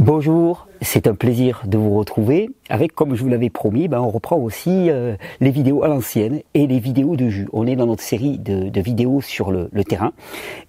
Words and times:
Bonjour, 0.00 0.66
c'est 0.80 1.06
un 1.08 1.14
plaisir 1.14 1.60
de 1.66 1.76
vous 1.76 1.94
retrouver. 1.94 2.48
Avec, 2.70 2.94
comme 2.94 3.14
je 3.14 3.22
vous 3.22 3.28
l'avais 3.28 3.50
promis, 3.50 3.86
ben, 3.86 4.00
on 4.00 4.08
reprend 4.08 4.38
aussi 4.38 4.88
euh, 4.88 5.14
les 5.40 5.50
vidéos 5.50 5.82
à 5.82 5.88
l'ancienne 5.88 6.40
et 6.54 6.66
les 6.66 6.78
vidéos 6.78 7.16
de 7.16 7.28
jus. 7.28 7.46
On 7.52 7.66
est 7.66 7.76
dans 7.76 7.84
notre 7.84 8.02
série 8.02 8.38
de, 8.38 8.80
vidéos 8.80 9.20
sur 9.20 9.50
le, 9.50 9.68
terrain. 9.84 10.14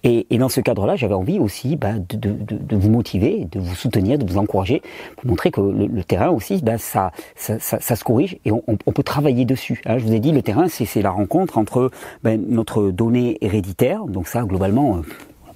Et, 0.04 0.28
dans 0.38 0.50
ce 0.50 0.60
cadre-là, 0.60 0.98
j'avais 0.98 1.14
envie 1.14 1.40
aussi 1.40 1.78
ben, 1.78 2.06
de, 2.10 2.76
vous 2.76 2.90
motiver, 2.90 3.48
de 3.50 3.62
vous 3.62 3.74
soutenir, 3.74 4.20
de 4.20 4.30
vous 4.30 4.38
encourager, 4.38 4.82
pour 5.16 5.30
montrer 5.30 5.50
que 5.50 5.62
le, 5.62 6.04
terrain 6.04 6.28
aussi, 6.30 6.62
ben, 6.62 6.78
ça, 6.78 7.14
ça, 7.38 7.80
se 7.80 8.04
corrige 8.04 8.38
et 8.44 8.52
on, 8.52 8.62
peut 8.76 9.04
travailler 9.04 9.46
dessus. 9.46 9.82
Hein. 9.86 9.98
Je 9.98 10.04
vous 10.04 10.14
ai 10.14 10.20
dit, 10.20 10.34
le 10.34 10.42
terrain, 10.42 10.68
c'est 10.68 11.02
la 11.02 11.12
rencontre 11.12 11.58
entre 11.58 11.90
ben, 12.22 12.44
notre 12.50 12.92
donnée 12.92 13.38
héréditaire, 13.40 14.04
donc 14.08 14.28
ça, 14.28 14.44
globalement, 14.44 14.98
euh, 14.98 15.02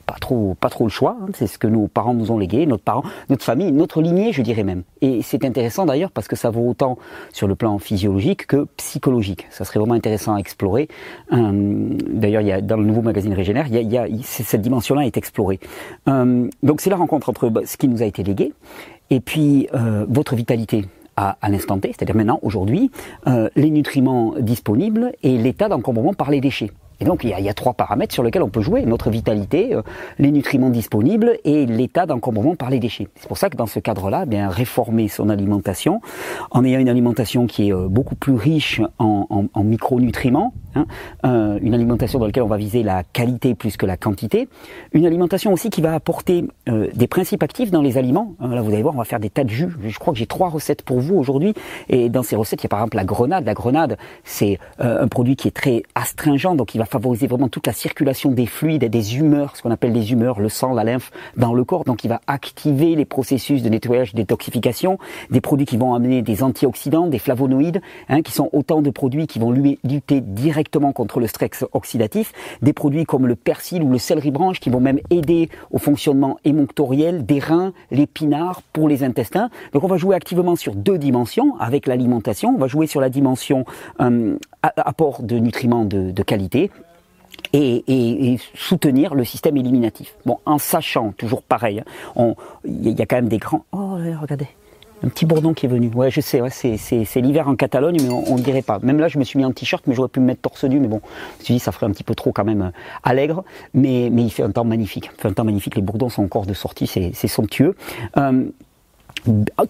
pas 0.05 0.15
trop, 0.19 0.55
pas 0.59 0.69
trop 0.69 0.85
le 0.85 0.89
choix. 0.89 1.17
Hein. 1.21 1.27
C'est 1.33 1.47
ce 1.47 1.57
que 1.57 1.67
nos 1.67 1.87
parents 1.87 2.13
nous 2.13 2.31
ont 2.31 2.37
légué, 2.37 2.65
notre 2.65 2.83
parents, 2.83 3.03
notre 3.29 3.43
famille, 3.43 3.71
notre 3.71 4.01
lignée, 4.01 4.31
je 4.31 4.41
dirais 4.41 4.63
même. 4.63 4.83
Et 5.01 5.21
c'est 5.21 5.43
intéressant 5.45 5.85
d'ailleurs 5.85 6.11
parce 6.11 6.27
que 6.27 6.35
ça 6.35 6.49
vaut 6.49 6.67
autant 6.69 6.97
sur 7.33 7.47
le 7.47 7.55
plan 7.55 7.77
physiologique 7.79 8.47
que 8.47 8.65
psychologique. 8.77 9.47
Ça 9.49 9.65
serait 9.65 9.79
vraiment 9.79 9.95
intéressant 9.95 10.35
à 10.35 10.39
explorer. 10.39 10.87
Euh, 11.31 11.89
d'ailleurs, 12.07 12.41
il 12.41 12.47
y 12.47 12.51
a 12.51 12.61
dans 12.61 12.77
le 12.77 12.85
nouveau 12.85 13.01
magazine 13.01 13.33
Régénère, 13.33 13.67
il 13.67 13.91
y 13.91 13.97
a, 13.97 14.07
cette 14.23 14.61
dimension-là 14.61 15.05
est 15.05 15.17
explorée. 15.17 15.59
Euh, 16.07 16.49
donc 16.63 16.81
c'est 16.81 16.89
la 16.89 16.95
rencontre 16.95 17.29
entre 17.29 17.49
bah, 17.49 17.61
ce 17.65 17.77
qui 17.77 17.87
nous 17.87 18.01
a 18.01 18.05
été 18.05 18.23
légué 18.23 18.53
et 19.09 19.19
puis 19.19 19.67
euh, 19.73 20.05
votre 20.09 20.35
vitalité 20.35 20.85
à, 21.17 21.37
à 21.41 21.49
l'instant 21.49 21.79
T, 21.79 21.93
c'est-à-dire 21.95 22.15
maintenant, 22.15 22.39
aujourd'hui, 22.41 22.91
les 23.55 23.69
nutriments 23.69 24.33
disponibles 24.37 25.13
et 25.23 25.37
l'état 25.37 25.69
d'encombrement 25.69 26.13
par 26.13 26.29
les 26.29 26.41
déchets. 26.41 26.71
Et 27.01 27.05
donc 27.05 27.23
il 27.23 27.29
y, 27.29 27.49
a, 27.49 27.53
trois 27.53 27.73
paramètres 27.73 28.13
sur 28.13 28.23
lesquels 28.23 28.43
on 28.43 28.49
peut 28.49 28.61
jouer 28.61 28.85
notre 28.85 29.09
vitalité, 29.09 29.73
euh, 29.73 29.81
les 30.19 30.31
nutriments 30.31 30.69
disponibles 30.69 31.37
et 31.43 31.65
l'état 31.65 32.05
d'encombrement 32.05 32.55
par 32.55 32.69
les 32.69 32.79
déchets. 32.79 33.07
C'est 33.15 33.27
pour 33.27 33.37
ça 33.37 33.49
que 33.49 33.57
dans 33.57 33.65
ce 33.65 33.79
cadre-là, 33.79 34.21
eh 34.23 34.29
bien 34.29 34.49
réformer 34.49 35.07
son 35.07 35.29
alimentation 35.29 36.01
en 36.51 36.63
ayant 36.63 36.79
une 36.79 36.89
alimentation 36.89 37.47
qui 37.47 37.69
est 37.69 37.73
euh, 37.73 37.87
beaucoup 37.89 38.15
plus 38.15 38.33
riche 38.33 38.81
en, 38.99 39.27
en, 39.29 39.45
en 39.53 39.63
micronutriments, 39.63 40.53
hein, 40.75 40.85
euh, 41.25 41.59
une 41.61 41.73
alimentation 41.73 42.19
dans 42.19 42.25
laquelle 42.25 42.43
on 42.43 42.47
va 42.47 42.57
viser 42.57 42.83
la 42.83 43.03
qualité 43.03 43.55
plus 43.55 43.77
que 43.77 43.85
la 43.85 43.97
quantité, 43.97 44.47
une 44.93 45.05
alimentation 45.05 45.51
aussi 45.51 45.69
qui 45.69 45.81
va 45.81 45.93
apporter 45.93 46.45
des 46.67 47.07
principes 47.07 47.43
actifs 47.43 47.71
dans 47.71 47.81
les 47.81 47.97
aliments. 47.97 48.33
Là 48.39 48.61
vous 48.61 48.71
allez 48.71 48.81
voir, 48.81 48.95
on 48.95 48.97
va 48.97 49.05
faire 49.05 49.19
des 49.19 49.29
tas 49.29 49.43
de 49.43 49.49
jus. 49.49 49.69
Je 49.85 49.99
crois 49.99 50.13
que 50.13 50.19
j'ai 50.19 50.25
trois 50.25 50.49
recettes 50.49 50.81
pour 50.81 50.99
vous 50.99 51.15
aujourd'hui 51.15 51.53
et 51.89 52.09
dans 52.09 52.23
ces 52.23 52.35
recettes 52.35 52.61
il 52.61 52.65
y 52.65 52.67
a 52.67 52.69
par 52.69 52.79
exemple 52.79 52.97
la 52.97 53.03
grenade. 53.03 53.45
La 53.45 53.53
grenade 53.53 53.97
c'est 54.23 54.59
un 54.79 55.07
produit 55.07 55.35
qui 55.35 55.47
est 55.47 55.51
très 55.51 55.83
astringent 55.95 56.55
donc 56.55 56.75
il 56.75 56.79
va 56.79 56.84
favoriser 56.85 57.27
vraiment 57.27 57.49
toute 57.49 57.67
la 57.67 57.73
circulation 57.73 58.31
des 58.31 58.45
fluides 58.45 58.83
et 58.83 58.89
des 58.89 59.17
humeurs, 59.17 59.55
ce 59.55 59.61
qu'on 59.61 59.71
appelle 59.71 59.93
des 59.93 60.11
humeurs, 60.11 60.39
le 60.39 60.49
sang, 60.49 60.73
la 60.73 60.83
lymphe 60.83 61.11
dans 61.37 61.53
le 61.53 61.63
corps. 61.63 61.83
Donc 61.83 62.03
il 62.03 62.07
va 62.07 62.21
activer 62.27 62.95
les 62.95 63.05
processus 63.05 63.61
de 63.63 63.69
nettoyage, 63.69 64.13
détoxification, 64.13 64.97
des 65.29 65.41
produits 65.41 65.65
qui 65.65 65.77
vont 65.77 65.93
amener 65.93 66.21
des 66.21 66.43
antioxydants, 66.43 67.07
des 67.07 67.19
flavonoïdes, 67.19 67.81
hein, 68.09 68.21
qui 68.21 68.31
sont 68.31 68.49
autant 68.53 68.81
de 68.81 68.89
produits 68.89 69.27
qui 69.27 69.39
vont 69.39 69.51
lutter 69.51 70.21
directement 70.21 70.91
contre 70.91 71.19
le 71.19 71.27
stress 71.27 71.65
oxydatif, 71.73 72.33
des 72.61 72.73
produits 72.73 73.05
comme 73.05 73.27
le 73.27 73.35
persil 73.35 73.83
ou 73.83 73.89
le 73.89 73.97
céleri 73.97 74.31
branche 74.31 74.59
qui 74.59 74.69
vont 74.69 74.79
même 74.79 74.99
aider 75.09 75.49
au 75.71 75.77
fonctionnement 75.77 76.37
émonctoriel 76.43 77.25
des 77.25 77.39
reins, 77.39 77.73
l'épinard 77.91 78.61
pour 78.73 78.87
les 78.89 79.03
intestins. 79.03 79.49
Donc 79.73 79.83
on 79.83 79.87
va 79.87 79.97
jouer 79.97 80.15
activement 80.15 80.55
sur 80.55 80.75
deux 80.75 80.97
dimensions 80.97 81.55
avec 81.59 81.87
l'alimentation. 81.87 82.53
On 82.55 82.59
va 82.59 82.67
jouer 82.67 82.87
sur 82.87 83.01
la 83.01 83.09
dimension 83.09 83.65
euh, 84.01 84.37
apport 84.61 85.21
de 85.21 85.37
nutriments 85.37 85.85
de, 85.85 86.11
de 86.11 86.23
qualité 86.23 86.71
et, 87.55 88.37
soutenir 88.53 89.15
le 89.15 89.23
système 89.23 89.57
éliminatif. 89.57 90.15
Bon, 90.25 90.39
en 90.45 90.57
sachant, 90.57 91.11
toujours 91.11 91.41
pareil, 91.41 91.83
hein, 92.15 92.33
il 92.65 92.89
y, 92.89 93.01
a 93.01 93.05
quand 93.05 93.17
même 93.17 93.27
des 93.27 93.37
grands... 93.37 93.65
Oh, 93.71 93.97
regardez 94.21 94.47
un 95.03 95.09
petit 95.09 95.25
bourdon 95.25 95.53
qui 95.53 95.65
est 95.65 95.69
venu. 95.69 95.91
Ouais, 95.93 96.09
je 96.09 96.21
sais, 96.21 96.41
ouais, 96.41 96.49
c'est 96.49 97.21
l'hiver 97.21 97.47
en 97.47 97.55
Catalogne, 97.55 97.97
mais 98.01 98.09
on 98.09 98.37
ne 98.37 98.41
dirait 98.41 98.61
pas. 98.61 98.79
Même 98.79 98.99
là, 98.99 99.07
je 99.07 99.19
me 99.19 99.23
suis 99.23 99.37
mis 99.37 99.45
en 99.45 99.51
t-shirt, 99.51 99.85
mais 99.87 99.93
j'aurais 99.93 100.09
pu 100.09 100.19
me 100.19 100.25
mettre 100.25 100.41
torse 100.41 100.63
nu, 100.63 100.79
mais 100.79 100.87
bon, 100.87 101.01
je 101.03 101.41
me 101.41 101.45
suis 101.45 101.53
dit, 101.55 101.59
ça 101.59 101.71
ferait 101.71 101.85
un 101.85 101.91
petit 101.91 102.03
peu 102.03 102.15
trop 102.15 102.31
quand 102.31 102.45
même 102.45 102.61
euh, 102.61 102.71
allègre, 103.03 103.43
mais, 103.73 104.09
mais 104.11 104.23
il 104.23 104.29
fait 104.29 104.43
un 104.43 104.51
temps 104.51 104.63
magnifique. 104.63 105.11
Il 105.15 105.21
fait 105.21 105.27
un 105.27 105.33
temps 105.33 105.43
magnifique, 105.43 105.75
les 105.75 105.81
bourdons 105.81 106.09
sont 106.09 106.23
encore 106.23 106.45
de 106.45 106.53
sortie, 106.53 106.87
c'est 106.87 107.27
somptueux. 107.27 107.75
Euh, 108.17 108.45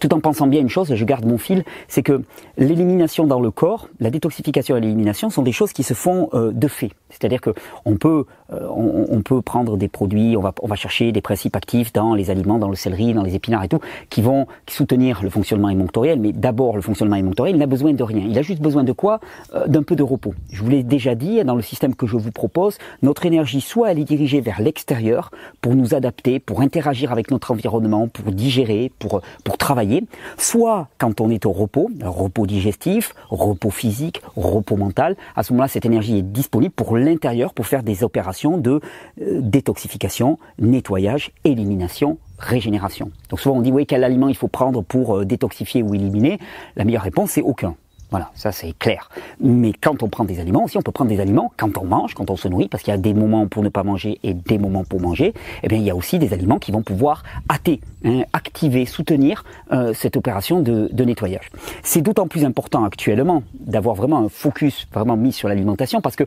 tout 0.00 0.14
en 0.14 0.20
pensant 0.20 0.46
bien 0.46 0.60
une 0.60 0.68
chose, 0.68 0.94
je 0.94 1.04
garde 1.04 1.24
mon 1.24 1.38
fil, 1.38 1.64
c'est 1.88 2.02
que 2.02 2.22
l'élimination 2.58 3.26
dans 3.26 3.40
le 3.40 3.50
corps, 3.50 3.88
la 4.00 4.10
détoxification 4.10 4.76
et 4.76 4.80
l'élimination 4.80 5.30
sont 5.30 5.42
des 5.42 5.52
choses 5.52 5.72
qui 5.72 5.82
se 5.82 5.94
font 5.94 6.28
euh, 6.34 6.52
de 6.52 6.68
fait. 6.68 6.90
C'est-à-dire 7.10 7.40
que 7.40 7.50
on 7.84 7.96
peut, 7.96 8.26
euh, 8.52 8.68
on, 8.68 9.22
peut 9.22 9.40
prendre 9.40 9.76
des 9.76 9.88
produits, 9.88 10.36
on 10.36 10.40
va, 10.40 10.52
on 10.60 10.66
va 10.66 10.76
chercher 10.76 11.12
des 11.12 11.20
principes 11.20 11.56
actifs 11.56 11.92
dans 11.92 12.14
les 12.14 12.30
aliments, 12.30 12.58
dans 12.58 12.68
le 12.68 12.76
céleri, 12.76 13.14
dans 13.14 13.22
les 13.22 13.34
épinards 13.34 13.64
et 13.64 13.68
tout, 13.68 13.80
qui 14.10 14.22
vont 14.22 14.46
soutenir 14.68 15.22
le 15.22 15.30
fonctionnement 15.30 15.68
émonctoriel. 15.68 16.20
Mais 16.20 16.32
d'abord, 16.32 16.76
le 16.76 16.82
fonctionnement 16.82 17.16
émonctoriel, 17.16 17.56
il 17.56 17.58
n'a 17.58 17.66
besoin 17.66 17.92
de 17.92 18.02
rien. 18.02 18.24
Il 18.28 18.38
a 18.38 18.42
juste 18.42 18.60
besoin 18.60 18.84
de 18.84 18.92
quoi? 18.92 19.20
Euh, 19.54 19.66
D'un 19.66 19.82
peu 19.82 19.96
de 19.96 20.02
repos. 20.02 20.34
Je 20.50 20.62
vous 20.62 20.68
l'ai 20.68 20.82
déjà 20.82 21.14
dit, 21.14 21.42
dans 21.44 21.54
le 21.54 21.62
système 21.62 21.94
que 21.94 22.06
je 22.06 22.16
vous 22.16 22.32
propose, 22.32 22.76
notre 23.02 23.24
énergie, 23.24 23.60
soit 23.60 23.92
elle 23.92 23.98
est 23.98 24.04
dirigée 24.04 24.40
vers 24.40 24.60
l'extérieur 24.60 25.30
pour 25.60 25.74
nous 25.74 25.94
adapter, 25.94 26.38
pour 26.38 26.60
interagir 26.60 27.12
avec 27.12 27.30
notre 27.30 27.52
environnement, 27.52 28.08
pour 28.08 28.32
digérer, 28.32 28.92
pour, 28.98 29.22
pour 29.46 29.58
travailler, 29.58 30.04
soit 30.36 30.88
quand 30.98 31.20
on 31.20 31.30
est 31.30 31.46
au 31.46 31.52
repos, 31.52 31.88
repos 32.02 32.46
digestif, 32.46 33.14
repos 33.30 33.70
physique, 33.70 34.20
repos 34.34 34.76
mental, 34.76 35.16
à 35.36 35.44
ce 35.44 35.52
moment-là, 35.52 35.68
cette 35.68 35.86
énergie 35.86 36.18
est 36.18 36.22
disponible 36.22 36.74
pour 36.74 36.96
l'intérieur 36.96 37.54
pour 37.54 37.68
faire 37.68 37.84
des 37.84 38.02
opérations 38.02 38.58
de 38.58 38.80
euh, 39.22 39.40
détoxification, 39.40 40.40
nettoyage, 40.58 41.30
élimination, 41.44 42.18
régénération. 42.40 43.12
Donc 43.30 43.38
souvent 43.38 43.58
on 43.58 43.60
dit 43.62 43.70
oui 43.70 43.86
quel 43.86 44.02
aliment 44.02 44.28
il 44.28 44.36
faut 44.36 44.48
prendre 44.48 44.82
pour 44.82 45.16
euh, 45.16 45.24
détoxifier 45.24 45.84
ou 45.84 45.94
éliminer? 45.94 46.40
La 46.74 46.84
meilleure 46.84 47.02
réponse 47.02 47.30
c'est 47.30 47.42
aucun. 47.42 47.76
Voilà, 48.10 48.30
ça 48.34 48.52
c'est 48.52 48.72
clair. 48.78 49.10
Mais 49.40 49.72
quand 49.72 50.02
on 50.02 50.08
prend 50.08 50.24
des 50.24 50.38
aliments 50.38 50.64
aussi, 50.64 50.78
on 50.78 50.82
peut 50.82 50.92
prendre 50.92 51.10
des 51.10 51.20
aliments 51.20 51.52
quand 51.56 51.76
on 51.76 51.84
mange, 51.84 52.14
quand 52.14 52.30
on 52.30 52.36
se 52.36 52.46
nourrit, 52.46 52.68
parce 52.68 52.82
qu'il 52.84 52.92
y 52.92 52.94
a 52.94 52.98
des 52.98 53.14
moments 53.14 53.48
pour 53.48 53.62
ne 53.64 53.68
pas 53.68 53.82
manger 53.82 54.20
et 54.22 54.32
des 54.32 54.58
moments 54.58 54.84
pour 54.84 55.00
manger. 55.00 55.34
Eh 55.62 55.68
bien, 55.68 55.78
il 55.78 55.84
y 55.84 55.90
a 55.90 55.96
aussi 55.96 56.18
des 56.18 56.32
aliments 56.32 56.58
qui 56.58 56.70
vont 56.70 56.82
pouvoir 56.82 57.24
hâter, 57.50 57.80
hein, 58.04 58.22
activer, 58.32 58.86
soutenir 58.86 59.44
euh, 59.72 59.92
cette 59.92 60.16
opération 60.16 60.60
de, 60.60 60.88
de 60.92 61.04
nettoyage. 61.04 61.50
C'est 61.82 62.00
d'autant 62.00 62.28
plus 62.28 62.44
important 62.44 62.84
actuellement 62.84 63.42
d'avoir 63.58 63.96
vraiment 63.96 64.18
un 64.18 64.28
focus 64.28 64.86
vraiment 64.92 65.16
mis 65.16 65.32
sur 65.32 65.48
l'alimentation, 65.48 66.00
parce 66.00 66.14
que 66.14 66.24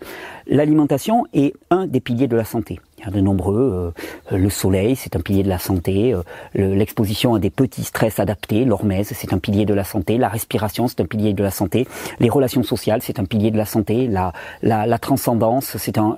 l'alimentation 0.48 1.26
est 1.34 1.54
un 1.70 1.88
des 1.88 2.02
piliers 2.02 2.28
de 2.28 2.36
la 2.36 2.46
santé. 2.46 2.80
Il 3.00 3.06
y 3.06 3.08
a 3.08 3.12
de 3.12 3.22
nombreux. 3.22 3.94
Euh, 4.32 4.38
le 4.38 4.50
soleil, 4.50 4.96
c'est 4.96 5.16
un 5.16 5.22
pilier 5.22 5.44
de 5.44 5.50
la 5.50 5.60
santé. 5.60 6.14
Euh, 6.14 6.22
l'exposition 6.54 7.34
à 7.34 7.40
des 7.40 7.50
petits 7.50 7.84
stress 7.84 8.20
adaptés, 8.20 8.66
l'hormèse, 8.66 9.14
c'est 9.16 9.34
un 9.34 9.38
pilier 9.38 9.66
de 9.66 9.74
la 9.74 9.86
santé. 9.86 10.18
La 10.18 10.28
respiration, 10.28 10.88
c'est 10.88 11.00
un 11.00 11.06
pilier 11.06 11.34
de 11.34 11.44
la 11.44 11.52
santé. 11.52 11.88
Les 12.20 12.30
relations 12.30 12.64
sociales, 12.64 13.02
c'est 13.02 13.20
un 13.20 13.26
pilier 13.26 13.52
de 13.52 13.58
la 13.58 13.66
santé. 13.66 14.08
La, 14.08 14.34
la, 14.62 15.00
transcendance, 15.00 15.78
c'est 15.78 15.98
un, 15.98 16.16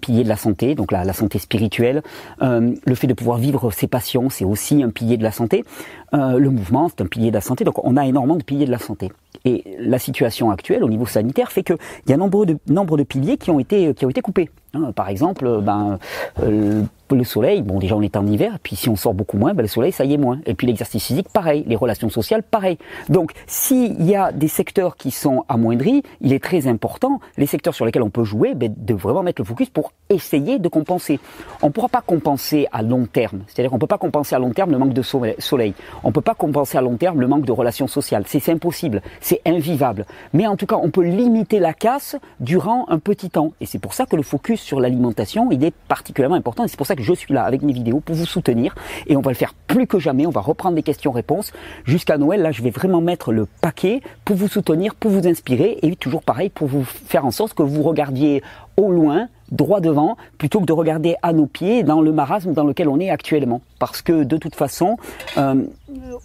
pilier 0.00 0.22
de 0.22 0.28
la 0.28 0.36
santé, 0.36 0.74
donc 0.74 0.92
la, 0.92 1.04
la 1.04 1.12
santé 1.12 1.38
spirituelle. 1.38 2.02
Euh, 2.42 2.74
le 2.84 2.94
fait 2.94 3.06
de 3.06 3.14
pouvoir 3.14 3.38
vivre 3.38 3.70
ses 3.72 3.88
passions, 3.88 4.30
c'est 4.30 4.44
aussi 4.44 4.82
un 4.82 4.90
pilier 4.90 5.16
de 5.16 5.24
la 5.24 5.32
santé. 5.32 5.64
Euh, 6.14 6.38
le 6.38 6.50
mouvement, 6.50 6.88
c'est 6.88 7.02
un 7.02 7.06
pilier 7.06 7.30
de 7.30 7.34
la 7.34 7.40
santé. 7.40 7.64
Donc 7.64 7.82
on 7.84 7.96
a 7.96 8.06
énormément 8.06 8.36
de 8.36 8.42
piliers 8.42 8.66
de 8.66 8.70
la 8.70 8.78
santé. 8.78 9.10
Et 9.44 9.64
la 9.78 9.98
situation 9.98 10.50
actuelle 10.50 10.84
au 10.84 10.88
niveau 10.88 11.06
sanitaire 11.06 11.50
fait 11.50 11.62
qu'il 11.62 11.76
y 12.08 12.12
a 12.12 12.16
nombre 12.16 12.44
de, 12.44 12.58
nombre 12.68 12.96
de 12.96 13.02
piliers 13.02 13.36
qui 13.36 13.50
ont 13.50 13.58
été, 13.58 13.94
qui 13.94 14.06
ont 14.06 14.10
été 14.10 14.20
coupés. 14.20 14.50
Hein, 14.74 14.92
par 14.92 15.08
exemple, 15.08 15.60
ben, 15.62 15.98
euh, 16.42 16.82
le 17.14 17.24
soleil, 17.24 17.62
bon 17.62 17.78
déjà 17.78 17.96
on 17.96 18.02
est 18.02 18.16
en 18.16 18.26
hiver, 18.26 18.58
puis 18.62 18.76
si 18.76 18.88
on 18.88 18.96
sort 18.96 19.14
beaucoup 19.14 19.36
moins, 19.36 19.54
ben, 19.54 19.62
le 19.62 19.68
soleil 19.68 19.92
ça 19.92 20.04
y 20.04 20.14
est 20.14 20.18
moins. 20.18 20.40
Et 20.46 20.54
puis 20.54 20.66
l'exercice 20.66 21.04
physique, 21.04 21.28
pareil, 21.28 21.64
les 21.66 21.76
relations 21.76 22.10
sociales, 22.10 22.42
pareil. 22.42 22.78
Donc 23.08 23.32
s'il 23.46 24.02
y 24.04 24.14
a 24.14 24.32
des 24.32 24.48
secteurs 24.48 24.96
qui 24.96 25.10
sont 25.10 25.44
amoindris, 25.48 26.02
il 26.20 26.32
est 26.32 26.42
très 26.42 26.66
important, 26.66 27.20
les 27.36 27.46
secteurs 27.46 27.74
sur 27.74 27.84
lesquels 27.84 28.02
on 28.02 28.10
peut 28.10 28.24
jouer, 28.24 28.54
ben, 28.54 28.72
de 28.76 28.94
vraiment 28.94 29.22
mettre 29.22 29.40
le 29.40 29.46
focus 29.46 29.70
pour 29.70 29.92
essayer 30.08 30.58
de 30.58 30.68
compenser. 30.68 31.18
On 31.62 31.66
ne 31.66 31.72
pourra 31.72 31.88
pas 31.88 32.02
compenser 32.02 32.66
à 32.72 32.82
long 32.82 33.06
terme, 33.06 33.42
c'est-à-dire 33.46 33.70
qu'on 33.70 33.76
ne 33.76 33.80
peut 33.80 33.86
pas 33.86 33.98
compenser 33.98 34.34
à 34.34 34.38
long 34.38 34.52
terme 34.52 34.70
le 34.70 34.78
manque 34.78 34.92
de 34.92 35.02
soleil, 35.02 35.74
on 36.04 36.08
ne 36.08 36.12
peut 36.12 36.20
pas 36.20 36.34
compenser 36.34 36.78
à 36.78 36.80
long 36.80 36.96
terme 36.96 37.20
le 37.20 37.26
manque 37.26 37.44
de 37.44 37.52
relations 37.52 37.86
sociales, 37.86 38.24
c'est 38.26 38.48
impossible, 38.48 39.02
c'est 39.20 39.40
invivable. 39.46 40.06
Mais 40.32 40.46
en 40.46 40.56
tout 40.56 40.66
cas, 40.66 40.76
on 40.82 40.90
peut 40.90 41.04
limiter 41.04 41.58
la 41.58 41.72
casse 41.72 42.16
durant 42.40 42.86
un 42.88 42.98
petit 42.98 43.30
temps. 43.30 43.52
Et 43.60 43.66
c'est 43.66 43.78
pour 43.78 43.94
ça 43.94 44.06
que 44.06 44.16
le 44.16 44.22
focus 44.22 44.60
sur 44.60 44.80
l'alimentation, 44.80 45.50
il 45.50 45.64
est 45.64 45.74
particulièrement 45.88 46.36
important, 46.36 46.64
et 46.64 46.68
c'est 46.68 46.76
pour 46.76 46.86
ça 46.86 46.96
que 46.96 47.01
je 47.02 47.12
suis 47.12 47.34
là 47.34 47.44
avec 47.44 47.62
mes 47.62 47.72
vidéos 47.72 48.00
pour 48.00 48.14
vous 48.14 48.26
soutenir 48.26 48.74
et 49.06 49.16
on 49.16 49.20
va 49.20 49.30
le 49.30 49.36
faire 49.36 49.54
plus 49.66 49.86
que 49.86 49.98
jamais. 49.98 50.26
On 50.26 50.30
va 50.30 50.40
reprendre 50.40 50.76
des 50.76 50.82
questions-réponses 50.82 51.52
jusqu'à 51.84 52.18
Noël. 52.18 52.42
Là, 52.42 52.52
je 52.52 52.62
vais 52.62 52.70
vraiment 52.70 53.00
mettre 53.00 53.32
le 53.32 53.46
paquet 53.60 54.00
pour 54.24 54.36
vous 54.36 54.48
soutenir, 54.48 54.94
pour 54.94 55.10
vous 55.10 55.26
inspirer 55.26 55.78
et 55.82 55.96
toujours 55.96 56.22
pareil 56.22 56.48
pour 56.48 56.68
vous 56.68 56.84
faire 56.84 57.26
en 57.26 57.30
sorte 57.30 57.54
que 57.54 57.62
vous 57.62 57.82
regardiez 57.82 58.42
au 58.82 58.90
loin, 58.90 59.28
droit 59.52 59.80
devant, 59.80 60.16
plutôt 60.38 60.60
que 60.60 60.64
de 60.64 60.72
regarder 60.72 61.14
à 61.22 61.32
nos 61.32 61.46
pieds 61.46 61.82
dans 61.82 62.00
le 62.00 62.10
marasme 62.12 62.52
dans 62.52 62.64
lequel 62.64 62.88
on 62.88 62.98
est 62.98 63.10
actuellement. 63.10 63.60
Parce 63.78 64.02
que 64.02 64.24
de 64.24 64.36
toute 64.36 64.54
façon, 64.54 64.96
euh, 65.36 65.64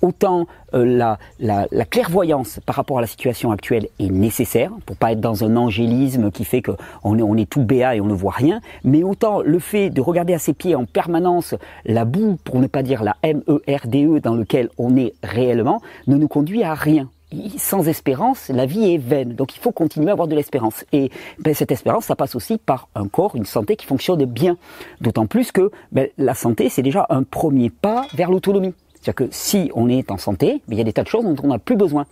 autant 0.02 0.48
euh, 0.74 0.86
la, 0.86 1.20
la, 1.40 1.68
la, 1.72 1.86
clairvoyance 1.86 2.60
par 2.66 2.76
rapport 2.76 2.98
à 2.98 3.02
la 3.02 3.08
situation 3.08 3.52
actuelle 3.52 3.88
est 4.00 4.10
nécessaire, 4.10 4.72
pour 4.86 4.96
pas 4.96 5.12
être 5.12 5.20
dans 5.20 5.44
un 5.44 5.56
angélisme 5.56 6.32
qui 6.32 6.46
fait 6.46 6.62
qu'on 6.62 7.18
est, 7.18 7.22
on 7.22 7.36
est 7.36 7.50
tout 7.50 7.64
béat 7.64 7.96
et 7.96 8.02
on 8.02 8.06
ne 8.06 8.14
voit 8.14 8.34
rien, 8.34 8.62
mais 8.84 9.04
autant 9.04 9.42
le 9.42 9.60
fait 9.60 9.90
de 9.90 10.02
regarder 10.02 10.34
à 10.34 10.40
ses 10.40 10.54
pieds 10.54 10.76
en 10.76 10.86
permanence 10.86 11.54
la 11.86 12.06
boue, 12.06 12.38
pour 12.44 12.60
ne 12.60 12.68
pas 12.68 12.82
dire 12.82 13.04
la 13.04 13.18
M-E-R-D-E, 13.24 14.18
-E 14.18 14.22
dans 14.22 14.36
lequel 14.36 14.70
on 14.78 14.96
est 14.96 15.14
réellement, 15.22 15.82
ne 16.08 16.16
nous 16.16 16.28
conduit 16.28 16.64
à 16.64 16.74
rien 16.74 17.10
sans 17.58 17.88
espérance, 17.88 18.50
la 18.50 18.66
vie 18.66 18.94
est 18.94 18.98
vaine. 18.98 19.34
Donc 19.34 19.56
il 19.56 19.60
faut 19.60 19.72
continuer 19.72 20.10
à 20.10 20.14
avoir 20.14 20.28
de 20.28 20.36
l'espérance. 20.36 20.86
Et 20.92 21.12
ben, 21.40 21.54
cette 21.54 21.72
espérance, 21.72 22.06
ça 22.06 22.16
passe 22.16 22.36
aussi 22.36 22.58
par 22.58 22.88
un 22.96 23.08
corps, 23.08 23.36
une 23.36 23.46
santé 23.46 23.76
qui 23.76 23.86
fonctionne 23.86 24.24
bien. 24.26 24.58
D'autant 25.02 25.26
plus 25.26 25.52
que 25.52 25.72
ben, 25.92 26.08
la 26.18 26.34
santé, 26.34 26.70
c'est 26.70 26.82
déjà 26.82 27.06
un 27.10 27.24
premier 27.24 27.70
pas 27.70 28.06
vers 28.14 28.32
l'autonomie. 28.32 28.74
C'est-à-dire 28.94 29.16
que 29.16 29.28
si 29.32 29.72
on 29.76 29.90
est 29.90 30.12
en 30.12 30.18
santé, 30.18 30.62
ben, 30.68 30.76
il 30.76 30.78
y 30.78 30.82
a 30.82 30.86
des 30.86 30.94
tas 30.94 31.04
de 31.04 31.08
choses 31.08 31.26
dont 31.26 31.36
on 31.44 31.48
n'a 31.48 31.60
plus 31.60 31.76
besoin. 31.76 32.06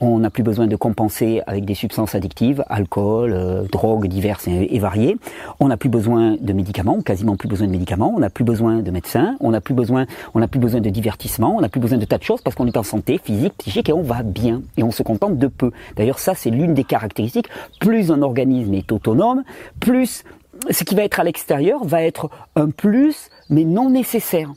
On 0.00 0.18
n'a 0.18 0.30
plus 0.30 0.42
besoin 0.42 0.66
de 0.66 0.74
compenser 0.74 1.42
avec 1.46 1.64
des 1.64 1.74
substances 1.74 2.14
addictives, 2.14 2.64
alcool, 2.68 3.32
euh, 3.32 3.62
drogues 3.70 4.08
diverses 4.08 4.48
et, 4.48 4.78
variées. 4.78 5.16
On 5.60 5.68
n'a 5.68 5.76
plus 5.76 5.88
besoin 5.88 6.36
de 6.40 6.52
médicaments, 6.52 7.00
quasiment 7.02 7.36
plus 7.36 7.48
besoin 7.48 7.68
de 7.68 7.72
médicaments. 7.72 8.12
On 8.16 8.18
n'a 8.18 8.30
plus 8.30 8.44
besoin 8.44 8.80
de 8.80 8.90
médecins. 8.90 9.36
On 9.40 9.50
n'a 9.50 9.60
plus 9.60 9.74
besoin, 9.74 10.06
on 10.34 10.40
n'a 10.40 10.48
plus 10.48 10.58
besoin 10.58 10.80
de 10.80 10.90
divertissement. 10.90 11.54
On 11.56 11.60
n'a 11.60 11.68
plus 11.68 11.80
besoin 11.80 11.98
de 11.98 12.04
tas 12.04 12.18
de 12.18 12.24
choses 12.24 12.40
parce 12.40 12.56
qu'on 12.56 12.66
est 12.66 12.76
en 12.76 12.82
santé 12.82 13.20
physique, 13.22 13.54
psychique 13.58 13.88
et 13.88 13.92
on 13.92 14.02
va 14.02 14.22
bien 14.22 14.62
et 14.76 14.82
on 14.82 14.90
se 14.90 15.02
contente 15.02 15.38
de 15.38 15.46
peu. 15.46 15.70
D'ailleurs, 15.96 16.18
ça 16.18 16.34
c'est 16.34 16.50
l'une 16.50 16.74
des 16.74 16.84
caractéristiques. 16.84 17.48
Plus 17.78 18.10
un 18.10 18.22
organisme 18.22 18.74
est 18.74 18.90
autonome, 18.90 19.44
plus 19.78 20.24
ce 20.70 20.84
qui 20.84 20.94
va 20.94 21.02
être 21.02 21.20
à 21.20 21.24
l'extérieur 21.24 21.84
va 21.84 22.02
être 22.02 22.30
un 22.56 22.70
plus, 22.70 23.28
mais 23.50 23.64
non 23.64 23.90
nécessaire. 23.90 24.52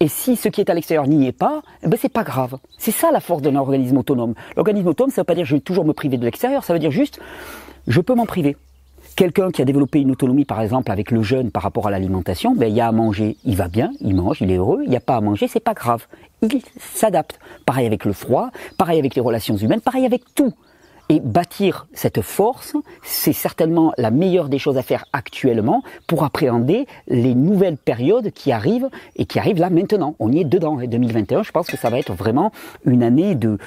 Et 0.00 0.08
si 0.08 0.36
ce 0.36 0.48
qui 0.48 0.60
est 0.60 0.70
à 0.70 0.74
l'extérieur 0.74 1.06
n'y 1.06 1.26
est 1.26 1.32
pas, 1.32 1.62
eh 1.82 1.88
ben 1.88 1.98
c'est 2.00 2.12
pas 2.12 2.24
grave. 2.24 2.58
C'est 2.78 2.90
ça 2.90 3.10
la 3.10 3.20
force 3.20 3.42
d'un 3.42 3.56
organisme 3.56 3.96
autonome. 3.96 4.34
L'organisme 4.56 4.88
autonome, 4.88 5.10
ça 5.10 5.22
veut 5.22 5.24
pas 5.24 5.34
dire 5.34 5.44
je 5.44 5.56
vais 5.56 5.60
toujours 5.60 5.84
me 5.84 5.92
priver 5.92 6.18
de 6.18 6.24
l'extérieur, 6.24 6.64
ça 6.64 6.72
veut 6.72 6.78
dire 6.78 6.90
juste 6.90 7.18
je 7.86 8.00
peux 8.00 8.14
m'en 8.14 8.26
priver. 8.26 8.56
Quelqu'un 9.14 9.50
qui 9.50 9.62
a 9.62 9.64
développé 9.64 10.00
une 10.00 10.10
autonomie, 10.10 10.44
par 10.44 10.60
exemple, 10.60 10.90
avec 10.90 11.10
le 11.10 11.22
jeûne 11.22 11.50
par 11.50 11.62
rapport 11.62 11.86
à 11.86 11.90
l'alimentation, 11.90 12.54
ben, 12.54 12.66
il 12.66 12.74
y 12.74 12.82
a 12.82 12.88
à 12.88 12.92
manger, 12.92 13.36
il 13.44 13.56
va 13.56 13.68
bien, 13.68 13.92
il 14.00 14.14
mange, 14.14 14.42
il 14.42 14.50
est 14.50 14.56
heureux. 14.56 14.80
Il 14.84 14.90
n'y 14.90 14.96
a 14.96 15.00
pas 15.00 15.16
à 15.16 15.20
manger, 15.22 15.48
c'est 15.48 15.60
pas 15.60 15.72
grave. 15.72 16.06
Il 16.42 16.60
s'adapte. 16.78 17.38
Pareil 17.64 17.86
avec 17.86 18.04
le 18.04 18.12
froid, 18.12 18.50
pareil 18.76 18.98
avec 18.98 19.14
les 19.14 19.22
relations 19.22 19.56
humaines, 19.56 19.80
pareil 19.80 20.04
avec 20.04 20.22
tout. 20.34 20.52
Et 21.08 21.20
bâtir 21.20 21.86
cette 21.92 22.20
force, 22.20 22.74
c'est 23.02 23.32
certainement 23.32 23.92
la 23.96 24.10
meilleure 24.10 24.48
des 24.48 24.58
choses 24.58 24.76
à 24.76 24.82
faire 24.82 25.04
actuellement 25.12 25.82
pour 26.06 26.24
appréhender 26.24 26.86
les 27.06 27.34
nouvelles 27.34 27.76
périodes 27.76 28.32
qui 28.32 28.50
arrivent 28.50 28.88
et 29.14 29.24
qui 29.24 29.38
arrivent 29.38 29.60
là 29.60 29.70
maintenant. 29.70 30.16
On 30.18 30.32
y 30.32 30.40
est 30.40 30.44
dedans. 30.44 30.80
Et 30.80 30.88
2021, 30.88 31.44
je 31.44 31.52
pense 31.52 31.68
que 31.68 31.76
ça 31.76 31.90
va 31.90 31.98
être 31.98 32.12
vraiment 32.12 32.50
une 32.84 33.04
année 33.04 33.36
de 33.36 33.58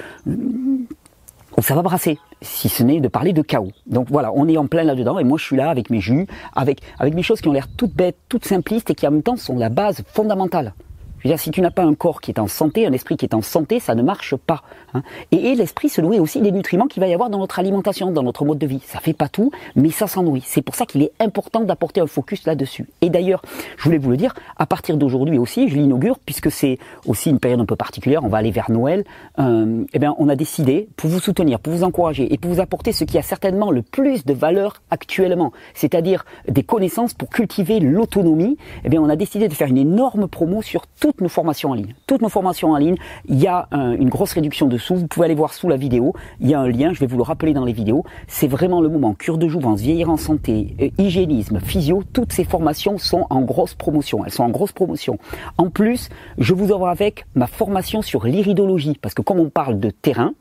ça 1.62 1.74
va 1.74 1.82
brasser, 1.82 2.18
si 2.42 2.68
ce 2.68 2.82
n'est 2.82 3.00
de 3.00 3.08
parler 3.08 3.32
de 3.32 3.42
chaos. 3.42 3.72
Donc 3.86 4.08
voilà, 4.10 4.32
on 4.34 4.48
est 4.48 4.56
en 4.56 4.66
plein 4.66 4.84
là-dedans 4.84 5.18
et 5.18 5.24
moi 5.24 5.38
je 5.38 5.44
suis 5.44 5.56
là 5.56 5.70
avec 5.70 5.90
mes 5.90 6.00
jus, 6.00 6.26
avec, 6.54 6.80
avec 6.98 7.14
mes 7.14 7.22
choses 7.22 7.40
qui 7.40 7.48
ont 7.48 7.52
l'air 7.52 7.68
toutes 7.76 7.94
bêtes, 7.94 8.16
toutes 8.28 8.44
simplistes 8.44 8.90
et 8.90 8.94
qui 8.94 9.06
en 9.06 9.10
même 9.10 9.22
temps 9.22 9.36
sont 9.36 9.58
la 9.58 9.68
base 9.68 10.02
fondamentale. 10.06 10.72
Je 11.20 11.28
veux 11.28 11.34
dire, 11.34 11.40
si 11.40 11.50
tu 11.50 11.60
n'as 11.60 11.70
pas 11.70 11.82
un 11.82 11.94
corps 11.94 12.22
qui 12.22 12.30
est 12.30 12.40
en 12.40 12.46
santé, 12.46 12.86
un 12.86 12.92
esprit 12.92 13.18
qui 13.18 13.26
est 13.26 13.34
en 13.34 13.42
santé, 13.42 13.78
ça 13.78 13.94
ne 13.94 14.02
marche 14.02 14.36
pas. 14.36 14.62
Hein. 14.94 15.02
Et, 15.32 15.54
l'esprit 15.54 15.90
se 15.90 16.00
nourrit 16.00 16.18
aussi 16.18 16.40
des 16.40 16.50
nutriments 16.50 16.86
qu'il 16.86 17.00
va 17.00 17.08
y 17.08 17.12
avoir 17.12 17.28
dans 17.28 17.38
notre 17.38 17.58
alimentation, 17.58 18.10
dans 18.10 18.22
notre 18.22 18.46
mode 18.46 18.56
de 18.56 18.66
vie. 18.66 18.80
Ça 18.86 19.00
fait 19.00 19.12
pas 19.12 19.28
tout, 19.28 19.50
mais 19.76 19.90
ça 19.90 20.06
s'en 20.06 20.22
nourrit. 20.22 20.44
C'est 20.46 20.62
pour 20.62 20.74
ça 20.74 20.86
qu'il 20.86 21.02
est 21.02 21.12
important 21.20 21.60
d'apporter 21.60 22.00
un 22.00 22.06
focus 22.06 22.46
là-dessus. 22.46 22.86
Et 23.02 23.10
d'ailleurs, 23.10 23.42
je 23.76 23.84
voulais 23.84 23.98
vous 23.98 24.10
le 24.10 24.16
dire, 24.16 24.34
à 24.56 24.64
partir 24.64 24.96
d'aujourd'hui 24.96 25.36
aussi, 25.36 25.68
je 25.68 25.74
l'inaugure, 25.74 26.18
puisque 26.24 26.50
c'est 26.50 26.78
aussi 27.06 27.28
une 27.28 27.38
période 27.38 27.60
un 27.60 27.66
peu 27.66 27.76
particulière, 27.76 28.24
on 28.24 28.28
va 28.28 28.38
aller 28.38 28.50
vers 28.50 28.70
Noël, 28.70 29.04
euh, 29.38 29.84
eh 29.92 29.98
bien, 29.98 30.14
on 30.18 30.30
a 30.30 30.36
décidé, 30.36 30.88
pour 30.96 31.10
vous 31.10 31.20
soutenir, 31.20 31.60
pour 31.60 31.74
vous 31.74 31.84
encourager 31.84 32.32
et 32.32 32.38
pour 32.38 32.50
vous 32.50 32.60
apporter 32.60 32.92
ce 32.92 33.04
qui 33.04 33.18
a 33.18 33.22
certainement 33.22 33.70
le 33.70 33.82
plus 33.82 34.24
de 34.24 34.32
valeur 34.32 34.80
actuellement, 34.90 35.52
c'est-à-dire 35.74 36.24
des 36.48 36.62
connaissances 36.62 37.12
pour 37.12 37.28
cultiver 37.28 37.78
l'autonomie, 37.78 38.56
eh 38.84 38.88
bien, 38.88 39.02
on 39.02 39.10
a 39.10 39.16
décidé 39.16 39.48
de 39.48 39.54
faire 39.54 39.68
une 39.68 39.76
énorme 39.76 40.26
promo 40.26 40.62
sur 40.62 40.86
tout 40.86 41.09
toutes 41.10 41.22
nos 41.22 41.28
formations 41.28 41.70
en 41.70 41.74
ligne. 41.74 41.94
Toutes 42.06 42.22
nos 42.22 42.28
formations 42.28 42.70
en 42.70 42.76
ligne, 42.76 42.94
il 43.28 43.40
y 43.40 43.48
a 43.48 43.68
une 43.72 44.08
grosse 44.08 44.32
réduction 44.32 44.68
dessous. 44.68 44.94
Vous 44.94 45.08
pouvez 45.08 45.26
aller 45.26 45.34
voir 45.34 45.54
sous 45.54 45.68
la 45.68 45.76
vidéo. 45.76 46.14
Il 46.40 46.48
y 46.48 46.54
a 46.54 46.60
un 46.60 46.68
lien, 46.68 46.92
je 46.92 47.00
vais 47.00 47.06
vous 47.06 47.16
le 47.16 47.24
rappeler 47.24 47.52
dans 47.52 47.64
les 47.64 47.72
vidéos. 47.72 48.04
C'est 48.28 48.46
vraiment 48.46 48.80
le 48.80 48.88
moment. 48.88 49.14
Cure 49.14 49.38
de 49.38 49.48
jouvence, 49.48 49.80
vieillir 49.80 50.08
en 50.08 50.16
santé, 50.16 50.76
euh, 50.80 50.88
hygiénisme, 50.98 51.58
physio, 51.58 52.04
toutes 52.12 52.32
ces 52.32 52.44
formations 52.44 52.96
sont 52.96 53.26
en 53.28 53.40
grosse 53.40 53.74
promotion. 53.74 54.24
Elles 54.24 54.30
sont 54.30 54.44
en 54.44 54.50
grosse 54.50 54.72
promotion. 54.72 55.18
En 55.58 55.68
plus, 55.68 56.10
je 56.38 56.54
vous 56.54 56.70
offre 56.70 56.86
avec 56.86 57.26
ma 57.34 57.48
formation 57.48 58.02
sur 58.02 58.24
l'iridologie. 58.24 58.96
Parce 59.02 59.14
que 59.14 59.22
comme 59.22 59.40
on 59.40 59.50
parle 59.50 59.80
de 59.80 59.90
terrain, 59.90 60.34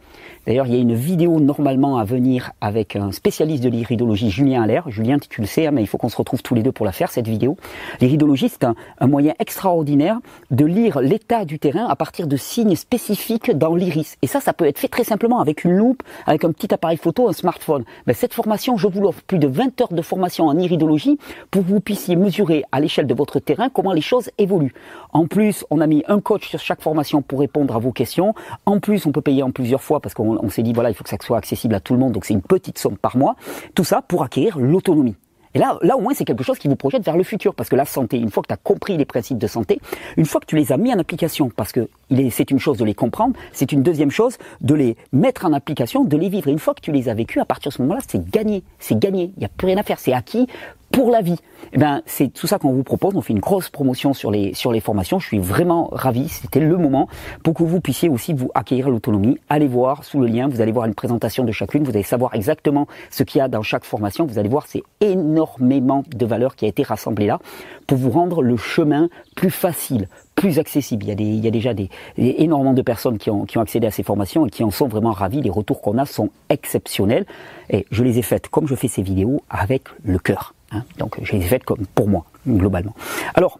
D'ailleurs, 0.47 0.65
il 0.65 0.73
y 0.73 0.77
a 0.77 0.81
une 0.81 0.95
vidéo 0.95 1.39
normalement 1.39 1.97
à 1.97 2.03
venir 2.03 2.53
avec 2.61 2.95
un 2.95 3.11
spécialiste 3.11 3.63
de 3.63 3.69
l'iridologie, 3.69 4.31
Julien 4.31 4.63
Allaire. 4.63 4.89
Julien, 4.89 5.17
tu 5.19 5.41
le 5.41 5.47
sais, 5.47 5.67
hein, 5.67 5.71
mais 5.71 5.81
il 5.81 5.87
faut 5.87 5.97
qu'on 5.97 6.09
se 6.09 6.17
retrouve 6.17 6.41
tous 6.41 6.55
les 6.55 6.63
deux 6.63 6.71
pour 6.71 6.85
la 6.85 6.91
faire, 6.91 7.11
cette 7.11 7.27
vidéo. 7.27 7.57
L'iridologie, 8.01 8.49
c'est 8.49 8.63
un, 8.63 8.75
moyen 9.07 9.33
extraordinaire 9.39 10.19
lire 10.65 10.99
l'état 10.99 11.45
du 11.45 11.59
terrain 11.59 11.87
à 11.87 11.95
partir 11.95 12.27
de 12.27 12.37
signes 12.37 12.75
spécifiques 12.75 13.51
dans 13.51 13.75
l'iris. 13.75 14.17
Et 14.21 14.27
ça, 14.27 14.39
ça 14.39 14.53
peut 14.53 14.65
être 14.65 14.79
fait 14.79 14.87
très 14.87 15.03
simplement 15.03 15.39
avec 15.39 15.63
une 15.63 15.75
loupe, 15.75 16.03
avec 16.25 16.43
un 16.43 16.51
petit 16.51 16.73
appareil 16.73 16.97
photo, 16.97 17.27
un 17.27 17.33
smartphone. 17.33 17.83
Ben, 18.05 18.13
cette 18.13 18.33
formation, 18.33 18.77
je 18.77 18.87
vous 18.87 19.01
l'offre 19.01 19.21
plus 19.23 19.39
de 19.39 19.47
20 19.47 19.81
heures 19.81 19.93
de 19.93 20.01
formation 20.01 20.47
en 20.47 20.57
iridologie 20.57 21.17
pour 21.51 21.63
que 21.63 21.67
vous 21.69 21.79
puissiez 21.79 22.15
mesurer 22.15 22.63
à 22.71 22.79
l'échelle 22.79 23.07
de 23.07 23.13
votre 23.13 23.39
terrain 23.39 23.69
comment 23.69 23.93
les 23.93 24.01
choses 24.01 24.29
évoluent. 24.37 24.73
En 25.13 25.27
plus, 25.27 25.65
on 25.69 25.81
a 25.81 25.87
mis 25.87 26.03
un 26.07 26.19
coach 26.19 26.49
sur 26.49 26.59
chaque 26.59 26.81
formation 26.81 27.21
pour 27.21 27.39
répondre 27.39 27.75
à 27.75 27.79
vos 27.79 27.91
questions. 27.91 28.33
En 28.65 28.79
plus, 28.79 29.05
on 29.05 29.11
peut 29.11 29.21
payer 29.21 29.43
en 29.43 29.51
plusieurs 29.51 29.81
fois 29.81 29.99
parce 29.99 30.13
qu'on 30.13 30.37
on, 30.43 30.49
s'est 30.49 30.63
dit 30.63 30.73
voilà, 30.73 30.89
il 30.89 30.93
faut 30.93 31.03
que 31.03 31.09
ça 31.09 31.17
soit 31.21 31.37
accessible 31.37 31.75
à 31.75 31.79
tout 31.79 31.93
le 31.93 31.99
monde, 31.99 32.13
donc 32.13 32.25
c'est 32.25 32.33
une 32.33 32.41
petite 32.41 32.77
somme 32.77 32.97
par 32.97 33.17
mois. 33.17 33.35
Tout 33.75 33.83
ça 33.83 34.01
pour 34.01 34.23
acquérir 34.23 34.57
l'autonomie. 34.57 35.15
Et 35.53 35.59
là, 35.59 35.77
là 35.81 35.97
au 35.97 36.01
moins, 36.01 36.13
c'est 36.13 36.25
quelque 36.25 36.43
chose 36.43 36.59
qui 36.59 36.67
vous 36.67 36.75
projette 36.75 37.03
vers 37.03 37.17
le 37.17 37.23
futur, 37.23 37.55
parce 37.55 37.69
que 37.69 37.75
la 37.75 37.85
santé, 37.85 38.17
une 38.17 38.29
fois 38.29 38.43
que 38.43 38.47
tu 38.47 38.53
as 38.53 38.57
compris 38.57 38.97
les 38.97 39.05
principes 39.05 39.37
de 39.37 39.47
santé, 39.47 39.79
une 40.17 40.25
fois 40.25 40.41
que 40.41 40.45
tu 40.45 40.55
les 40.55 40.71
as 40.71 40.77
mis 40.77 40.93
en 40.93 40.99
application, 40.99 41.49
parce 41.49 41.71
que 41.71 41.89
c'est 42.31 42.51
une 42.51 42.59
chose 42.59 42.77
de 42.77 42.85
les 42.85 42.93
comprendre, 42.93 43.35
c'est 43.51 43.71
une 43.71 43.83
deuxième 43.83 44.11
chose 44.11 44.37
de 44.61 44.73
les 44.73 44.97
mettre 45.11 45.45
en 45.45 45.53
application, 45.53 46.03
de 46.03 46.17
les 46.17 46.29
vivre. 46.29 46.47
Une 46.49 46.59
fois 46.59 46.73
que 46.73 46.81
tu 46.81 46.91
les 46.91 47.09
as 47.09 47.13
vécus, 47.13 47.41
à 47.41 47.45
partir 47.45 47.69
de 47.69 47.75
ce 47.75 47.81
moment-là, 47.81 48.01
c'est 48.07 48.29
gagné, 48.29 48.63
c'est 48.79 48.97
gagné. 48.97 49.31
Il 49.35 49.39
n'y 49.39 49.45
a 49.45 49.49
plus 49.49 49.67
rien 49.67 49.77
à 49.77 49.83
faire, 49.83 49.99
c'est 49.99 50.13
acquis 50.13 50.47
pour 50.91 51.11
la 51.11 51.21
vie. 51.21 51.37
Eh 51.73 51.77
ben, 51.77 52.01
c'est 52.05 52.29
tout 52.29 52.47
ça 52.47 52.57
qu'on 52.57 52.73
vous 52.73 52.83
propose. 52.83 53.15
On 53.15 53.21
fait 53.21 53.33
une 53.33 53.39
grosse 53.39 53.69
promotion 53.69 54.13
sur 54.13 54.31
les, 54.31 54.53
sur 54.53 54.71
les 54.71 54.79
formations. 54.79 55.19
Je 55.19 55.27
suis 55.27 55.39
vraiment 55.39 55.89
ravi. 55.91 56.27
C'était 56.29 56.59
le 56.59 56.77
moment 56.77 57.07
pour 57.43 57.53
que 57.53 57.63
vous 57.63 57.79
puissiez 57.79 58.09
aussi 58.09 58.33
vous 58.33 58.49
acquérir 58.55 58.89
l'autonomie. 58.89 59.37
Allez 59.49 59.67
voir 59.67 60.03
sous 60.03 60.19
le 60.19 60.27
lien. 60.27 60.47
Vous 60.47 60.61
allez 60.61 60.71
voir 60.71 60.85
une 60.85 60.95
présentation 60.95 61.43
de 61.43 61.51
chacune. 61.51 61.83
Vous 61.83 61.91
allez 61.91 62.03
savoir 62.03 62.33
exactement 62.33 62.87
ce 63.11 63.23
qu'il 63.23 63.39
y 63.39 63.41
a 63.41 63.47
dans 63.47 63.61
chaque 63.61 63.83
formation. 63.83 64.25
Vous 64.25 64.39
allez 64.39 64.49
voir, 64.49 64.65
c'est 64.67 64.83
énormément 64.99 66.03
de 66.09 66.25
valeur 66.25 66.55
qui 66.55 66.65
a 66.65 66.67
été 66.67 66.83
rassemblée 66.83 67.27
là 67.27 67.39
pour 67.85 67.97
vous 67.97 68.11
rendre 68.11 68.41
le 68.41 68.55
chemin 68.55 69.09
plus 69.35 69.49
facile, 69.49 70.09
plus 70.39 70.57
accessible. 70.57 71.05
Il 71.05 71.43
y 71.43 71.47
a, 71.47 71.51
déjà 71.51 71.73
énormément 72.17 72.73
de 72.73 72.81
personnes 72.81 73.17
qui 73.17 73.29
ont, 73.29 73.45
accédé 73.57 73.87
à 73.87 73.91
ces 73.91 74.03
formations 74.03 74.45
et 74.45 74.49
qui 74.49 74.63
en 74.63 74.71
sont 74.71 74.87
vraiment 74.87 75.11
ravis. 75.11 75.41
Les 75.41 75.49
retours 75.49 75.81
qu'on 75.81 75.97
a 75.97 76.05
sont 76.05 76.29
exceptionnels. 76.49 77.25
Et 77.69 77.85
je 77.91 78.03
les 78.03 78.17
ai 78.19 78.21
faites 78.21 78.47
comme 78.47 78.67
je 78.67 78.75
fais 78.75 78.87
ces 78.87 79.01
vidéos 79.01 79.41
avec 79.49 79.83
le 80.03 80.17
cœur. 80.17 80.53
Hein. 80.71 80.83
Donc 80.97 81.17
je 81.21 81.33
les 81.33 81.39
ai 81.39 81.47
faites 81.47 81.65
comme 81.65 81.85
pour 81.93 82.07
moi, 82.07 82.25
globalement. 82.47 82.95
Alors, 83.35 83.59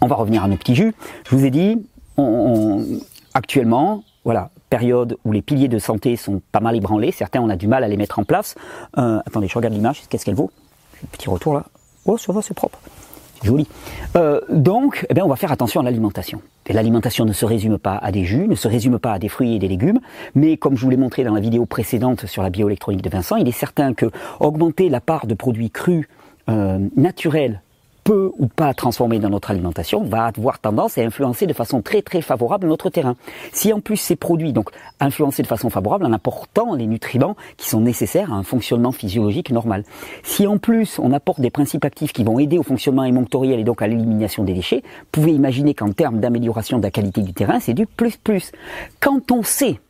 on 0.00 0.06
va 0.06 0.16
revenir 0.16 0.42
à 0.42 0.48
nos 0.48 0.56
petits 0.56 0.74
jus. 0.74 0.94
Je 1.28 1.36
vous 1.36 1.44
ai 1.44 1.50
dit, 1.50 1.76
actuellement, 3.34 4.02
voilà, 4.24 4.50
période 4.70 5.18
où 5.24 5.32
les 5.32 5.42
piliers 5.42 5.68
de 5.68 5.78
santé 5.78 6.16
sont 6.16 6.40
pas 6.52 6.60
mal 6.60 6.74
ébranlés. 6.74 7.12
Certains, 7.12 7.42
on 7.42 7.50
a 7.50 7.56
du 7.56 7.68
mal 7.68 7.84
à 7.84 7.88
les 7.88 7.98
mettre 7.98 8.18
en 8.18 8.24
place. 8.24 8.54
Euh, 8.96 9.20
attendez, 9.26 9.46
je 9.46 9.54
regarde 9.54 9.74
l'image. 9.74 10.02
Qu'est-ce 10.08 10.24
qu'elle 10.24 10.34
vaut? 10.34 10.50
Petit 11.12 11.28
retour 11.28 11.54
là. 11.54 11.64
Oh, 12.06 12.16
ça 12.16 12.32
va, 12.32 12.40
c'est 12.40 12.54
propre. 12.54 12.78
Joli. 13.42 13.66
Euh, 14.16 14.40
donc, 14.50 15.06
eh 15.08 15.14
bien, 15.14 15.24
on 15.24 15.28
va 15.28 15.36
faire 15.36 15.52
attention 15.52 15.80
à 15.80 15.84
l'alimentation. 15.84 16.42
Et 16.66 16.72
l'alimentation 16.72 17.24
ne 17.24 17.32
se 17.32 17.44
résume 17.44 17.78
pas 17.78 17.96
à 17.96 18.12
des 18.12 18.24
jus, 18.24 18.46
ne 18.46 18.54
se 18.54 18.68
résume 18.68 18.98
pas 18.98 19.12
à 19.12 19.18
des 19.18 19.28
fruits 19.28 19.56
et 19.56 19.58
des 19.58 19.68
légumes, 19.68 20.00
mais 20.34 20.56
comme 20.56 20.76
je 20.76 20.82
vous 20.82 20.90
l'ai 20.90 20.96
montré 20.96 21.24
dans 21.24 21.34
la 21.34 21.40
vidéo 21.40 21.66
précédente 21.66 22.26
sur 22.26 22.42
la 22.42 22.50
bioélectronique 22.50 23.02
de 23.02 23.10
Vincent, 23.10 23.36
il 23.36 23.48
est 23.48 23.52
certain 23.52 23.94
que 23.94 24.06
augmenter 24.38 24.88
la 24.88 25.00
part 25.00 25.26
de 25.26 25.34
produits 25.34 25.70
crus 25.70 26.06
euh, 26.48 26.78
naturels 26.96 27.60
peu 28.04 28.30
ou 28.38 28.46
pas 28.46 28.74
transformé 28.74 29.18
dans 29.18 29.30
notre 29.30 29.50
alimentation 29.50 30.02
va 30.02 30.26
avoir 30.26 30.58
tendance 30.58 30.98
à 30.98 31.02
influencer 31.02 31.46
de 31.46 31.52
façon 31.52 31.82
très 31.82 32.02
très 32.02 32.22
favorable 32.22 32.66
notre 32.66 32.90
terrain. 32.90 33.16
Si 33.52 33.72
en 33.72 33.80
plus 33.80 33.96
ces 33.96 34.16
produits 34.16 34.52
donc 34.52 34.70
influencés 35.00 35.42
de 35.42 35.46
façon 35.46 35.70
favorable 35.70 36.06
en 36.06 36.12
apportant 36.12 36.74
les 36.74 36.86
nutriments 36.86 37.36
qui 37.56 37.68
sont 37.68 37.80
nécessaires 37.80 38.32
à 38.32 38.36
un 38.36 38.42
fonctionnement 38.42 38.92
physiologique 38.92 39.50
normal. 39.50 39.84
Si 40.22 40.46
en 40.46 40.58
plus 40.58 40.98
on 40.98 41.12
apporte 41.12 41.40
des 41.40 41.50
principes 41.50 41.84
actifs 41.84 42.12
qui 42.12 42.24
vont 42.24 42.38
aider 42.38 42.58
au 42.58 42.62
fonctionnement 42.62 43.04
émonctoriel 43.04 43.60
et 43.60 43.64
donc 43.64 43.82
à 43.82 43.86
l'élimination 43.86 44.44
des 44.44 44.54
déchets, 44.54 44.82
vous 44.84 45.06
pouvez 45.12 45.32
imaginer 45.32 45.74
qu'en 45.74 45.92
termes 45.92 46.20
d'amélioration 46.20 46.78
de 46.78 46.82
la 46.82 46.90
qualité 46.90 47.22
du 47.22 47.32
terrain, 47.32 47.60
c'est 47.60 47.74
du 47.74 47.86
plus 47.86 48.16
plus. 48.16 48.52
Quand 49.00 49.30
on 49.30 49.42
sait 49.42 49.80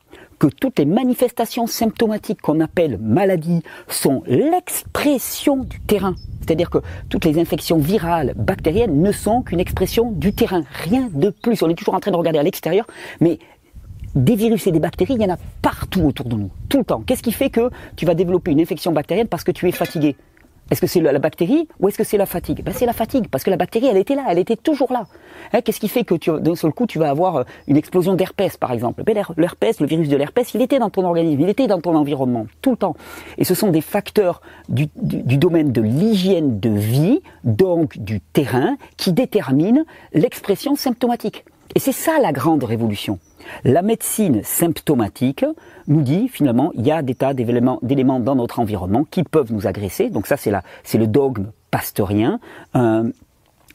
que 0.40 0.49
toutes 0.49 0.80
les 0.80 0.87
manifestations 0.87 1.68
symptomatiques 1.68 2.40
qu'on 2.40 2.59
appelle 2.59 2.99
maladies 2.99 3.62
sont 3.87 4.25
l'expression 4.26 5.59
du 5.59 5.78
terrain. 5.80 6.16
C'est-à-dire 6.40 6.70
que 6.70 6.78
toutes 7.11 7.26
les 7.26 7.38
infections 7.38 7.78
virales, 7.78 8.32
bactériennes 8.37 9.00
ne 9.00 9.12
sont 9.12 9.42
qu'une 9.42 9.61
expression 9.61 10.11
du 10.11 10.32
terrain, 10.32 10.62
rien 10.73 11.09
de 11.12 11.30
plus. 11.30 11.62
On 11.62 11.68
est 11.68 11.75
toujours 11.75 11.94
en 11.94 12.00
train 12.00 12.11
de 12.11 12.16
regarder 12.16 12.38
à 12.38 12.42
l'extérieur, 12.42 12.87
mais 13.20 13.38
des 14.14 14.35
virus 14.35 14.66
et 14.66 14.73
des 14.73 14.80
bactéries, 14.80 15.14
il 15.14 15.23
y 15.23 15.25
en 15.25 15.35
a 15.35 15.38
partout 15.62 16.02
autour 16.02 16.26
de 16.26 16.35
nous, 16.35 16.50
tout 16.68 16.78
le 16.78 16.85
temps. 16.85 17.02
Qu'est-ce 17.06 17.23
qui 17.23 17.32
fait 17.32 17.50
que 17.50 17.70
tu 17.94 18.06
vas 18.06 18.14
développer 18.14 18.50
une 18.50 18.61
infection 18.61 18.92
bactérienne 18.92 19.28
parce 19.28 19.44
que 19.44 19.52
tu 19.52 19.68
es 19.68 19.73
fatigué? 19.73 20.16
Est-ce 20.70 20.80
que 20.80 20.86
c'est 20.86 21.00
la 21.00 21.18
bactérie 21.18 21.68
ou 21.80 21.88
est-ce 21.88 21.98
que 21.98 22.04
c'est 22.04 22.16
la 22.16 22.26
fatigue? 22.26 22.62
Ben, 22.62 22.72
C'est 22.72 22.86
la 22.86 22.92
fatigue, 22.92 23.28
parce 23.28 23.42
que 23.44 23.50
la 23.50 23.56
bactérie, 23.56 23.86
elle 23.86 23.96
était 23.96 24.14
là, 24.14 24.24
elle 24.28 24.38
était 24.38 24.56
toujours 24.56 24.92
là. 24.92 25.06
Hein, 25.52 25.60
qu'est-ce 25.62 25.80
qui 25.80 25.88
fait 25.88 26.04
que 26.04 26.38
d'un 26.38 26.54
seul 26.54 26.72
coup, 26.72 26.86
tu 26.86 26.98
vas 26.98 27.10
avoir 27.10 27.36
euh, 27.36 27.44
une 27.66 27.76
explosion 27.76 28.14
d'herpès, 28.14 28.56
par 28.56 28.72
exemple? 28.72 29.02
Ben, 29.02 29.20
L'herpès, 29.36 29.80
le 29.80 29.86
virus 29.86 30.08
de 30.08 30.16
l'herpès, 30.16 30.54
il 30.54 30.62
était 30.62 30.78
dans 30.78 30.90
ton 30.90 31.04
organisme, 31.04 31.40
il 31.40 31.48
était 31.48 31.66
dans 31.66 31.80
ton 31.80 31.96
environnement, 31.96 32.46
tout 32.62 32.70
le 32.70 32.76
temps. 32.76 32.94
Et 33.38 33.44
ce 33.44 33.54
sont 33.54 33.70
des 33.70 33.80
facteurs 33.80 34.40
du, 34.68 34.88
du 34.96 35.36
domaine 35.38 35.72
de 35.72 35.82
l'hygiène 35.82 36.60
de 36.60 36.70
vie, 36.70 37.20
donc 37.44 37.98
du 37.98 38.20
terrain, 38.20 38.76
qui 38.96 39.12
déterminent 39.12 39.84
l'expression 40.12 40.76
symptomatique. 40.76 41.44
Et 41.74 41.78
c'est 41.78 41.92
ça 41.92 42.18
la 42.20 42.32
grande 42.32 42.64
révolution. 42.64 43.18
La 43.64 43.82
médecine 43.82 44.42
symptomatique 44.44 45.44
nous 45.86 46.02
dit 46.02 46.28
finalement 46.28 46.72
il 46.74 46.86
y 46.86 46.90
a 46.90 47.02
des 47.02 47.14
tas 47.14 47.34
d'éléments 47.34 47.80
dans 48.20 48.34
notre 48.34 48.58
environnement 48.58 49.04
qui 49.04 49.22
peuvent 49.22 49.52
nous 49.52 49.66
agresser. 49.66 50.10
Donc 50.10 50.26
ça 50.26 50.36
c'est 50.36 50.52
c'est 50.82 50.98
le 50.98 51.06
dogme 51.06 51.52
pasteurien. 51.70 52.40
Euh, 52.74 53.10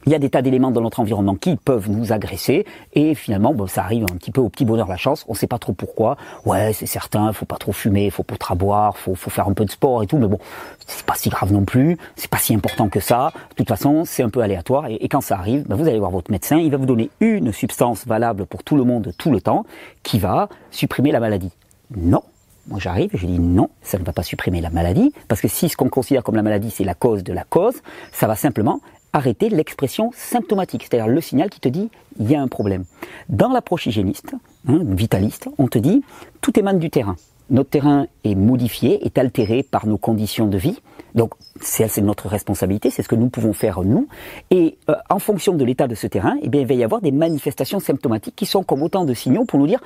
il 0.06 0.12
y 0.12 0.14
a 0.14 0.18
des 0.20 0.30
tas 0.30 0.40
d'éléments 0.40 0.70
dans 0.70 0.80
notre 0.80 1.00
environnement 1.00 1.34
qui 1.34 1.56
peuvent 1.56 1.90
nous 1.90 2.12
agresser 2.12 2.64
et 2.94 3.14
finalement 3.16 3.52
bon, 3.52 3.66
ça 3.66 3.82
arrive 3.82 4.04
un 4.04 4.16
petit 4.16 4.30
peu 4.30 4.40
au 4.40 4.48
petit 4.48 4.64
bonheur 4.64 4.86
la 4.86 4.96
chance, 4.96 5.24
on 5.28 5.34
sait 5.34 5.48
pas 5.48 5.58
trop 5.58 5.72
pourquoi. 5.72 6.16
Ouais, 6.44 6.72
c'est 6.72 6.86
certain, 6.86 7.32
faut 7.32 7.44
pas 7.44 7.56
trop 7.56 7.72
fumer, 7.72 8.08
faut 8.10 8.22
pas 8.22 8.36
trop 8.36 8.54
boire, 8.54 8.96
faut, 8.96 9.16
faut 9.16 9.30
faire 9.30 9.48
un 9.48 9.52
peu 9.52 9.64
de 9.64 9.70
sport 9.70 10.04
et 10.04 10.06
tout, 10.06 10.18
mais 10.18 10.28
bon, 10.28 10.38
c'est 10.86 11.04
pas 11.04 11.16
si 11.16 11.28
grave 11.28 11.52
non 11.52 11.64
plus, 11.64 11.98
c'est 12.14 12.30
pas 12.30 12.38
si 12.38 12.54
important 12.54 12.88
que 12.88 13.00
ça. 13.00 13.32
De 13.50 13.54
toute 13.56 13.68
façon, 13.68 14.04
c'est 14.04 14.22
un 14.22 14.30
peu 14.30 14.40
aléatoire 14.40 14.86
et, 14.88 15.08
quand 15.08 15.20
ça 15.20 15.36
arrive, 15.36 15.66
ben, 15.66 15.74
vous 15.74 15.88
allez 15.88 15.98
voir 15.98 16.12
votre 16.12 16.30
médecin, 16.30 16.56
il 16.56 16.70
va 16.70 16.76
vous 16.76 16.86
donner 16.86 17.10
une 17.20 17.52
substance 17.52 18.06
valable 18.06 18.46
pour 18.46 18.62
tout 18.62 18.76
le 18.76 18.84
monde 18.84 19.12
tout 19.18 19.32
le 19.32 19.40
temps 19.40 19.66
qui 20.04 20.18
va 20.18 20.48
supprimer 20.70 21.10
la 21.10 21.18
maladie. 21.18 21.50
Non, 21.96 22.22
moi 22.68 22.78
j'arrive 22.80 23.10
et 23.14 23.18
je 23.18 23.26
dis 23.26 23.38
non, 23.38 23.70
ça 23.82 23.98
ne 23.98 24.04
va 24.04 24.12
pas 24.12 24.22
supprimer 24.22 24.60
la 24.60 24.70
maladie, 24.70 25.12
parce 25.28 25.40
que 25.40 25.48
si 25.48 25.68
ce 25.68 25.76
qu'on 25.76 25.88
considère 25.88 26.22
comme 26.22 26.36
la 26.36 26.42
maladie 26.42 26.70
c'est 26.70 26.84
la 26.84 26.94
cause 26.94 27.24
de 27.24 27.32
la 27.32 27.44
cause, 27.44 27.74
ça 28.12 28.26
va 28.26 28.36
simplement 28.36 28.80
arrêter 29.16 29.48
l'expression 29.48 30.10
symptomatique, 30.14 30.84
c'est-à-dire 30.84 31.08
le 31.08 31.20
signal 31.20 31.50
qui 31.50 31.60
te 31.60 31.68
dit 31.68 31.90
il 32.18 32.30
y 32.30 32.34
a 32.34 32.40
un 32.40 32.48
problème. 32.48 32.84
Dans 33.28 33.48
l'approche 33.48 33.86
hygiéniste, 33.86 34.34
hein, 34.68 34.80
vitaliste, 34.82 35.48
on 35.58 35.68
te 35.68 35.78
dit 35.78 36.02
tout 36.40 36.58
émane 36.58 36.78
du 36.78 36.90
terrain 36.90 37.16
notre 37.50 37.70
terrain 37.70 38.06
est 38.24 38.34
modifié, 38.34 39.04
est 39.04 39.18
altéré 39.18 39.62
par 39.62 39.86
nos 39.86 39.98
conditions 39.98 40.46
de 40.46 40.58
vie. 40.58 40.80
Donc 41.16 41.32
c'est 41.60 42.02
notre 42.02 42.28
responsabilité, 42.28 42.90
c'est 42.90 43.02
ce 43.02 43.08
que 43.08 43.14
nous 43.14 43.30
pouvons 43.30 43.54
faire 43.54 43.82
nous. 43.82 44.06
Et 44.50 44.76
euh, 44.90 44.94
en 45.08 45.18
fonction 45.18 45.54
de 45.54 45.64
l'état 45.64 45.88
de 45.88 45.94
ce 45.94 46.06
terrain, 46.06 46.36
eh 46.42 46.48
bien, 46.48 46.60
il 46.60 46.66
va 46.66 46.74
y 46.74 46.84
avoir 46.84 47.00
des 47.00 47.10
manifestations 47.10 47.80
symptomatiques 47.80 48.36
qui 48.36 48.44
sont 48.44 48.62
comme 48.62 48.82
autant 48.82 49.06
de 49.06 49.14
signaux 49.14 49.46
pour 49.46 49.58
nous 49.58 49.66
dire 49.66 49.80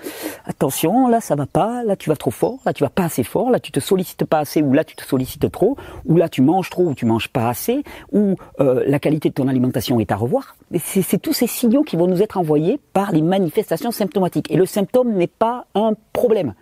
attention, 0.44 1.06
là 1.08 1.20
ça 1.20 1.37
va 1.37 1.46
pas, 1.46 1.84
là 1.84 1.94
tu 1.94 2.10
vas 2.10 2.16
trop 2.16 2.32
fort, 2.32 2.58
là 2.66 2.72
tu 2.72 2.82
vas 2.82 2.90
pas 2.90 3.04
assez 3.04 3.22
fort, 3.22 3.50
là 3.50 3.60
tu 3.60 3.70
te 3.70 3.78
sollicites 3.78 4.25
pas 4.25 4.40
assez, 4.40 4.60
ou 4.60 4.72
là 4.72 4.82
tu 4.82 4.96
te 4.96 5.04
sollicites 5.04 5.50
trop, 5.50 5.76
ou 6.04 6.16
là 6.16 6.28
tu 6.28 6.42
manges 6.42 6.68
trop, 6.68 6.87
ou 6.87 6.94
tu 6.94 7.06
manges 7.06 7.28
pas 7.28 7.49
assez, 7.49 7.84
ou 8.12 8.34
euh, 8.58 8.82
la 8.87 8.99
qualité 8.99 9.28
de 9.28 9.34
ton 9.34 9.46
alimentation 9.46 10.00
est 10.00 10.10
à 10.10 10.16
revoir. 10.16 10.56
C'est 10.78 11.22
tous 11.22 11.32
ces 11.32 11.46
signaux 11.46 11.82
qui 11.82 11.96
vont 11.96 12.08
nous 12.08 12.22
être 12.22 12.37
envoyés 12.38 12.80
par 12.92 13.12
les 13.12 13.22
manifestations 13.22 13.92
symptomatiques. 13.92 14.50
Et 14.50 14.56
le 14.56 14.66
symptôme 14.66 15.12
n'est 15.12 15.26
pas 15.26 15.66
un 15.75 15.92
problème 16.12 16.54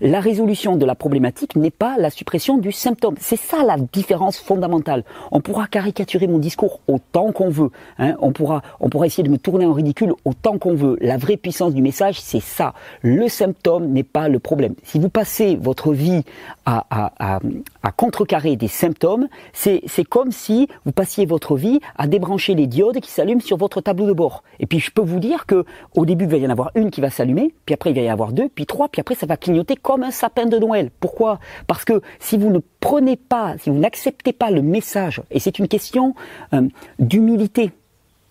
la 0.00 0.20
résolution 0.20 0.76
de 0.76 0.84
la 0.84 0.94
problématique 0.94 1.56
n'est 1.56 1.70
pas 1.70 1.96
la 1.98 2.10
suppression 2.10 2.58
du 2.58 2.72
symptôme. 2.72 3.14
C'est 3.18 3.38
ça 3.38 3.62
la 3.64 3.76
différence 3.76 4.38
fondamentale. 4.38 5.04
On 5.32 5.40
pourra 5.40 5.66
caricaturer 5.66 6.26
mon 6.26 6.38
discours 6.38 6.80
autant 6.88 7.32
qu'on 7.32 7.48
veut. 7.48 7.70
Hein. 7.98 8.16
On, 8.20 8.32
pourra, 8.32 8.62
on 8.80 8.88
pourra 8.88 9.06
essayer 9.06 9.22
de 9.22 9.30
me 9.30 9.38
tourner 9.38 9.66
en 9.66 9.72
ridicule 9.72 10.12
autant 10.24 10.58
qu'on 10.58 10.74
veut. 10.74 10.96
La 11.00 11.16
vraie 11.16 11.36
puissance 11.36 11.74
du 11.74 11.82
message, 11.82 12.20
c'est 12.20 12.42
ça. 12.42 12.74
Le 13.02 13.28
symptôme 13.28 13.88
n'est 13.88 14.02
pas 14.02 14.28
le 14.28 14.38
problème. 14.38 14.74
Si 14.84 14.98
vous 14.98 15.08
passez 15.08 15.56
votre 15.56 15.92
vie 15.92 16.22
à, 16.66 16.86
à, 16.90 17.40
à, 17.82 17.92
contrecarrer 17.92 18.56
des 18.56 18.68
symptômes, 18.68 19.28
c'est 19.52 20.04
comme 20.08 20.30
si 20.30 20.68
vous 20.84 20.92
passiez 20.92 21.26
votre 21.26 21.56
vie 21.56 21.80
à 21.96 22.06
débrancher 22.06 22.54
les 22.54 22.66
diodes 22.66 23.00
qui 23.00 23.10
s'allument 23.10 23.40
sur 23.40 23.56
votre 23.56 23.80
tableau 23.80 24.06
de 24.06 24.12
bord. 24.12 24.42
Et 24.60 24.66
puis 24.66 24.78
je 24.78 24.90
peux 24.90 25.02
vous 25.02 25.18
dire 25.18 25.46
que 25.46 25.64
au 25.94 26.04
début 26.04 26.24
il 26.24 26.30
va 26.30 26.36
y 26.36 26.46
en 26.46 26.50
avoir 26.50 26.70
une 26.74 26.90
qui 26.90 27.00
va 27.00 27.10
s'allumer, 27.10 27.54
puis 27.66 27.74
après 27.74 27.90
il 27.90 27.96
va 27.96 28.02
y 28.02 28.08
avoir 28.08 28.32
deux, 28.32 28.48
puis 28.48 28.66
trois, 28.66 28.88
puis 28.88 29.00
après 29.00 29.14
ça 29.14 29.26
va 29.26 29.36
clignoter 29.36 29.76
comme 29.88 30.02
un 30.02 30.10
sapin 30.10 30.44
de 30.44 30.58
Noël. 30.58 30.90
Pourquoi? 31.00 31.38
Parce 31.66 31.86
que 31.86 32.02
si 32.20 32.36
vous 32.36 32.50
ne 32.50 32.58
prenez 32.78 33.16
pas, 33.16 33.56
si 33.56 33.70
vous 33.70 33.78
n'acceptez 33.78 34.34
pas 34.34 34.50
le 34.50 34.60
message, 34.60 35.22
et 35.30 35.40
c'est 35.40 35.58
une 35.58 35.66
question 35.66 36.14
euh, 36.52 36.68
d'humilité, 36.98 37.70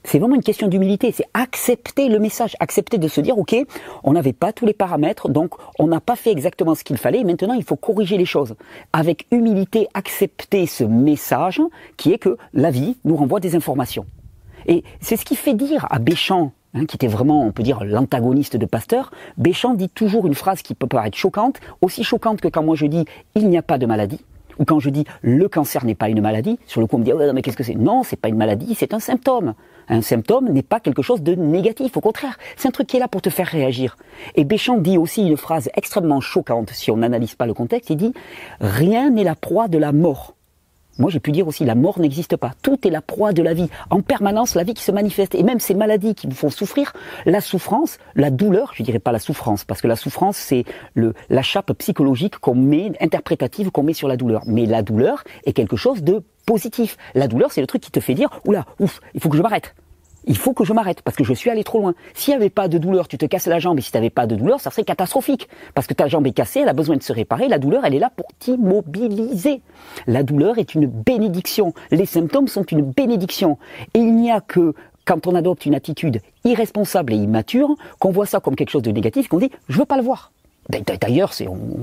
c'est 0.03 0.19
vraiment 0.19 0.35
une 0.35 0.43
question 0.43 0.67
d'humilité, 0.67 1.11
c'est 1.11 1.25
accepter 1.33 2.09
le 2.09 2.19
message, 2.19 2.55
accepter 2.59 2.99
de 2.99 3.07
se 3.07 3.21
dire, 3.21 3.39
ok, 3.39 3.55
on 4.03 4.13
n'avait 4.13 4.33
pas 4.33 4.53
tous 4.53 4.67
les 4.67 4.73
paramètres, 4.73 5.29
donc 5.29 5.55
on 5.79 5.87
n'a 5.87 5.99
pas 5.99 6.15
fait 6.15 6.29
exactement 6.29 6.75
ce 6.75 6.83
qu'il 6.83 6.97
fallait, 6.97 7.23
maintenant 7.23 7.55
il 7.55 7.63
faut 7.63 7.75
corriger 7.75 8.17
les 8.17 8.25
choses. 8.25 8.53
Avec 8.93 9.25
humilité, 9.31 9.87
accepter 9.95 10.67
ce 10.67 10.83
message 10.83 11.59
qui 11.97 12.13
est 12.13 12.19
que 12.19 12.37
la 12.53 12.69
vie 12.69 12.97
nous 13.03 13.15
renvoie 13.15 13.39
des 13.39 13.55
informations. 13.55 14.05
Et 14.67 14.83
c'est 15.01 15.17
ce 15.17 15.25
qui 15.25 15.35
fait 15.35 15.55
dire 15.55 15.87
à 15.89 15.97
Béchamp, 15.97 16.51
Hein, 16.77 16.85
qui 16.85 16.95
était 16.95 17.07
vraiment, 17.07 17.43
on 17.43 17.51
peut 17.51 17.63
dire, 17.63 17.83
l'antagoniste 17.83 18.55
de 18.55 18.65
Pasteur, 18.65 19.11
Béchamp 19.37 19.73
dit 19.73 19.89
toujours 19.89 20.27
une 20.27 20.35
phrase 20.35 20.61
qui 20.61 20.75
peut 20.75 20.85
paraître 20.85 21.17
choquante, 21.17 21.59
aussi 21.81 22.03
choquante 22.03 22.39
que 22.39 22.47
quand 22.49 22.61
moi 22.61 22.75
je 22.75 22.85
dis 22.85 23.05
il 23.35 23.49
n'y 23.49 23.57
a 23.57 23.63
pas 23.63 23.79
de 23.79 23.85
maladie, 23.87 24.19
ou 24.59 24.65
quand 24.65 24.79
je 24.79 24.89
dis 24.89 25.05
le 25.21 25.47
cancer 25.47 25.85
n'est 25.85 25.95
pas 25.95 26.09
une 26.09 26.21
maladie, 26.21 26.59
sur 26.67 26.81
le 26.81 26.87
coup 26.87 26.97
on 26.97 26.99
me 26.99 27.03
dit 27.03 27.13
mais 27.33 27.41
qu'est-ce 27.41 27.57
que 27.57 27.63
c'est? 27.63 27.75
Non, 27.75 28.03
c'est 28.03 28.15
pas 28.15 28.27
une 28.27 28.37
maladie, 28.37 28.75
c'est 28.77 28.93
un 28.93 28.99
symptôme. 28.99 29.55
Un 29.89 30.01
symptôme 30.01 30.49
n'est 30.49 30.63
pas 30.63 30.79
quelque 30.79 31.01
chose 31.01 31.23
de 31.23 31.33
négatif, 31.33 31.97
au 31.97 32.01
contraire, 32.01 32.37
c'est 32.57 32.67
un 32.67 32.71
truc 32.71 32.87
qui 32.87 32.97
est 32.97 32.99
là 32.99 33.07
pour 33.07 33.21
te 33.21 33.29
faire 33.29 33.47
réagir. 33.47 33.97
Et 34.35 34.43
Béchamp 34.43 34.77
dit 34.77 34.99
aussi 34.99 35.25
une 35.25 35.37
phrase 35.37 35.69
extrêmement 35.75 36.21
choquante 36.21 36.69
si 36.71 36.91
on 36.91 36.97
n'analyse 36.97 37.33
pas 37.33 37.47
le 37.47 37.55
contexte, 37.55 37.89
il 37.89 37.97
dit 37.97 38.13
rien 38.59 39.09
n'est 39.09 39.23
la 39.23 39.35
proie 39.35 39.67
de 39.67 39.79
la 39.79 39.93
mort. 39.93 40.36
Moi, 40.99 41.11
j'ai 41.11 41.19
pu 41.19 41.31
dire 41.31 41.47
aussi, 41.47 41.65
la 41.65 41.75
mort 41.75 41.99
n'existe 41.99 42.35
pas. 42.35 42.51
Tout 42.61 42.87
est 42.87 42.91
la 42.91 43.01
proie 43.01 43.33
de 43.33 43.41
la 43.41 43.53
vie. 43.53 43.69
En 43.89 44.01
permanence, 44.01 44.55
la 44.55 44.63
vie 44.63 44.73
qui 44.73 44.83
se 44.83 44.91
manifeste. 44.91 45.35
Et 45.35 45.43
même 45.43 45.59
ces 45.59 45.73
maladies 45.73 46.15
qui 46.15 46.27
vous 46.27 46.35
font 46.35 46.49
souffrir, 46.49 46.93
la 47.25 47.41
souffrance, 47.41 47.97
la 48.15 48.29
douleur, 48.29 48.71
je 48.73 48.83
dirais 48.83 48.99
pas 48.99 49.11
la 49.11 49.19
souffrance, 49.19 49.63
parce 49.63 49.81
que 49.81 49.87
la 49.87 49.95
souffrance, 49.95 50.37
c'est 50.37 50.65
le, 50.93 51.13
la 51.29 51.41
chape 51.41 51.73
psychologique 51.73 52.37
qu'on 52.39 52.55
met, 52.55 52.91
interprétative 52.99 53.71
qu'on 53.71 53.83
met 53.83 53.93
sur 53.93 54.07
la 54.07 54.17
douleur. 54.17 54.43
Mais 54.45 54.65
la 54.65 54.81
douleur 54.81 55.23
est 55.45 55.53
quelque 55.53 55.75
chose 55.75 56.03
de 56.03 56.23
positif. 56.45 56.97
La 57.13 57.27
douleur, 57.27 57.51
c'est 57.51 57.61
le 57.61 57.67
truc 57.67 57.81
qui 57.81 57.91
te 57.91 57.99
fait 57.99 58.13
dire, 58.13 58.29
oula, 58.45 58.65
ouf, 58.79 59.01
il 59.13 59.21
faut 59.21 59.29
que 59.29 59.37
je 59.37 59.41
m'arrête 59.41 59.75
il 60.27 60.37
faut 60.37 60.53
que 60.53 60.63
je 60.63 60.73
m'arrête 60.73 61.01
parce 61.01 61.17
que 61.17 61.23
je 61.23 61.33
suis 61.33 61.49
allé 61.49 61.63
trop 61.63 61.79
loin. 61.79 61.93
S'il 62.13 62.33
n'y 62.33 62.35
avait 62.35 62.49
pas 62.49 62.67
de 62.67 62.77
douleur, 62.77 63.07
tu 63.07 63.17
te 63.17 63.25
casses 63.25 63.47
la 63.47 63.59
jambe 63.59 63.79
et 63.79 63.81
si 63.81 63.91
tu 63.91 63.97
n'avais 63.97 64.09
pas 64.09 64.27
de 64.27 64.35
douleur, 64.35 64.59
ça 64.59 64.69
serait 64.69 64.83
catastrophique 64.83 65.47
parce 65.73 65.87
que 65.87 65.93
ta 65.93 66.07
jambe 66.07 66.27
est 66.27 66.31
cassée, 66.31 66.59
elle 66.59 66.69
a 66.69 66.73
besoin 66.73 66.97
de 66.97 67.03
se 67.03 67.13
réparer. 67.13 67.47
La 67.47 67.59
douleur, 67.59 67.85
elle 67.85 67.95
est 67.95 67.99
là 67.99 68.11
pour 68.15 68.27
t'immobiliser. 68.39 69.61
La 70.05 70.23
douleur 70.23 70.57
est 70.57 70.75
une 70.75 70.85
bénédiction. 70.85 71.73
Les 71.91 72.05
symptômes 72.05 72.47
sont 72.47 72.63
une 72.63 72.81
bénédiction. 72.81 73.57
Et 73.93 73.99
il 73.99 74.15
n'y 74.15 74.31
a 74.31 74.41
que 74.41 74.73
quand 75.05 75.25
on 75.25 75.35
adopte 75.35 75.65
une 75.65 75.75
attitude 75.75 76.21
irresponsable 76.43 77.13
et 77.13 77.17
immature, 77.17 77.75
qu'on 77.99 78.11
voit 78.11 78.25
ça 78.25 78.41
comme 78.41 78.55
quelque 78.55 78.71
chose 78.71 78.81
de 78.81 78.91
négatif, 78.91 79.29
qu'on 79.29 79.39
dit 79.39 79.51
je 79.69 79.77
veux 79.79 79.85
pas 79.85 79.97
le 79.97 80.03
voir. 80.03 80.31
D'ailleurs, 80.69 81.33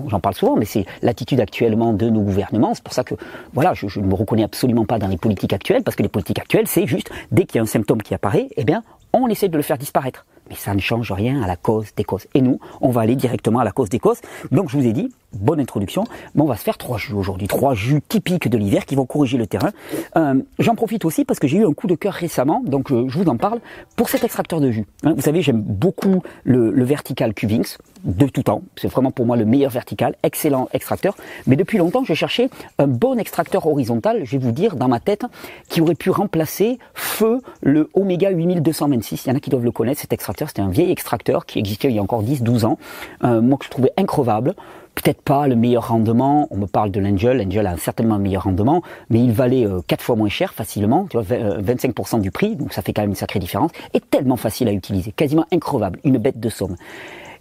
j'en 0.09 0.21
parle 0.21 0.35
souvent, 0.35 0.57
mais 0.57 0.65
c'est 0.65 0.85
l'attitude 1.03 1.41
actuellement 1.41 1.93
de 1.93 2.09
nos 2.09 2.21
gouvernements. 2.21 2.75
C'est 2.75 2.85
pour 2.85 2.93
ça 2.93 3.05
que, 3.05 3.15
voilà, 3.53 3.73
je, 3.75 3.87
ne 3.99 4.07
me 4.07 4.15
reconnais 4.15 4.45
absolument 4.45 4.85
pas 4.85 4.99
dans 4.99 5.09
les 5.09 5.17
politiques 5.17 5.53
actuelles, 5.53 5.83
parce 5.83 5.97
que 5.97 6.03
les 6.03 6.09
politiques 6.09 6.39
actuelles, 6.39 6.67
c'est 6.67 6.87
juste 6.87 7.11
dès 7.31 7.45
qu'il 7.45 7.57
y 7.57 7.59
a 7.61 7.63
un 7.63 7.67
symptôme 7.67 8.03
qui 8.03 8.15
apparaît, 8.15 8.49
eh 8.57 8.65
bien, 8.65 8.83
on 9.13 9.29
essaie 9.29 9.49
de 9.49 9.57
le 9.57 9.63
faire 9.63 9.79
disparaître. 9.79 10.27
Mais 10.51 10.57
ça 10.57 10.75
ne 10.75 10.81
change 10.81 11.11
rien 11.13 11.43
à 11.43 11.47
la 11.47 11.57
cause 11.57 11.95
des 11.97 12.05
causes. 12.05 12.27
Et 12.35 12.43
nous, 12.43 12.61
on 12.81 12.91
va 12.91 13.01
aller 13.01 13.17
directement 13.17 13.61
à 13.61 13.65
la 13.65 13.73
cause 13.73 13.89
des 13.89 13.99
causes. 13.99 14.21
Donc, 14.51 14.69
je 14.69 14.77
vous 14.77 14.87
ai 14.87 14.93
dit, 14.93 15.11
bonne 15.37 15.61
introduction, 15.61 16.05
mais 16.35 16.43
on 16.43 16.47
va 16.47 16.57
se 16.57 16.63
faire 16.63 16.79
trois 16.79 16.99
jus 16.99 17.15
aujourd'hui, 17.15 17.49
trois 17.49 17.75
jus 17.75 18.01
typiques 18.07 18.49
de 18.49 18.59
l'hiver 18.59 18.87
qui 18.87 18.95
vont 18.95 19.07
corriger 19.07 19.39
le 19.39 19.47
terrain. 19.47 19.71
Euh, 20.17 20.35
J'en 20.59 20.75
profite 20.75 21.05
aussi 21.05 21.25
parce 21.25 21.39
que 21.39 21.49
j'ai 21.49 21.59
eu 21.59 21.67
un 21.67 21.73
coup 21.73 21.87
de 21.87 21.95
cœur 21.95 22.13
récemment, 22.13 22.63
donc 22.65 22.89
je, 22.91 23.09
je, 23.09 23.19
vous 23.19 23.29
en 23.29 23.37
parle, 23.37 23.61
pour 23.97 24.09
cet 24.09 24.25
extracteur 24.25 24.61
de 24.61 24.71
jus. 24.71 24.87
Hein, 25.05 25.15
vous 25.15 25.23
savez, 25.23 25.43
j'aime 25.43 25.61
beaucoup 25.61 26.23
le, 26.45 26.85
vertical 26.85 27.35
Cuvings 27.35 27.77
de 28.05 28.27
tout 28.27 28.43
temps. 28.43 28.63
C'est 28.77 28.89
vraiment 28.89 29.11
pour 29.11 29.27
moi 29.27 29.37
le 29.37 29.45
meilleur 29.45 29.71
vertical, 29.71 30.15
excellent 30.23 30.69
extracteur. 30.73 31.17
Mais 31.47 31.57
depuis 31.57 31.79
longtemps, 31.79 32.05
je 32.05 32.15
cherchais 32.15 32.51
un 32.79 32.87
bon 32.87 33.19
extracteur 33.19 33.67
horizontal, 33.67 34.25
je 34.25 34.33
vais 34.33 34.45
vous 34.45 34.53
dire, 34.53 34.77
dans 34.77 34.89
ma 34.89 35.01
tête, 35.01 35.25
qui 35.69 35.81
aurait 35.81 35.95
pu 35.95 36.11
remplacer 36.11 36.79
feu 36.95 37.41
le 37.63 37.91
Omega 37.95 38.31
8226. 38.31 39.25
Il 39.25 39.29
y 39.31 39.33
en 39.33 39.37
a 39.37 39.41
qui 39.41 39.51
doivent 39.51 39.65
le 39.65 39.71
connaître, 39.71 40.01
cet 40.01 40.13
extracteur. 40.13 40.49
C'était 40.49 40.63
un 40.63 40.69
vieil 40.69 40.91
extracteur 40.91 41.47
qui 41.47 41.59
existait 41.59 41.89
il 41.89 41.97
y 41.97 41.99
a 41.99 42.03
encore 42.03 42.23
10-12 42.23 42.65
ans. 42.65 42.79
Euh, 43.25 43.41
moi, 43.41 43.59
que 43.59 43.65
je 43.65 43.71
trouvais 43.71 43.93
increvable 43.97 44.55
peut-être 44.95 45.23
pas 45.23 45.47
le 45.47 45.57
meilleur 45.57 45.89
rendement. 45.89 46.49
On 46.51 46.57
me 46.57 46.67
parle 46.67 46.91
de 46.91 47.01
l'Angel. 47.01 47.39
L'Angel 47.39 47.67
a 47.67 47.77
certainement 47.77 48.17
un 48.17 48.19
meilleur 48.19 48.45
rendement, 48.45 48.83
mais 49.11 49.21
il 49.21 49.33
valait 49.33 49.67
euh, 49.67 49.81
quatre 49.87 50.03
fois 50.03 50.17
moins 50.17 50.29
cher 50.29 50.55
facilement. 50.55 51.07
Tu 51.11 51.19
vois, 51.19 51.25
25% 51.25 52.17
euh, 52.17 52.19
du 52.21 52.31
prix, 52.31 52.57
donc 52.57 52.73
ça 52.73 52.83
fait 52.83 52.93
quand 52.93 53.03
même 53.03 53.11
une 53.11 53.17
sacrée 53.17 53.39
différence. 53.39 53.71
Et 53.93 54.01
tellement 54.01 54.37
facile 54.37 54.69
à 54.69 54.73
utiliser, 54.73 55.13
quasiment 55.13 55.47
increvable, 55.53 55.99
une 56.05 56.19
bête 56.19 56.41
de 56.41 56.49
somme. 56.49 56.77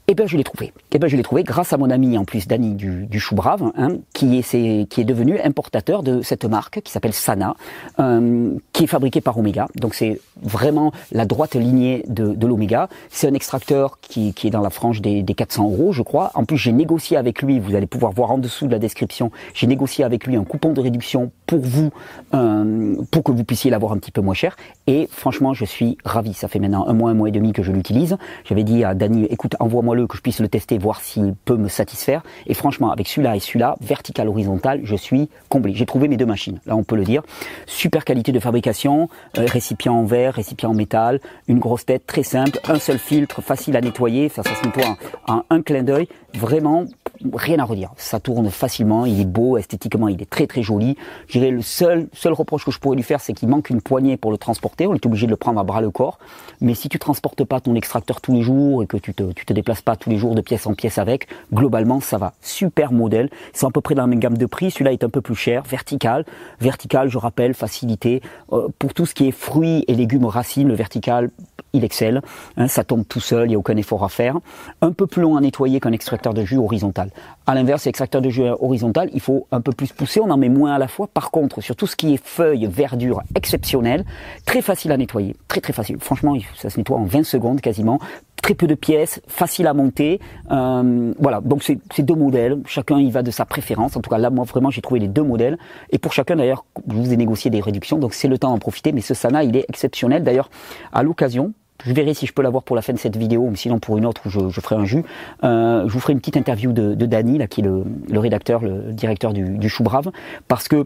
Eh 0.10 0.16
bien, 0.16 0.28
je 0.28 0.36
l'ai 0.36 0.44
trouvé. 0.44 0.74
Eh 0.92 1.00
ben, 1.00 1.08
je 1.08 1.16
l'ai 1.16 1.24
trouvé 1.24 1.44
grâce 1.44 1.72
à 1.72 1.78
mon 1.78 1.90
ami 1.90 2.18
en 2.18 2.26
plus, 2.26 2.46
Dany 2.46 2.74
du, 2.74 3.06
du 3.06 3.20
Chou 3.22 3.36
Brave, 3.36 3.72
hein, 3.78 4.00
qui 4.14 4.38
est 4.38 4.44
qui 4.88 5.02
est 5.02 5.06
devenu 5.06 5.40
importateur 5.40 6.04
de 6.04 6.22
cette 6.22 6.44
marque 6.44 6.82
qui 6.82 6.92
s'appelle 6.92 7.14
Sana, 7.14 7.56
euh, 8.00 8.54
qui 8.74 8.84
est 8.84 8.88
fabriquée 8.88 9.22
par 9.22 9.38
Omega. 9.38 9.68
Donc 9.76 9.94
c'est 9.94 10.20
vraiment 10.42 10.92
la 11.14 11.26
droite 11.26 11.56
lignée 11.56 12.04
de, 12.10 12.34
de 12.34 12.48
l'Omega. 12.48 12.90
C'est 13.10 13.30
un 13.30 13.34
extracteur 13.34 13.98
qui, 14.02 14.34
qui 14.34 14.48
est 14.48 14.50
dans 14.50 14.62
la 14.62 14.70
frange 14.70 15.02
des, 15.02 15.24
des 15.24 15.34
400 15.34 15.64
euros, 15.72 15.94
je 15.94 16.02
crois. 16.02 16.32
En 16.36 16.44
plus, 16.44 16.58
j'ai 16.58 16.74
négocié 16.74 17.16
avec 17.16 17.42
lui. 17.42 17.60
Vous 17.60 17.74
allez 17.74 17.88
pouvoir 17.88 18.12
voir 18.12 18.32
en 18.32 18.38
dessous 18.38 18.68
de 18.68 18.72
la 18.72 18.80
description. 18.80 19.32
J'ai 19.54 19.68
négocié 19.68 20.04
avec 20.04 20.28
lui 20.28 20.36
un 20.36 20.44
coupon 20.44 20.74
de 20.74 20.82
réduction 20.82 21.32
pour 21.46 21.62
vous, 21.62 21.92
euh, 22.34 22.96
pour 23.10 23.24
que 23.24 23.32
vous 23.32 23.46
puissiez 23.46 23.72
l'avoir 23.72 23.94
un 23.94 23.98
petit 24.00 24.12
peu 24.12 24.22
moins 24.22 24.34
cher. 24.34 24.58
Et 24.86 25.08
franchement, 25.10 25.54
je 25.54 25.64
suis 25.64 25.98
ravi. 26.04 26.34
Ça 26.34 26.50
fait 26.50 26.60
maintenant 26.60 26.88
un 26.88 26.94
mois, 26.94 27.12
un 27.12 27.14
mois 27.14 27.30
et 27.30 27.32
demi 27.32 27.54
que 27.54 27.64
je 27.64 27.72
l'utilise. 27.72 28.18
J'avais 28.44 28.64
dit 28.64 28.84
à 28.84 28.96
Dany, 28.96 29.26
écoute, 29.26 29.56
envoie-moi 29.62 29.93
que 30.08 30.18
je 30.18 30.22
puisse 30.22 30.40
le 30.40 30.48
tester, 30.48 30.78
voir 30.78 31.02
s'il 31.02 31.34
peut 31.46 31.58
me 31.58 31.68
satisfaire. 31.68 32.24
Et 32.48 32.54
franchement, 32.54 32.92
avec 32.92 33.08
celui-là 33.08 33.36
et 33.36 33.40
celui-là, 33.40 33.76
vertical, 33.82 34.28
horizontal, 34.28 34.82
je 34.84 34.96
suis 34.96 35.30
comblé. 35.50 35.74
J'ai 35.76 35.86
trouvé 35.86 36.08
mes 36.08 36.18
deux 36.18 36.26
machines, 36.26 36.60
là 36.66 36.76
on 36.76 36.84
peut 36.84 36.96
le 36.96 37.04
dire. 37.04 37.24
Super 37.66 38.06
qualité 38.06 38.32
de 38.32 38.40
fabrication, 38.40 39.10
euh, 39.38 39.46
récipient 39.46 39.94
en 39.94 40.06
verre, 40.06 40.34
récipient 40.34 40.70
en 40.70 40.74
métal, 40.74 41.20
une 41.48 41.60
grosse 41.60 41.86
tête 41.86 42.06
très 42.06 42.24
simple, 42.24 42.60
un 42.68 42.80
seul 42.80 42.98
filtre, 42.98 43.42
facile 43.42 43.76
à 43.78 43.82
nettoyer, 43.82 44.30
ça, 44.30 44.44
ça 44.44 44.56
se 44.56 44.66
nettoie 44.66 44.98
en 45.28 45.44
un 45.50 45.62
clin 45.62 45.84
d'œil. 45.84 46.08
Vraiment, 46.36 46.86
rien 47.32 47.60
à 47.60 47.64
redire. 47.64 47.92
Ça 47.96 48.20
tourne 48.20 48.50
facilement, 48.50 49.06
il 49.06 49.22
est 49.22 49.26
beau, 49.26 49.58
esthétiquement, 49.58 50.08
il 50.08 50.20
est 50.20 50.30
très 50.30 50.48
très 50.48 50.64
joli. 50.64 50.98
Je 51.28 51.40
dirais 51.40 51.52
le 51.52 51.62
seul 51.62 52.08
seul 52.12 52.34
reproche 52.34 52.66
que 52.66 52.72
je 52.72 52.80
pourrais 52.80 52.96
lui 52.96 53.04
faire, 53.04 53.22
c'est 53.22 53.34
qu'il 53.34 53.50
manque 53.50 53.70
une 53.70 53.82
poignée 53.82 54.18
pour 54.18 54.32
le 54.32 54.38
transporter. 54.38 54.88
On 54.88 54.96
est 54.96 55.06
obligé 55.06 55.28
de 55.28 55.32
le 55.32 55.38
prendre 55.38 55.60
à 55.60 55.64
bras 55.64 55.82
le 55.82 55.92
corps. 55.92 56.18
Mais 56.60 56.74
si 56.74 56.90
tu 56.90 56.98
transportes 56.98 57.44
pas 57.44 57.60
ton 57.60 57.76
extracteur 57.76 58.20
tous 58.20 58.34
les 58.34 58.42
jours 58.42 58.82
et 58.82 58.88
que 58.88 58.98
tu 58.98 59.14
te 59.14 59.32
tu 59.32 59.46
te 59.46 59.54
déplaces 59.54 59.82
pas 59.82 59.96
tous 59.96 60.10
les 60.10 60.18
jours 60.18 60.34
de 60.34 60.42
pièce 60.42 60.66
en 60.66 60.74
pièce 60.74 60.98
avec, 60.98 61.28
globalement 61.54 62.00
ça 62.00 62.18
va. 62.18 62.34
Super 62.42 62.92
modèle. 62.92 63.30
C'est 63.54 63.68
à 63.68 63.70
peu 63.70 63.82
près 63.82 63.94
dans 63.94 64.04
la 64.04 64.08
même 64.08 64.20
gamme 64.20 64.38
de 64.38 64.46
prix. 64.48 64.72
Celui-là 64.72 64.92
est 64.92 65.04
un 65.04 65.10
peu 65.10 65.22
plus 65.22 65.36
cher, 65.36 65.64
vertical. 65.64 66.26
Vertical, 66.60 67.10
je 67.10 67.18
rappelle, 67.20 67.54
facilité 67.54 68.22
euh, 68.52 68.70
pour 68.80 68.96
tout 68.96 69.06
ce 69.06 69.14
qui 69.14 69.28
est 69.28 69.32
fruits 69.32 69.86
et 69.88 69.94
légumes 69.94 70.26
racines. 70.26 70.68
Le 70.68 70.76
vertical, 70.76 71.30
il 71.74 71.84
excelle. 71.84 72.22
Hein, 72.58 72.68
ça 72.68 72.84
tombe 72.84 73.04
tout 73.08 73.20
seul, 73.20 73.48
il 73.48 73.50
n'y 73.50 73.56
a 73.56 73.58
aucun 73.58 73.76
effort 73.76 74.04
à 74.04 74.10
faire. 74.10 74.38
Un 74.82 74.92
peu 74.92 75.08
plus 75.08 75.22
long 75.22 75.36
à 75.36 75.42
nettoyer 75.42 75.80
qu'un 75.80 75.92
extracteur 75.92 76.34
de 76.34 76.44
jus 76.44 76.58
horizontal. 76.58 77.10
À 77.46 77.56
l'inverse, 77.56 77.86
l'extracteur 77.86 78.22
de 78.22 78.30
jus 78.30 78.44
horizontal, 78.44 79.10
il 79.14 79.20
faut 79.20 79.48
un 79.52 79.62
peu 79.62 79.72
plus 79.72 79.92
pousser, 79.92 80.20
on 80.22 80.30
en 80.30 80.38
met 80.38 80.50
moins 80.50 80.74
à 80.74 80.78
la 80.78 80.88
fois. 80.88 81.08
Par 81.08 81.32
contre, 81.32 81.62
sur 81.62 81.76
tout 81.76 81.88
ce 81.88 81.96
qui 81.96 82.14
est 82.14 82.24
feuilles, 82.24 82.68
verdure, 82.68 83.22
exceptionnel, 83.36 84.06
très 84.46 84.62
facile 84.62 84.92
à 84.92 84.98
nettoyer. 84.98 85.36
Très 85.48 85.62
très 85.62 85.74
facile. 85.74 85.98
Franchement, 86.00 86.36
ça 86.56 86.70
se 86.70 86.78
nettoie 86.78 86.98
en 86.98 87.06
20 87.06 87.24
secondes 87.24 87.62
quasiment 87.62 88.00
très 88.44 88.54
peu 88.54 88.68
de 88.68 88.76
pièces, 88.76 89.22
facile 89.28 89.68
à 89.68 89.74
monter. 89.74 90.20
Euh, 90.52 91.14
voilà, 91.18 91.40
donc 91.40 91.64
c'est 91.64 92.02
deux 92.04 92.14
modèles. 92.14 92.60
Chacun 92.68 93.00
y 93.00 93.10
va 93.10 93.24
de 93.24 93.32
sa 93.32 93.46
préférence. 93.46 93.96
En 93.96 94.02
tout 94.02 94.10
cas, 94.10 94.18
là, 94.18 94.30
moi, 94.30 94.44
vraiment, 94.44 94.70
j'ai 94.70 94.82
trouvé 94.82 95.00
les 95.00 95.08
deux 95.08 95.24
modèles. 95.24 95.58
Et 95.92 95.98
pour 95.98 96.12
chacun, 96.12 96.36
d'ailleurs, 96.36 96.66
je 96.88 96.94
vous 96.94 97.14
ai 97.14 97.18
négocié 97.18 97.50
des 97.50 97.62
réductions. 97.62 97.98
Donc, 97.98 98.14
c'est 98.14 98.28
le 98.28 98.38
temps 98.38 98.52
d'en 98.52 98.60
profiter. 98.60 98.92
Mais 98.92 99.02
ce 99.02 99.14
Sana, 99.14 99.46
il 99.46 99.56
est 99.56 99.66
exceptionnel. 99.70 100.24
D'ailleurs, 100.24 100.50
à 100.92 101.04
l'occasion, 101.04 101.54
je 101.86 101.94
verrai 101.94 102.14
si 102.14 102.26
je 102.26 102.34
peux 102.34 102.42
l'avoir 102.42 102.64
pour 102.64 102.76
la 102.76 102.82
fin 102.82 102.94
de 102.94 103.00
cette 103.00 103.18
vidéo, 103.18 103.42
ou 103.42 103.56
sinon 103.56 103.80
pour 103.80 103.98
une 103.98 104.06
autre 104.06 104.22
où 104.26 104.30
je, 104.30 104.50
je 104.50 104.62
ferai 104.62 104.76
un 104.76 104.86
jus. 104.86 105.04
Euh, 105.44 105.88
je 105.88 105.94
vous 105.94 106.00
ferai 106.00 106.14
une 106.14 106.20
petite 106.20 106.38
interview 106.38 106.72
de, 106.72 106.94
de 106.94 107.38
là, 107.38 107.48
qui 107.48 107.62
est 107.62 107.64
le, 107.64 107.84
le 108.10 108.20
rédacteur, 108.20 108.62
le 108.62 108.94
directeur 108.94 109.34
du, 109.34 109.58
du 109.58 109.70
Chou 109.70 109.84
Brave, 109.84 110.12
parce 110.48 110.68
que 110.68 110.86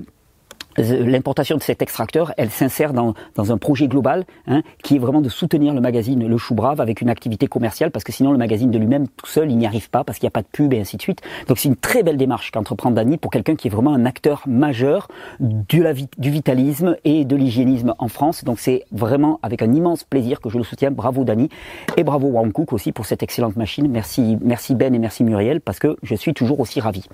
l'importation 0.78 1.58
de 1.58 1.62
cet 1.62 1.82
extracteur, 1.82 2.34
elle 2.38 2.50
s'insère 2.50 2.94
dans, 2.94 3.14
dans, 3.36 3.52
un 3.52 3.58
projet 3.58 3.88
global 3.88 4.26
hein, 4.48 4.62
qui 4.84 4.96
est 4.96 5.00
vraiment 5.00 5.22
de 5.22 5.30
soutenir 5.30 5.74
le 5.74 5.82
magazine 5.82 6.28
Le 6.28 6.38
Chou 6.38 6.54
Brave 6.54 6.82
avec 6.82 7.02
une 7.02 7.10
activité 7.10 7.48
commerciale 7.48 7.92
parce 7.92 8.04
que 8.04 8.12
sinon 8.12 8.32
le 8.32 8.38
magazine 8.38 8.72
de 8.72 8.78
lui-même 8.78 9.08
tout 9.08 9.28
seul 9.28 9.50
il 9.52 9.58
n'y 9.58 9.66
arrive 9.66 9.90
pas 9.90 10.04
parce 10.04 10.20
qu'il 10.20 10.26
n'y 10.26 10.30
a 10.30 10.32
pas 10.32 10.42
de 10.42 10.48
pub 10.52 10.74
et 10.74 10.80
ainsi 10.80 10.98
de 10.98 11.02
suite. 11.02 11.22
Donc 11.48 11.58
c'est 11.58 11.70
une 11.70 11.76
très 11.76 12.04
belle 12.04 12.18
démarche 12.18 12.52
qu'entreprend 12.52 12.92
Dany 12.92 13.18
pour 13.18 13.32
quelqu'un 13.32 13.56
qui 13.56 13.68
est 13.68 13.72
vraiment 13.72 13.94
un 13.94 14.06
acteur 14.06 14.44
majeur 14.48 15.08
du, 15.40 15.84
vitalisme 16.20 16.96
et 17.06 17.26
de 17.26 17.36
l'hygiénisme 17.36 17.94
en 17.98 18.08
France. 18.08 18.44
Donc 18.44 18.60
c'est 18.60 18.86
vraiment 18.92 19.40
avec 19.42 19.62
un 19.62 19.74
immense 19.74 20.04
plaisir 20.04 20.42
que 20.42 20.50
je 20.50 20.58
le 20.58 20.64
soutiens. 20.64 20.92
Bravo 20.92 21.24
Dany 21.24 21.50
et 21.96 22.04
bravo 22.04 22.28
Warren 22.28 22.52
Cook 22.52 22.74
aussi 22.74 22.92
pour 22.92 23.06
cette 23.06 23.24
excellente 23.24 23.56
machine. 23.56 23.88
Merci, 23.90 24.38
merci 24.42 24.76
Ben 24.76 24.94
et 24.94 25.00
merci 25.00 25.24
Muriel 25.24 25.62
parce 25.62 25.80
que 25.80 25.98
je 26.04 26.16
suis 26.16 26.34
toujours 26.34 26.60
aussi 26.60 26.80
ravi. 26.80 27.06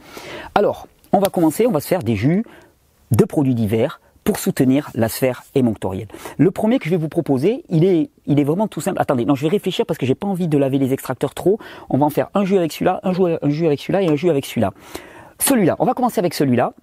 Alors, 0.55 0.87
on 1.11 1.19
va 1.19 1.27
commencer, 1.27 1.67
on 1.67 1.71
va 1.71 1.79
se 1.79 1.87
faire 1.87 2.03
des 2.03 2.15
jus 2.15 2.43
de 3.11 3.25
produits 3.25 3.55
divers 3.55 3.99
pour 4.23 4.39
soutenir 4.39 4.89
la 4.95 5.09
sphère 5.09 5.43
émonctorielle. 5.53 6.07
Le 6.37 6.51
premier 6.51 6.79
que 6.79 6.85
je 6.85 6.91
vais 6.91 6.97
vous 6.97 7.09
proposer, 7.09 7.65
il 7.69 7.83
est, 7.83 8.43
vraiment 8.43 8.67
tout 8.67 8.81
simple. 8.81 9.01
Attendez, 9.01 9.25
non, 9.25 9.35
je 9.35 9.43
vais 9.43 9.49
réfléchir 9.49 9.85
parce 9.85 9.97
que 9.97 10.05
j'ai 10.05 10.15
pas 10.15 10.27
envie 10.27 10.47
de 10.47 10.57
laver 10.57 10.77
les 10.77 10.93
extracteurs 10.93 11.33
trop. 11.33 11.59
On 11.89 11.97
va 11.97 12.05
en 12.05 12.09
faire 12.09 12.29
un 12.33 12.45
jus 12.45 12.57
avec 12.57 12.71
celui-là, 12.71 13.01
un 13.03 13.13
jus 13.49 13.65
avec 13.65 13.79
celui-là 13.79 14.01
et 14.01 14.07
un 14.07 14.15
jus 14.15 14.29
avec 14.29 14.45
celui-là. 14.45 14.71
Celui-là, 15.39 15.75
on 15.79 15.85
va 15.85 15.93
commencer 15.93 16.19
avec 16.19 16.33
celui-là. 16.33 16.73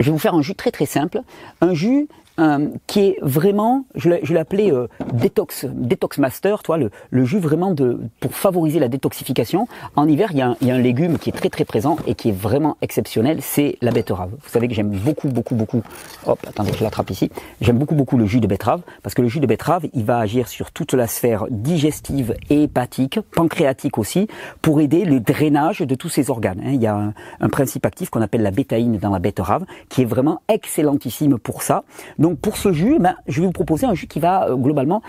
Je 0.00 0.06
vais 0.06 0.10
vous 0.10 0.18
faire 0.18 0.34
un 0.34 0.42
jus 0.42 0.54
très 0.54 0.70
très 0.70 0.86
simple, 0.86 1.20
un 1.60 1.72
jus 1.72 2.08
euh, 2.38 2.68
qui 2.86 3.00
est 3.00 3.18
vraiment, 3.22 3.86
je 3.94 4.10
l'ai 4.10 4.38
appelé 4.38 4.70
euh, 4.70 4.88
détox, 5.14 5.64
détox 5.64 6.18
master, 6.18 6.62
toi, 6.62 6.76
le, 6.76 6.90
le, 7.10 7.24
jus 7.24 7.38
vraiment 7.38 7.72
de 7.72 7.98
pour 8.20 8.34
favoriser 8.34 8.78
la 8.78 8.88
détoxification. 8.88 9.68
En 9.96 10.06
hiver, 10.06 10.28
il 10.32 10.38
y, 10.38 10.42
a 10.42 10.48
un, 10.48 10.56
il 10.60 10.68
y, 10.68 10.70
a 10.70 10.74
un, 10.74 10.78
légume 10.78 11.18
qui 11.18 11.30
est 11.30 11.32
très 11.32 11.48
très 11.48 11.64
présent 11.64 11.96
et 12.06 12.14
qui 12.14 12.28
est 12.28 12.36
vraiment 12.36 12.76
exceptionnel, 12.82 13.38
c'est 13.40 13.78
la 13.80 13.90
betterave. 13.90 14.30
Vous 14.30 14.50
savez 14.50 14.68
que 14.68 14.74
j'aime 14.74 14.90
beaucoup 14.90 15.28
beaucoup 15.28 15.54
beaucoup. 15.54 15.82
Hop, 16.26 16.38
attendez, 16.46 16.72
je 16.76 16.84
l'attrape 16.84 17.10
ici. 17.10 17.30
J'aime 17.60 17.78
beaucoup 17.78 17.94
beaucoup 17.94 18.18
le 18.18 18.26
jus 18.26 18.40
de 18.40 18.46
betterave 18.46 18.82
parce 19.02 19.14
que 19.14 19.22
le 19.22 19.28
jus 19.28 19.40
de 19.40 19.46
betterave, 19.46 19.86
il 19.94 20.04
va 20.04 20.18
agir 20.18 20.48
sur 20.48 20.72
toute 20.72 20.92
la 20.92 21.06
sphère 21.06 21.46
digestive 21.50 22.34
et 22.50 22.64
hépatique, 22.64 23.18
pancréatique 23.34 23.96
aussi, 23.96 24.28
pour 24.60 24.80
aider 24.80 25.04
le 25.04 25.20
drainage 25.20 25.80
de 25.80 25.94
tous 25.94 26.10
ces 26.10 26.30
organes. 26.30 26.60
Hein. 26.62 26.72
Il 26.72 26.82
y 26.82 26.86
a 26.86 26.94
un, 26.94 27.14
un 27.40 27.48
principe 27.48 27.86
actif 27.86 28.10
qu'on 28.10 28.22
appelle 28.22 28.42
la 28.42 28.50
bétaïne 28.50 28.98
dans 28.98 29.10
la 29.10 29.18
betterave, 29.18 29.64
qui 29.88 30.02
est 30.02 30.06
vraiment 30.06 30.42
excellentissime 30.48 31.38
pour 31.38 31.62
ça. 31.62 31.84
Pour 32.34 32.56
ce 32.56 32.72
jus, 32.72 32.98
ben, 32.98 33.16
je 33.26 33.40
vais 33.40 33.46
vous 33.46 33.52
proposer 33.52 33.86
un 33.86 33.94
jus 33.94 34.06
qui 34.06 34.20
va 34.20 34.48
euh, 34.48 34.56
globalement 34.56 35.02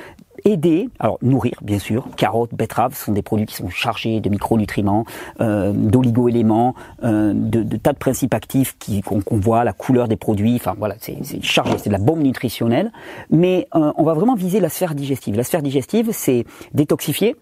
aider, 0.45 0.89
alors 0.99 1.17
nourrir 1.21 1.55
bien 1.61 1.79
sûr, 1.79 2.07
carottes, 2.15 2.53
betteraves, 2.53 2.95
ce 2.95 3.05
sont 3.05 3.11
des 3.11 3.23
produits 3.23 3.47
qui 3.47 3.55
sont 3.55 3.69
chargés 3.69 4.19
de 4.19 4.29
micronutriments, 4.29 5.03
euh, 5.41 5.71
d'oligo-éléments, 5.73 6.75
euh, 7.03 7.33
de, 7.33 7.77
tas 7.77 7.93
de 7.93 7.97
principes 7.97 8.33
actifs 8.33 8.77
qu'on 9.03 9.21
qu 9.21 9.35
voit, 9.35 9.63
la 9.63 9.73
couleur 9.73 10.07
des 10.07 10.15
produits, 10.15 10.55
enfin 10.55 10.75
voilà, 10.77 10.95
c'est 10.99 11.17
chargé, 11.41 11.77
c'est 11.77 11.89
de 11.89 11.93
la 11.93 11.99
bombe 11.99 12.21
nutritionnelle, 12.21 12.91
mais 13.31 13.67
on 13.73 14.03
va 14.03 14.13
vraiment 14.13 14.35
viser 14.35 14.59
la 14.59 14.69
sphère 14.69 14.93
digestive. 14.93 15.35
La 15.35 15.43
sphère 15.43 15.61
digestive, 15.61 16.09
c'est 16.11 16.45
détoxifier, 16.73 17.35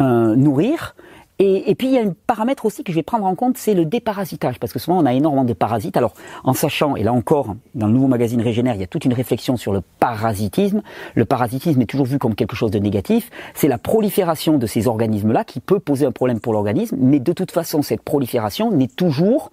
nourrir, 0.00 0.94
et, 1.38 1.74
puis 1.74 1.88
il 1.88 1.94
y 1.94 1.98
a 1.98 2.02
un 2.02 2.14
paramètre 2.26 2.66
aussi 2.66 2.84
que 2.84 2.92
je 2.92 2.96
vais 2.96 3.02
prendre 3.02 3.24
en 3.24 3.34
compte, 3.34 3.58
c'est 3.58 3.74
le 3.74 3.84
déparasitage, 3.84 4.60
parce 4.60 4.72
que 4.72 4.78
souvent 4.78 4.98
on 4.98 5.06
a 5.06 5.12
énormément 5.12 5.44
de 5.44 5.54
parasites. 5.54 5.96
Alors 5.96 6.14
en 6.44 6.52
sachant, 6.52 6.94
et 6.94 7.02
là 7.02 7.12
encore, 7.12 7.56
dans 7.74 7.88
le 7.88 7.92
nouveau 7.92 8.06
magazine 8.06 8.40
Régénère, 8.40 8.74
il 8.76 8.80
y 8.80 8.84
a 8.84 8.86
toute 8.86 9.04
une 9.04 9.12
réflexion 9.12 9.56
sur 9.56 9.72
le 9.72 9.80
parasitisme. 9.98 10.82
Le 11.14 11.24
parasitisme 11.24 11.80
est 11.80 11.86
toujours 11.86 12.06
vu 12.06 12.18
comme 12.18 12.36
quelque 12.36 12.54
chose 12.54 12.70
de 12.70 12.78
négatif. 12.78 13.30
C'est 13.54 13.66
la 13.66 13.78
prolifération 13.78 14.56
de 14.56 14.66
ces 14.66 14.86
organismes-là 14.86 15.42
qui 15.44 15.58
peut 15.58 15.80
poser 15.80 16.06
un 16.06 16.12
problème 16.12 16.38
pour 16.38 16.52
l'organisme, 16.52 16.96
mais 17.00 17.18
de 17.18 17.32
toute 17.32 17.50
façon 17.50 17.82
cette 17.82 18.02
prolifération 18.02 18.70
n'est 18.70 18.86
toujours 18.86 19.50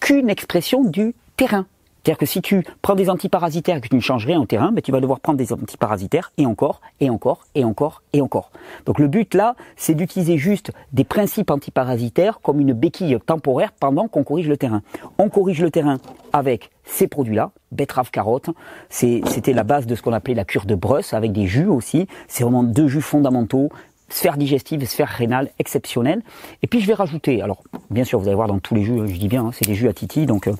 qu'une 0.00 0.30
expression 0.30 0.82
du 0.82 1.14
terrain. 1.36 1.66
C'est-à-dire 2.02 2.18
que 2.18 2.26
si 2.26 2.40
tu 2.40 2.64
prends 2.80 2.94
des 2.94 3.10
antiparasitaires 3.10 3.76
et 3.76 3.80
que 3.80 3.88
tu 3.88 3.96
ne 3.96 4.00
changes 4.00 4.26
rien 4.26 4.40
au 4.40 4.46
terrain, 4.46 4.72
ben 4.72 4.80
tu 4.80 4.92
vas 4.92 5.00
devoir 5.00 5.20
prendre 5.20 5.38
des 5.38 5.52
antiparasitaires 5.52 6.32
et 6.38 6.46
encore, 6.46 6.80
et 7.00 7.10
encore, 7.10 7.46
et 7.54 7.64
encore, 7.64 8.02
et 8.12 8.20
encore. 8.20 8.50
Donc 8.86 8.98
le 8.98 9.08
but 9.08 9.34
là, 9.34 9.56
c'est 9.76 9.94
d'utiliser 9.94 10.38
juste 10.38 10.72
des 10.92 11.04
principes 11.04 11.50
antiparasitaires 11.50 12.40
comme 12.40 12.60
une 12.60 12.72
béquille 12.72 13.18
temporaire 13.26 13.72
pendant 13.78 14.08
qu'on 14.08 14.24
corrige 14.24 14.48
le 14.48 14.56
terrain. 14.56 14.82
On 15.18 15.28
corrige 15.28 15.60
le 15.60 15.70
terrain 15.70 15.98
avec 16.32 16.70
ces 16.84 17.08
produits-là, 17.08 17.50
betterave 17.72 18.10
carotte, 18.10 18.48
c'était 18.88 19.52
la 19.52 19.64
base 19.64 19.86
de 19.86 19.94
ce 19.94 20.00
qu'on 20.00 20.14
appelait 20.14 20.34
la 20.34 20.46
cure 20.46 20.64
de 20.64 20.74
Bruss 20.74 21.12
avec 21.12 21.32
des 21.32 21.46
jus 21.46 21.66
aussi. 21.66 22.06
C'est 22.28 22.44
vraiment 22.44 22.62
deux 22.62 22.88
jus 22.88 23.02
fondamentaux 23.02 23.68
sphère 24.08 24.36
digestive, 24.36 24.84
sphère 24.86 25.08
rénale 25.08 25.50
exceptionnelle. 25.58 26.22
Et 26.62 26.66
puis 26.66 26.80
je 26.80 26.86
vais 26.86 26.94
rajouter, 26.94 27.42
alors 27.42 27.62
bien 27.90 28.04
sûr 28.04 28.18
vous 28.18 28.26
allez 28.26 28.34
voir 28.34 28.48
dans 28.48 28.58
tous 28.58 28.74
les 28.74 28.82
jus, 28.82 28.96
je 29.06 29.18
dis 29.18 29.28
bien, 29.28 29.46
hein, 29.46 29.50
c'est 29.52 29.66
des 29.66 29.74
jus 29.74 29.88
à 29.88 29.92
titi, 29.92 30.26
donc 30.26 30.48
euh, 30.48 30.54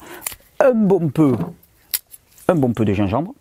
un 0.60 0.72
bon 0.72 1.08
peu, 1.08 1.36
un 2.48 2.54
bon 2.56 2.72
peu 2.72 2.84
de 2.84 2.92
gingembre, 2.92 3.32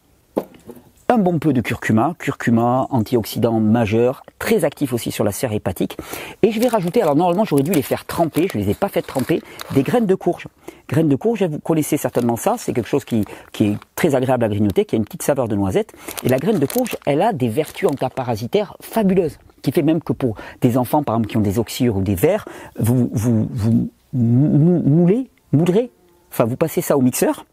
un 1.09 1.17
bon 1.17 1.39
peu 1.39 1.51
de 1.51 1.61
curcuma, 1.61 2.15
curcuma 2.19 2.85
antioxydant 2.91 3.59
majeur, 3.59 4.23
très 4.37 4.65
actif 4.65 4.93
aussi 4.93 5.11
sur 5.11 5.23
la 5.23 5.31
sphère 5.31 5.51
hépatique. 5.51 5.97
Et 6.43 6.51
je 6.51 6.59
vais 6.59 6.67
rajouter, 6.67 7.01
alors 7.01 7.15
normalement 7.15 7.43
j'aurais 7.43 7.63
dû 7.63 7.71
les 7.71 7.81
faire 7.81 8.05
tremper, 8.05 8.47
je 8.51 8.57
ne 8.57 8.63
les 8.63 8.71
ai 8.71 8.73
pas 8.75 8.89
fait 8.89 9.01
tremper, 9.01 9.41
des 9.73 9.81
graines 9.81 10.05
de 10.05 10.15
courge. 10.15 10.47
Graines 10.89 11.09
de 11.09 11.15
courge, 11.15 11.43
vous 11.43 11.59
connaissez 11.59 11.97
certainement 11.97 12.35
ça, 12.35 12.55
c'est 12.59 12.71
quelque 12.71 12.89
chose 12.89 13.03
qui, 13.03 13.25
qui 13.51 13.65
est 13.65 13.77
très 13.95 14.13
agréable 14.13 14.43
à 14.43 14.49
grignoter, 14.49 14.85
qui 14.85 14.95
a 14.95 14.97
une 14.97 15.05
petite 15.05 15.23
saveur 15.23 15.47
de 15.47 15.55
noisette. 15.55 15.93
Et 16.23 16.29
la 16.29 16.37
graine 16.37 16.59
de 16.59 16.65
courge, 16.67 16.97
elle 17.07 17.23
a 17.23 17.33
des 17.33 17.49
vertus 17.49 17.89
antiparasitaires 17.89 18.77
fabuleuses, 18.79 19.39
qui 19.63 19.71
fait 19.71 19.81
même 19.81 20.01
que 20.01 20.13
pour 20.13 20.35
des 20.61 20.77
enfants, 20.77 21.01
par 21.01 21.15
exemple, 21.15 21.29
qui 21.29 21.37
ont 21.37 21.41
des 21.41 21.57
oxyures 21.57 21.97
ou 21.97 22.01
des 22.01 22.15
vers, 22.15 22.45
vous, 22.77 23.09
vous, 23.13 23.49
vous 23.51 23.89
moulez, 24.13 25.29
moudrez 25.51 25.89
Enfin, 26.31 26.45
vous 26.45 26.57
passez 26.57 26.81
ça 26.81 26.97
au 26.97 27.01
mixeur, 27.01 27.45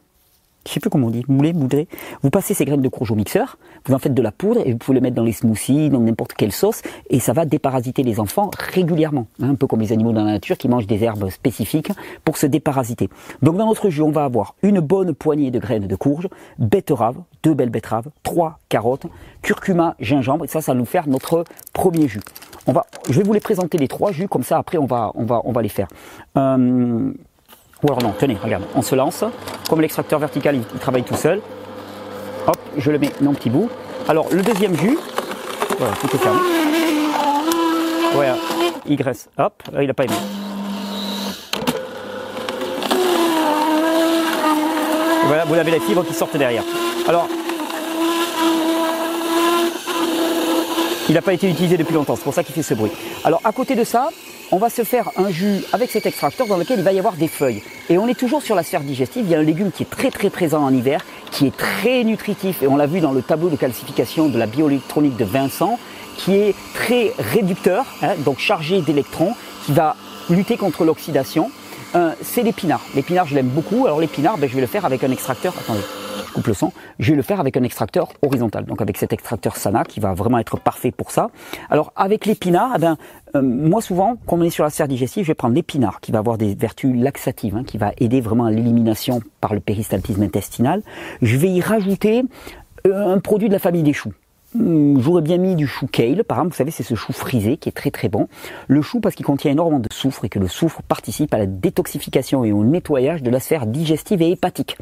je 0.66 0.72
sais 0.72 0.80
plus 0.80 0.90
comment 0.90 1.08
on 1.08 1.10
dit, 1.10 1.24
mouler, 1.28 1.52
moudrer. 1.52 1.88
Vous 2.22 2.30
passez 2.30 2.54
ces 2.54 2.64
graines 2.64 2.80
de 2.80 2.88
courge 2.88 3.10
au 3.10 3.14
mixeur, 3.14 3.58
vous 3.87 3.94
en 3.94 3.98
faites 3.98 4.14
de 4.14 4.22
la 4.22 4.32
poudre 4.32 4.62
et 4.64 4.72
vous 4.72 4.78
pouvez 4.78 4.94
les 4.94 5.00
mettre 5.02 5.16
dans 5.16 5.24
les 5.24 5.32
smoothies, 5.32 5.90
dans 5.90 6.00
n'importe 6.00 6.32
quelle 6.32 6.52
sauce 6.52 6.82
et 7.10 7.20
ça 7.20 7.32
va 7.32 7.44
déparasiter 7.44 8.02
les 8.02 8.18
enfants 8.18 8.50
régulièrement. 8.58 9.26
Hein, 9.42 9.50
un 9.50 9.54
peu 9.56 9.66
comme 9.66 9.80
les 9.80 9.92
animaux 9.92 10.12
dans 10.12 10.24
la 10.24 10.32
nature 10.32 10.56
qui 10.56 10.68
mangent 10.68 10.87
des 10.87 11.04
herbes 11.04 11.28
spécifiques 11.28 11.92
pour 12.24 12.38
se 12.38 12.46
déparasiter. 12.46 13.10
Donc 13.42 13.56
dans 13.56 13.66
notre 13.66 13.90
jus, 13.90 14.02
on 14.02 14.10
va 14.10 14.24
avoir 14.24 14.54
une 14.62 14.80
bonne 14.80 15.14
poignée 15.14 15.50
de 15.50 15.58
graines 15.58 15.87
de 15.87 15.96
courge, 15.96 16.28
betterave, 16.58 17.16
deux 17.42 17.54
belles 17.54 17.70
betteraves, 17.70 18.08
trois 18.22 18.58
carottes, 18.70 19.06
curcuma, 19.42 19.96
gingembre 20.00 20.46
et 20.46 20.48
ça, 20.48 20.62
ça 20.62 20.72
va 20.72 20.78
nous 20.78 20.87
faire 20.87 21.08
notre 21.08 21.44
premier 21.74 22.08
jus. 22.08 22.20
On 22.66 22.72
va, 22.72 22.87
je 23.10 23.18
vais 23.18 23.22
vous 23.22 23.34
les 23.34 23.40
présenter 23.40 23.76
les 23.76 23.88
trois 23.88 24.12
jus 24.12 24.28
comme 24.28 24.42
ça. 24.42 24.56
Après, 24.56 24.78
on 24.78 24.87
va, 24.87 25.12
on 25.14 25.24
va, 25.24 25.42
on 25.44 25.52
va 25.52 25.60
les 25.60 25.68
faire. 25.68 25.88
Euh, 26.38 27.12
ou 27.85 27.88
alors 27.88 28.03
non, 28.03 28.14
tenez, 28.18 28.37
regarde, 28.42 28.64
on 28.75 28.81
se 28.83 28.94
lance. 28.94 29.25
Comme 29.68 29.83
l'extracteur 29.83 30.18
vertical, 30.18 30.57
il, 30.57 30.79
travaille 30.79 31.05
tout 31.05 31.14
seul. 31.14 31.42
Hop, 32.47 32.57
je 32.79 32.90
le 32.90 32.99
mets 32.99 33.12
dans 33.20 33.31
un 33.31 33.35
petit 33.35 33.51
bout. 33.51 33.68
Alors, 34.09 34.27
le 34.31 34.42
deuxième 34.42 34.75
jus, 34.75 34.99
voilà, 35.79 35.94
tout 36.01 36.09
est 36.14 36.18
fermé. 36.18 36.40
Voilà, 38.14 38.37
il 38.87 38.97
graisse. 38.97 39.29
Hop, 39.38 39.62
il 39.79 39.87
n'a 39.87 39.94
pas 39.94 40.05
aimé. 40.05 40.14
voilà, 45.27 45.44
vous 45.44 45.55
avez 45.55 45.70
les 45.70 45.81
fibres 45.81 46.05
qui 46.05 46.14
sortent 46.14 46.37
derrière. 46.37 46.62
Alors, 47.07 47.29
il 51.09 51.14
n'a 51.14 51.23
pas 51.23 51.33
été 51.33 51.51
utilisé 51.51 51.77
depuis 51.77 51.94
longtemps, 51.94 52.16
c'est 52.16 52.25
pour 52.25 52.35
ça 52.35 52.42
qu'il 52.42 52.55
fait 52.55 52.62
ce 52.62 52.75
bruit. 52.75 52.92
Alors, 53.25 53.40
à 53.44 53.53
côté 53.53 53.75
de 53.75 53.85
ça, 53.85 54.09
on 54.54 54.58
va 54.58 54.70
se 54.70 54.84
faire 54.84 55.10
un 55.16 55.30
jus 55.30 55.64
avec 55.72 55.90
cet 55.90 56.06
extracteur 56.06 56.46
dans 56.46 56.56
lequel 56.56 56.78
il 56.78 56.84
va 56.84 56.92
y 56.92 56.98
avoir 57.00 57.14
des 57.14 57.26
feuilles. 57.26 57.60
Et 57.90 57.98
on 57.98 58.06
est 58.06 58.16
toujours 58.16 58.40
sur 58.40 58.54
la 58.54 58.62
sphère 58.62 58.82
digestive. 58.82 59.24
Il 59.26 59.30
y 59.32 59.34
a 59.34 59.40
un 59.40 59.42
légume 59.42 59.72
qui 59.72 59.82
est 59.82 59.90
très 59.90 60.12
très 60.12 60.30
présent 60.30 60.62
en 60.62 60.72
hiver, 60.72 61.04
qui 61.32 61.48
est 61.48 61.56
très 61.56 62.04
nutritif. 62.04 62.62
Et 62.62 62.68
on 62.68 62.76
l'a 62.76 62.86
vu 62.86 63.00
dans 63.00 63.10
le 63.10 63.20
tableau 63.20 63.48
de 63.48 63.56
calcification 63.56 64.28
de 64.28 64.38
la 64.38 64.46
bioélectronique 64.46 65.16
de 65.16 65.24
Vincent, 65.24 65.80
qui 66.16 66.36
est 66.36 66.54
très 66.72 67.12
réducteur, 67.18 67.84
hein, 68.00 68.12
donc 68.18 68.38
chargé 68.38 68.80
d'électrons, 68.80 69.34
qui 69.66 69.72
va 69.72 69.96
lutter 70.30 70.56
contre 70.56 70.84
l'oxydation. 70.84 71.50
Euh, 71.96 72.12
c'est 72.22 72.44
l'épinard. 72.44 72.82
L'épinard, 72.94 73.26
je 73.26 73.34
l'aime 73.34 73.48
beaucoup. 73.48 73.86
Alors 73.86 73.98
l'épinard, 73.98 74.38
ben, 74.38 74.48
je 74.48 74.54
vais 74.54 74.60
le 74.60 74.68
faire 74.68 74.84
avec 74.84 75.02
un 75.02 75.10
extracteur. 75.10 75.52
Attendez 75.58 75.82
coupe 76.35 76.47
le 76.49 76.55
son, 76.55 76.73
je 76.99 77.11
vais 77.11 77.16
le 77.16 77.23
faire 77.23 77.40
avec 77.40 77.57
un 77.57 77.62
extracteur 77.62 78.12
horizontal, 78.23 78.64
donc 78.64 78.83
avec 78.83 78.99
cet 78.99 79.12
extracteur 79.12 79.57
Sana 79.57 79.85
qui 79.85 80.01
va 80.01 80.12
vraiment 80.12 80.38
être 80.38 80.59
parfait 80.59 80.90
pour 80.90 81.11
ça. 81.11 81.31
Alors 81.70 81.92
avec 81.97 82.27
l'épinard, 82.27 82.73
eh 82.77 82.79
ben, 82.79 82.97
euh, 83.37 83.42
moi 83.42 83.81
souvent, 83.81 84.16
quand 84.27 84.37
on 84.38 84.42
est 84.42 84.51
sur 84.51 84.64
la 84.64 84.70
serre 84.70 84.88
digestive, 84.88 85.25
je 85.25 85.29
vais 85.29 85.35
prendre 85.35 85.55
l'épinard 85.55 86.01
qui 86.01 86.12
va 86.12 86.18
avoir 86.18 86.37
des 86.37 86.55
vertus 86.55 86.94
laxatives, 86.94 87.57
hein, 87.57 87.64
qui 87.64 87.79
va 87.79 87.92
aider 87.99 88.20
vraiment 88.20 88.44
à 88.44 88.51
l'élimination 88.51 89.20
par 89.40 89.55
le 89.55 89.61
péristaltisme 89.61 90.23
intestinal. 90.23 90.83
Je 91.23 91.37
vais 91.37 91.51
y 91.51 91.61
rajouter 91.61 92.25
euh, 92.87 93.14
un 93.14 93.18
produit 93.18 93.49
de 93.49 93.55
la 93.55 93.61
famille 93.61 93.83
des 93.83 93.92
choux. 93.92 94.12
Hmm, 94.54 95.00
j'aurais 95.00 95.22
bien 95.22 95.38
mis 95.38 95.56
du 95.56 95.66
chou 95.66 95.88
kale, 95.88 96.22
par 96.22 96.38
exemple, 96.38 96.52
vous 96.52 96.56
savez, 96.56 96.70
c'est 96.70 96.84
ce 96.84 96.94
chou 96.94 97.12
frisé 97.12 97.56
qui 97.56 97.68
est 97.68 97.72
très 97.72 97.90
très 97.90 98.08
bon. 98.08 98.28
Le 98.68 98.82
chou 98.82 99.00
parce 99.00 99.16
qu'il 99.16 99.26
contient 99.26 99.50
énormément 99.50 99.80
de 99.80 99.92
soufre 99.92 100.24
et 100.24 100.28
que 100.28 100.38
le 100.38 100.46
soufre 100.46 100.80
participe 100.82 101.34
à 101.34 101.38
la 101.38 101.46
détoxification 101.46 102.44
et 102.44 102.52
au 102.52 102.62
nettoyage 102.62 103.24
de 103.24 103.30
la 103.30 103.40
sphère 103.40 103.66
digestive 103.66 104.22
et 104.22 104.30
hépatique. 104.30 104.78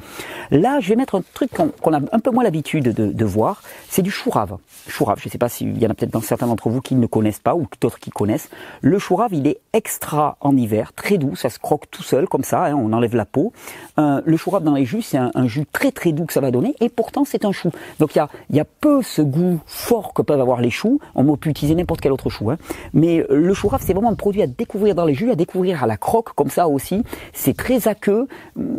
Là, 0.50 0.80
je 0.80 0.90
vais 0.90 0.96
mettre 0.96 1.14
un 1.14 1.22
truc 1.32 1.50
qu'on 1.52 1.94
a 1.94 2.00
un 2.12 2.18
peu 2.18 2.30
moins 2.30 2.44
l'habitude 2.44 2.92
de, 2.92 3.24
voir, 3.24 3.62
c'est 3.88 4.02
du 4.02 4.10
chou 4.10 4.28
rave. 4.28 4.58
Chou 4.88 5.06
rave, 5.06 5.18
je 5.22 5.28
ne 5.28 5.30
sais 5.30 5.38
pas 5.38 5.48
s'il 5.48 5.80
y 5.80 5.86
en 5.86 5.90
a 5.90 5.94
peut-être 5.94 6.12
dans 6.12 6.20
certains 6.20 6.48
d'entre 6.48 6.68
vous 6.68 6.82
qui 6.82 6.94
ne 6.94 7.06
connaissent 7.06 7.38
pas 7.38 7.54
ou 7.54 7.66
d'autres 7.80 7.98
qui 7.98 8.10
connaissent. 8.10 8.50
Le 8.82 8.98
chou 8.98 9.16
rave, 9.16 9.32
il 9.32 9.46
est 9.46 9.60
extra 9.72 10.36
en 10.40 10.54
hiver, 10.54 10.92
très 10.92 11.16
doux, 11.16 11.34
ça 11.34 11.48
se 11.48 11.58
croque 11.58 11.90
tout 11.90 12.02
seul 12.02 12.28
comme 12.28 12.44
ça, 12.44 12.66
hein, 12.66 12.74
on 12.74 12.92
enlève 12.92 13.16
la 13.16 13.24
peau. 13.24 13.54
Euh, 13.98 14.20
le 14.26 14.36
chou 14.36 14.50
rave 14.50 14.64
dans 14.64 14.74
les 14.74 14.84
jus, 14.84 15.00
c'est 15.00 15.16
un, 15.16 15.46
jus 15.46 15.64
très 15.72 15.92
très 15.92 16.12
doux 16.12 16.26
que 16.26 16.34
ça 16.34 16.40
va 16.40 16.50
donner 16.50 16.74
et 16.80 16.90
pourtant 16.90 17.24
c'est 17.24 17.46
un 17.46 17.52
chou. 17.52 17.70
Donc 18.00 18.14
il 18.14 18.18
y 18.18 18.20
a, 18.20 18.28
y 18.50 18.60
a 18.60 18.66
peu 18.66 19.02
ce 19.02 19.22
goût 19.22 19.60
fort 19.66 20.12
que 20.14 20.22
peuvent 20.22 20.40
avoir 20.40 20.60
les 20.60 20.70
choux. 20.70 21.00
On 21.14 21.36
peut 21.36 21.50
utiliser 21.50 21.74
n'importe 21.74 22.00
quel 22.00 22.12
autre 22.12 22.30
chou. 22.30 22.50
Hein. 22.50 22.58
Mais 22.92 23.24
le 23.28 23.54
chou 23.54 23.68
rave, 23.68 23.82
c'est 23.84 23.92
vraiment 23.92 24.10
un 24.10 24.14
produit 24.14 24.42
à 24.42 24.46
découvrir 24.46 24.94
dans 24.94 25.04
les 25.04 25.14
jus, 25.14 25.30
à 25.30 25.34
découvrir 25.34 25.82
à 25.82 25.86
la 25.86 25.96
croque, 25.96 26.32
comme 26.34 26.50
ça 26.50 26.68
aussi. 26.68 27.02
C'est 27.32 27.56
très 27.56 27.88
aqueux. 27.88 28.28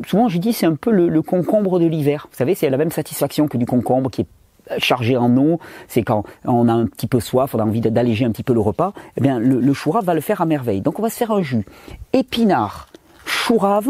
Souvent, 0.08 0.30
je 0.30 0.38
dis, 0.38 0.54
c'est 0.54 0.66
un 0.66 0.76
peu 0.76 0.92
le, 0.92 1.22
concombre 1.22 1.80
de 1.80 1.86
l'hiver. 1.86 2.28
Vous 2.32 2.38
savez, 2.38 2.56
c'est 2.56 2.70
la 2.70 2.78
même 2.78 2.92
satisfaction 2.92 3.48
que 3.48 3.58
du 3.58 3.66
concombre 3.66 4.10
qui 4.10 4.22
est 4.22 4.28
chargé 4.78 5.18
en 5.18 5.36
eau, 5.36 5.60
c'est 5.88 6.04
quand 6.04 6.24
on 6.46 6.70
a 6.70 6.74
un 6.74 6.86
petit 6.86 7.08
peu 7.08 7.20
soif, 7.20 7.54
on 7.54 7.60
a 7.60 7.64
envie 7.64 7.82
d'alléger 7.82 8.24
un 8.24 8.32
petit 8.32 8.44
peu 8.44 8.54
le 8.54 8.62
repas, 8.62 8.94
eh 9.18 9.22
bien 9.22 9.38
le, 9.38 9.60
le 9.60 9.74
chou 9.74 9.92
rave 9.92 10.06
va 10.06 10.14
le 10.14 10.22
faire 10.22 10.42
à 10.42 10.46
merveille. 10.46 10.80
Donc 10.82 11.00
on 11.00 11.02
va 11.02 11.10
se 11.10 11.18
faire 11.18 11.32
un 11.32 11.42
jus 11.42 11.66
épinard, 12.14 12.88
chou 13.26 13.58
rave, 13.58 13.90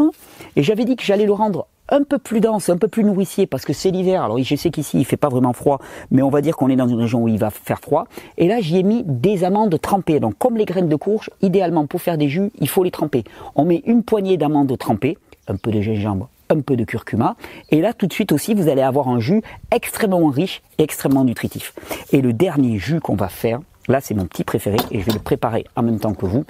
et 0.56 0.62
j'avais 0.64 0.84
dit 0.84 0.96
que 0.96 1.04
j'allais 1.04 1.26
le 1.26 1.32
rendre 1.32 1.68
un 1.88 2.02
peu 2.02 2.18
plus 2.18 2.40
dense, 2.40 2.68
un 2.68 2.76
peu 2.76 2.88
plus 2.88 3.04
nourricier, 3.04 3.46
parce 3.46 3.64
que 3.64 3.72
c'est 3.72 3.90
l'hiver. 3.90 4.22
Alors 4.22 4.38
je 4.38 4.56
sais 4.56 4.70
qu'ici 4.70 4.98
il 4.98 5.04
fait 5.04 5.16
pas 5.16 5.28
vraiment 5.28 5.52
froid, 5.52 5.80
mais 6.10 6.22
on 6.22 6.30
va 6.30 6.40
dire 6.40 6.56
qu'on 6.56 6.68
est 6.68 6.76
dans 6.76 6.88
une 6.88 7.00
région 7.00 7.22
où 7.22 7.28
il 7.28 7.38
va 7.38 7.50
faire 7.50 7.80
froid. 7.80 8.06
Et 8.38 8.48
là 8.48 8.60
j'y 8.60 8.78
ai 8.78 8.82
mis 8.82 9.02
des 9.06 9.44
amandes 9.44 9.78
trempées. 9.80 10.20
Donc 10.20 10.38
comme 10.38 10.56
les 10.56 10.64
graines 10.64 10.88
de 10.88 10.96
courge, 10.96 11.30
idéalement 11.42 11.86
pour 11.86 12.00
faire 12.00 12.18
des 12.18 12.28
jus, 12.28 12.50
il 12.60 12.68
faut 12.68 12.84
les 12.84 12.90
tremper. 12.90 13.24
On 13.54 13.64
met 13.64 13.82
une 13.86 14.02
poignée 14.02 14.36
d'amandes 14.36 14.76
trempées, 14.78 15.18
un 15.48 15.56
peu 15.56 15.70
de 15.70 15.80
gingembre, 15.80 16.28
un 16.50 16.60
peu 16.60 16.76
de 16.76 16.84
curcuma. 16.84 17.36
Et 17.70 17.80
là, 17.80 17.92
tout 17.92 18.06
de 18.06 18.12
suite 18.12 18.32
aussi, 18.32 18.54
vous 18.54 18.68
allez 18.68 18.82
avoir 18.82 19.08
un 19.08 19.20
jus 19.20 19.42
extrêmement 19.70 20.26
riche 20.28 20.62
et 20.78 20.82
extrêmement 20.82 21.24
nutritif. 21.24 21.74
Et 22.12 22.20
le 22.20 22.32
dernier 22.32 22.78
jus 22.78 23.00
qu'on 23.00 23.16
va 23.16 23.28
faire, 23.28 23.60
Là, 23.88 24.00
c'est 24.00 24.14
mon 24.14 24.26
petit 24.26 24.44
préféré 24.44 24.78
et 24.90 25.00
je 25.00 25.04
vais 25.04 25.12
le 25.12 25.18
préparer 25.18 25.64
en 25.76 25.82
même 25.82 25.98
temps 25.98 26.14
que 26.14 26.26
vous. 26.26 26.44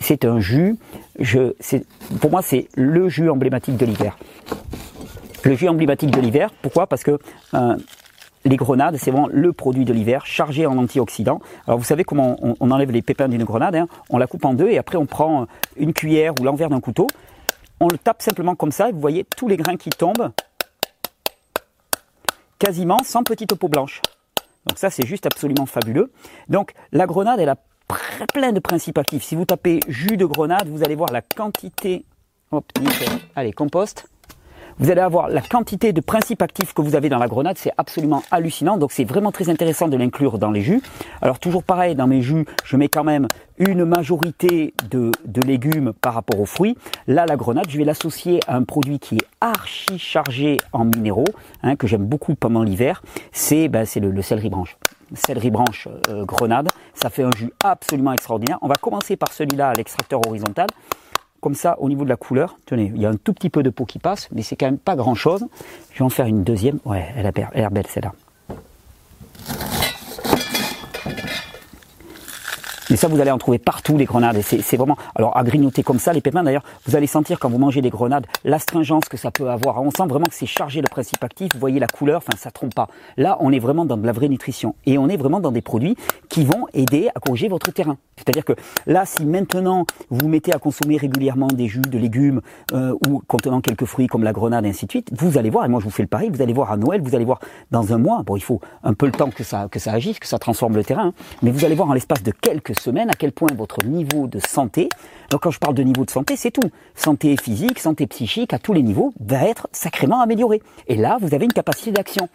C'est 0.00 0.24
un 0.24 0.40
jus. 0.40 0.76
Je, 1.18 1.54
pour 2.20 2.30
moi, 2.30 2.42
c'est 2.42 2.68
le 2.74 3.08
jus 3.08 3.30
emblématique 3.30 3.76
de 3.76 3.86
l'hiver. 3.86 4.18
Le 5.44 5.54
jus 5.54 5.68
emblématique 5.68 6.10
de 6.10 6.20
l'hiver. 6.20 6.50
Pourquoi? 6.62 6.86
Parce 6.86 7.04
que 7.04 7.18
euh, 7.54 7.76
les 8.44 8.56
grenades, 8.56 8.96
c'est 8.96 9.10
vraiment 9.10 9.28
le 9.30 9.52
produit 9.52 9.84
de 9.84 9.92
l'hiver, 9.92 10.26
chargé 10.26 10.66
en 10.66 10.76
antioxydants. 10.78 11.40
Alors 11.66 11.78
vous 11.78 11.84
savez 11.84 12.04
comment 12.04 12.36
on, 12.40 12.70
enlève 12.70 12.90
les 12.90 13.02
pépins 13.02 13.28
d'une 13.28 13.44
grenade 13.44 13.76
hein 13.76 13.86
On 14.08 14.18
la 14.18 14.26
coupe 14.26 14.44
en 14.44 14.54
deux 14.54 14.68
et 14.68 14.78
après 14.78 14.96
on 14.96 15.06
prend 15.06 15.46
une 15.76 15.92
cuillère 15.92 16.34
ou 16.40 16.44
l'envers 16.44 16.70
d'un 16.70 16.80
couteau. 16.80 17.06
On 17.80 17.88
le 17.88 17.98
tape 17.98 18.22
simplement 18.22 18.54
comme 18.54 18.72
ça 18.72 18.88
et 18.88 18.92
vous 18.92 19.00
voyez 19.00 19.24
tous 19.36 19.48
les 19.48 19.56
grains 19.56 19.76
qui 19.76 19.90
tombent 19.90 20.30
quasiment 22.58 22.98
sans 23.04 23.22
petite 23.22 23.54
peau 23.54 23.68
blanche. 23.68 24.02
Donc 24.66 24.78
ça, 24.78 24.90
c'est 24.90 25.06
juste 25.06 25.26
absolument 25.26 25.66
fabuleux. 25.66 26.12
Donc 26.48 26.72
la 26.92 27.06
grenade, 27.06 27.40
elle 27.40 27.48
a 27.48 27.56
plein 28.32 28.52
de 28.52 28.60
principes 28.60 28.98
actifs. 28.98 29.24
Si 29.24 29.34
vous 29.34 29.44
tapez 29.44 29.80
jus 29.88 30.16
de 30.16 30.24
grenade, 30.24 30.68
vous 30.68 30.82
allez 30.84 30.94
voir 30.94 31.10
la 31.12 31.22
quantité. 31.22 32.04
Hop, 32.52 32.64
Allez, 33.36 33.52
compost 33.52 34.06
vous 34.80 34.90
allez 34.90 35.02
avoir 35.02 35.28
la 35.28 35.42
quantité 35.42 35.92
de 35.92 36.00
principes 36.00 36.40
actifs 36.40 36.72
que 36.72 36.80
vous 36.80 36.96
avez 36.96 37.10
dans 37.10 37.18
la 37.18 37.28
grenade, 37.28 37.58
c'est 37.58 37.70
absolument 37.76 38.22
hallucinant. 38.30 38.78
Donc 38.78 38.92
c'est 38.92 39.04
vraiment 39.04 39.30
très 39.30 39.50
intéressant 39.50 39.88
de 39.88 39.96
l'inclure 39.98 40.38
dans 40.38 40.50
les 40.50 40.62
jus. 40.62 40.80
Alors 41.20 41.38
toujours 41.38 41.62
pareil, 41.62 41.94
dans 41.94 42.06
mes 42.06 42.22
jus, 42.22 42.46
je 42.64 42.78
mets 42.78 42.88
quand 42.88 43.04
même 43.04 43.28
une 43.58 43.84
majorité 43.84 44.72
de, 44.90 45.10
légumes 45.46 45.92
par 45.92 46.14
rapport 46.14 46.40
aux 46.40 46.46
fruits. 46.46 46.78
Là, 47.06 47.26
la 47.26 47.36
grenade, 47.36 47.66
je 47.68 47.76
vais 47.76 47.84
l'associer 47.84 48.40
à 48.46 48.56
un 48.56 48.62
produit 48.62 48.98
qui 48.98 49.16
est 49.16 49.26
archi 49.42 49.98
chargé 49.98 50.56
en 50.72 50.86
minéraux, 50.86 51.24
hein, 51.62 51.76
que 51.76 51.86
j'aime 51.86 52.06
beaucoup 52.06 52.34
pendant 52.34 52.62
l'hiver. 52.62 53.02
C'est 53.32 53.68
ben, 53.68 53.84
le, 53.96 54.10
le 54.10 54.22
céleri 54.22 54.48
branche 54.48 54.78
céleri 55.14 55.50
branche 55.50 55.88
euh, 56.08 56.24
grenade. 56.24 56.68
Ça 56.94 57.10
fait 57.10 57.22
un 57.22 57.30
jus 57.36 57.52
absolument 57.64 58.12
extraordinaire. 58.12 58.58
On 58.62 58.68
va 58.68 58.76
commencer 58.76 59.16
par 59.16 59.32
celui-là 59.32 59.70
à 59.70 59.74
l'extracteur 59.74 60.20
horizontal 60.26 60.68
comme 61.40 61.54
ça 61.54 61.76
au 61.80 61.88
niveau 61.88 62.04
de 62.04 62.08
la 62.08 62.16
couleur. 62.16 62.58
Tenez, 62.66 62.92
il 62.94 63.00
y 63.00 63.06
a 63.06 63.10
un 63.10 63.16
tout 63.16 63.32
petit 63.32 63.50
peu 63.50 63.62
de 63.62 63.70
peau 63.70 63.84
qui 63.84 63.98
passe, 63.98 64.28
mais 64.32 64.42
c'est 64.42 64.56
quand 64.56 64.66
même 64.66 64.78
pas 64.78 64.96
grand 64.96 65.14
chose. 65.14 65.46
Je 65.92 65.98
vais 65.98 66.04
en 66.04 66.10
faire 66.10 66.26
une 66.26 66.44
deuxième. 66.44 66.78
Ouais, 66.84 67.06
elle 67.16 67.26
a 67.26 67.32
l'air 67.54 67.70
belle 67.70 67.86
celle-là. 67.86 68.12
Mais 72.90 72.96
ça, 72.96 73.08
vous 73.08 73.20
allez 73.20 73.30
en 73.30 73.38
trouver 73.38 73.58
partout, 73.58 73.96
les 73.96 74.04
grenades. 74.04 74.40
c'est 74.42 74.76
vraiment, 74.76 74.96
alors 75.14 75.36
à 75.36 75.42
grignoter 75.44 75.82
comme 75.82 75.98
ça, 75.98 76.12
les 76.12 76.20
pépins 76.20 76.42
d'ailleurs, 76.42 76.64
vous 76.86 76.96
allez 76.96 77.06
sentir 77.06 77.38
quand 77.38 77.48
vous 77.48 77.58
mangez 77.58 77.82
des 77.82 77.90
grenades, 77.90 78.26
l'astringence 78.44 79.04
que 79.08 79.16
ça 79.16 79.30
peut 79.30 79.48
avoir. 79.48 79.82
On 79.82 79.90
sent 79.90 80.06
vraiment 80.06 80.26
que 80.26 80.34
c'est 80.34 80.46
chargé 80.46 80.82
de 80.82 80.88
principes 80.88 81.22
actifs. 81.24 81.52
Vous 81.54 81.60
voyez 81.60 81.80
la 81.80 81.86
couleur, 81.86 82.18
enfin, 82.18 82.36
ça 82.36 82.50
trompe 82.50 82.74
pas. 82.74 82.88
Là, 83.16 83.36
on 83.40 83.52
est 83.52 83.58
vraiment 83.58 83.84
dans 83.84 83.96
de 83.96 84.06
la 84.06 84.12
vraie 84.12 84.28
nutrition. 84.28 84.74
Et 84.86 84.98
on 84.98 85.08
est 85.08 85.16
vraiment 85.16 85.40
dans 85.40 85.52
des 85.52 85.62
produits 85.62 85.96
qui 86.28 86.44
vont 86.44 86.66
aider 86.74 87.08
à 87.14 87.20
corriger 87.20 87.48
votre 87.48 87.72
terrain. 87.72 87.96
C'est-à-dire 88.16 88.44
que 88.44 88.52
là, 88.86 89.04
si 89.06 89.24
maintenant 89.24 89.86
vous 90.10 90.20
vous 90.20 90.28
mettez 90.28 90.52
à 90.52 90.58
consommer 90.58 90.96
régulièrement 90.98 91.46
des 91.46 91.66
jus 91.66 91.80
de 91.80 91.98
légumes 91.98 92.40
euh, 92.72 92.94
ou 93.08 93.22
contenant 93.26 93.60
quelques 93.60 93.86
fruits 93.86 94.06
comme 94.06 94.22
la 94.22 94.32
grenade 94.32 94.66
et 94.66 94.68
ainsi 94.68 94.86
de 94.86 94.90
suite, 94.90 95.08
vous 95.12 95.38
allez 95.38 95.48
voir, 95.48 95.64
et 95.64 95.68
moi 95.68 95.80
je 95.80 95.84
vous 95.84 95.90
fais 95.90 96.02
le 96.02 96.08
pari, 96.08 96.28
vous 96.30 96.42
allez 96.42 96.52
voir 96.52 96.70
à 96.70 96.76
Noël, 96.76 97.00
vous 97.00 97.14
allez 97.14 97.24
voir 97.24 97.40
dans 97.70 97.94
un 97.94 97.98
mois, 97.98 98.22
bon 98.22 98.36
il 98.36 98.42
faut 98.42 98.60
un 98.84 98.92
peu 98.92 99.06
le 99.06 99.12
temps 99.12 99.30
que 99.30 99.42
ça, 99.42 99.68
que 99.70 99.78
ça 99.78 99.92
agisse, 99.92 100.18
que 100.18 100.26
ça 100.26 100.38
transforme 100.38 100.76
le 100.76 100.84
terrain, 100.84 101.08
hein, 101.08 101.14
mais 101.42 101.50
vous 101.50 101.64
allez 101.64 101.74
voir 101.74 101.88
en 101.88 101.94
l'espace 101.94 102.22
de 102.22 102.32
quelques 102.32 102.78
semaines 102.80 103.10
à 103.10 103.14
quel 103.14 103.32
point 103.32 103.48
votre 103.56 103.84
niveau 103.84 104.26
de 104.26 104.38
santé, 104.38 104.88
donc 105.30 105.42
quand 105.42 105.52
je 105.52 105.60
parle 105.60 105.74
de 105.74 105.82
niveau 105.84 106.04
de 106.04 106.10
santé, 106.10 106.34
c'est 106.34 106.50
tout. 106.50 106.70
Santé 106.96 107.36
physique, 107.36 107.78
santé 107.78 108.08
psychique, 108.08 108.52
à 108.52 108.58
tous 108.58 108.72
les 108.72 108.82
niveaux, 108.82 109.12
va 109.20 109.44
être 109.44 109.68
sacrément 109.70 110.20
amélioré. 110.20 110.60
Et 110.88 110.96
là, 110.96 111.18
vous 111.20 111.34
avez 111.34 111.44
une 111.44 111.52
capacité 111.52 111.92
d'action. 111.92 112.28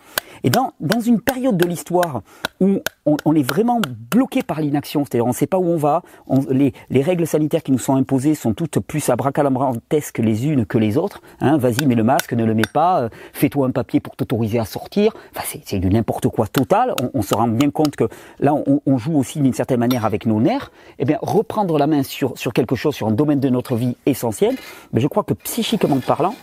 Et 0.44 0.50
dans, 0.50 0.72
dans 0.80 1.02
une 1.02 1.20
période 1.20 1.58
de 1.58 1.66
l'histoire 1.68 2.22
où 2.62 2.80
on, 3.06 3.36
est 3.36 3.44
vraiment 3.44 3.82
bloqué 4.12 4.44
par 4.44 4.62
l'inaction, 4.62 5.04
c'est-à-dire 5.04 5.26
on 5.26 5.30
ne 5.30 5.34
sait 5.34 5.48
pas 5.48 5.58
où 5.58 5.66
on 5.66 5.78
va, 5.78 6.04
les, 6.50 6.74
les, 6.90 7.02
règles 7.02 7.28
sanitaires 7.28 7.64
qui 7.64 7.72
nous 7.72 7.80
sont 7.80 7.96
imposées 7.96 8.34
sont 8.34 8.54
toutes 8.54 8.80
plus 8.80 9.10
abracadabrantesques 9.10 10.20
les 10.20 10.48
unes 10.48 10.66
que 10.66 10.78
les 10.78 10.98
autres. 10.98 11.22
Hein, 11.42 11.58
Vas-y, 11.58 11.86
mets 11.86 11.96
le 11.96 12.04
masque, 12.04 12.34
ne 12.34 12.46
le 12.46 12.54
mets 12.54 12.64
pas, 12.72 13.02
euh, 13.02 13.10
fais-toi 13.34 13.68
un 13.68 13.72
papier 13.72 14.00
pour 14.00 14.16
t'autoriser 14.16 14.60
à 14.60 14.66
sortir. 14.66 15.14
Enfin, 15.36 15.60
c'est 15.66 15.80
du 15.80 15.90
n'importe 15.90 16.30
quoi 16.30 16.48
total. 16.48 16.94
On, 17.02 17.10
on, 17.16 17.22
se 17.22 17.36
rend 17.36 17.48
bien 17.48 17.72
compte 17.72 17.96
que 17.96 18.08
là, 18.40 18.54
on, 18.54 18.82
on 18.86 18.98
joue 18.98 19.18
aussi 19.18 19.40
d'une 19.42 19.54
certaine 19.54 19.80
manière 19.80 20.06
avec 20.06 20.26
nos 20.26 20.35
nerfs. 20.40 20.72
Eh 21.00 21.06
bien, 21.06 21.18
reprendre 21.22 21.78
la 21.78 21.88
main 21.88 22.04
sur, 22.04 22.38
sur 22.38 22.54
quelque 22.54 22.76
chose, 22.76 22.96
sur 22.96 23.08
un 23.08 23.12
domaine 23.12 23.40
de 23.40 23.50
notre 23.50 23.76
vie 23.76 23.96
essentiel, 24.06 24.56
mais 24.94 25.02
je 25.02 25.08
crois 25.08 25.24
que 25.24 25.34
psychiquement 25.34 26.00
parlant, 26.00 26.36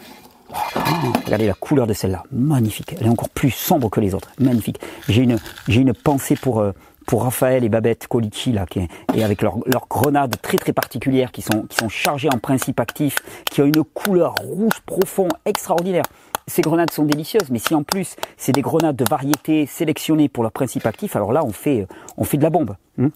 Oh, 0.54 0.78
regardez 1.24 1.46
la 1.46 1.54
couleur 1.54 1.86
de 1.86 1.94
celle-là, 1.94 2.24
magnifique. 2.30 2.94
Elle 3.00 3.06
est 3.06 3.10
encore 3.10 3.30
plus 3.30 3.50
sombre 3.50 3.88
que 3.88 4.00
les 4.00 4.14
autres, 4.14 4.30
magnifique. 4.38 4.80
J'ai 5.08 5.22
une, 5.22 5.38
j'ai 5.68 5.80
une 5.80 5.94
pensée 5.94 6.36
pour 6.36 6.60
euh, 6.60 6.72
pour 7.06 7.24
Raphaël 7.24 7.64
et 7.64 7.68
Babette 7.68 8.06
Colici 8.06 8.52
là, 8.52 8.66
qui, 8.66 8.86
et 9.14 9.24
avec 9.24 9.42
leurs 9.42 9.56
leur 9.66 9.86
grenades 9.88 10.36
très 10.42 10.58
très 10.58 10.72
particulières 10.72 11.32
qui 11.32 11.42
sont 11.42 11.62
qui 11.62 11.76
sont 11.76 11.88
chargées 11.88 12.28
en 12.32 12.38
principe 12.38 12.80
actif, 12.80 13.16
qui 13.50 13.62
ont 13.62 13.66
une 13.66 13.82
couleur 13.82 14.34
rouge 14.34 14.80
profond 14.84 15.28
extraordinaire. 15.46 16.04
Ces 16.46 16.60
grenades 16.60 16.90
sont 16.90 17.04
délicieuses, 17.04 17.50
mais 17.50 17.58
si 17.58 17.74
en 17.74 17.82
plus 17.82 18.16
c'est 18.36 18.52
des 18.52 18.62
grenades 18.62 18.96
de 18.96 19.04
variété 19.08 19.66
sélectionnées 19.66 20.28
pour 20.28 20.42
leur 20.42 20.52
principe 20.52 20.86
actif, 20.86 21.16
alors 21.16 21.32
là 21.32 21.44
on 21.44 21.52
fait 21.52 21.86
on 22.16 22.24
fait 22.24 22.36
de 22.36 22.42
la 22.42 22.50
bombe. 22.50 22.76
Hein 23.00 23.10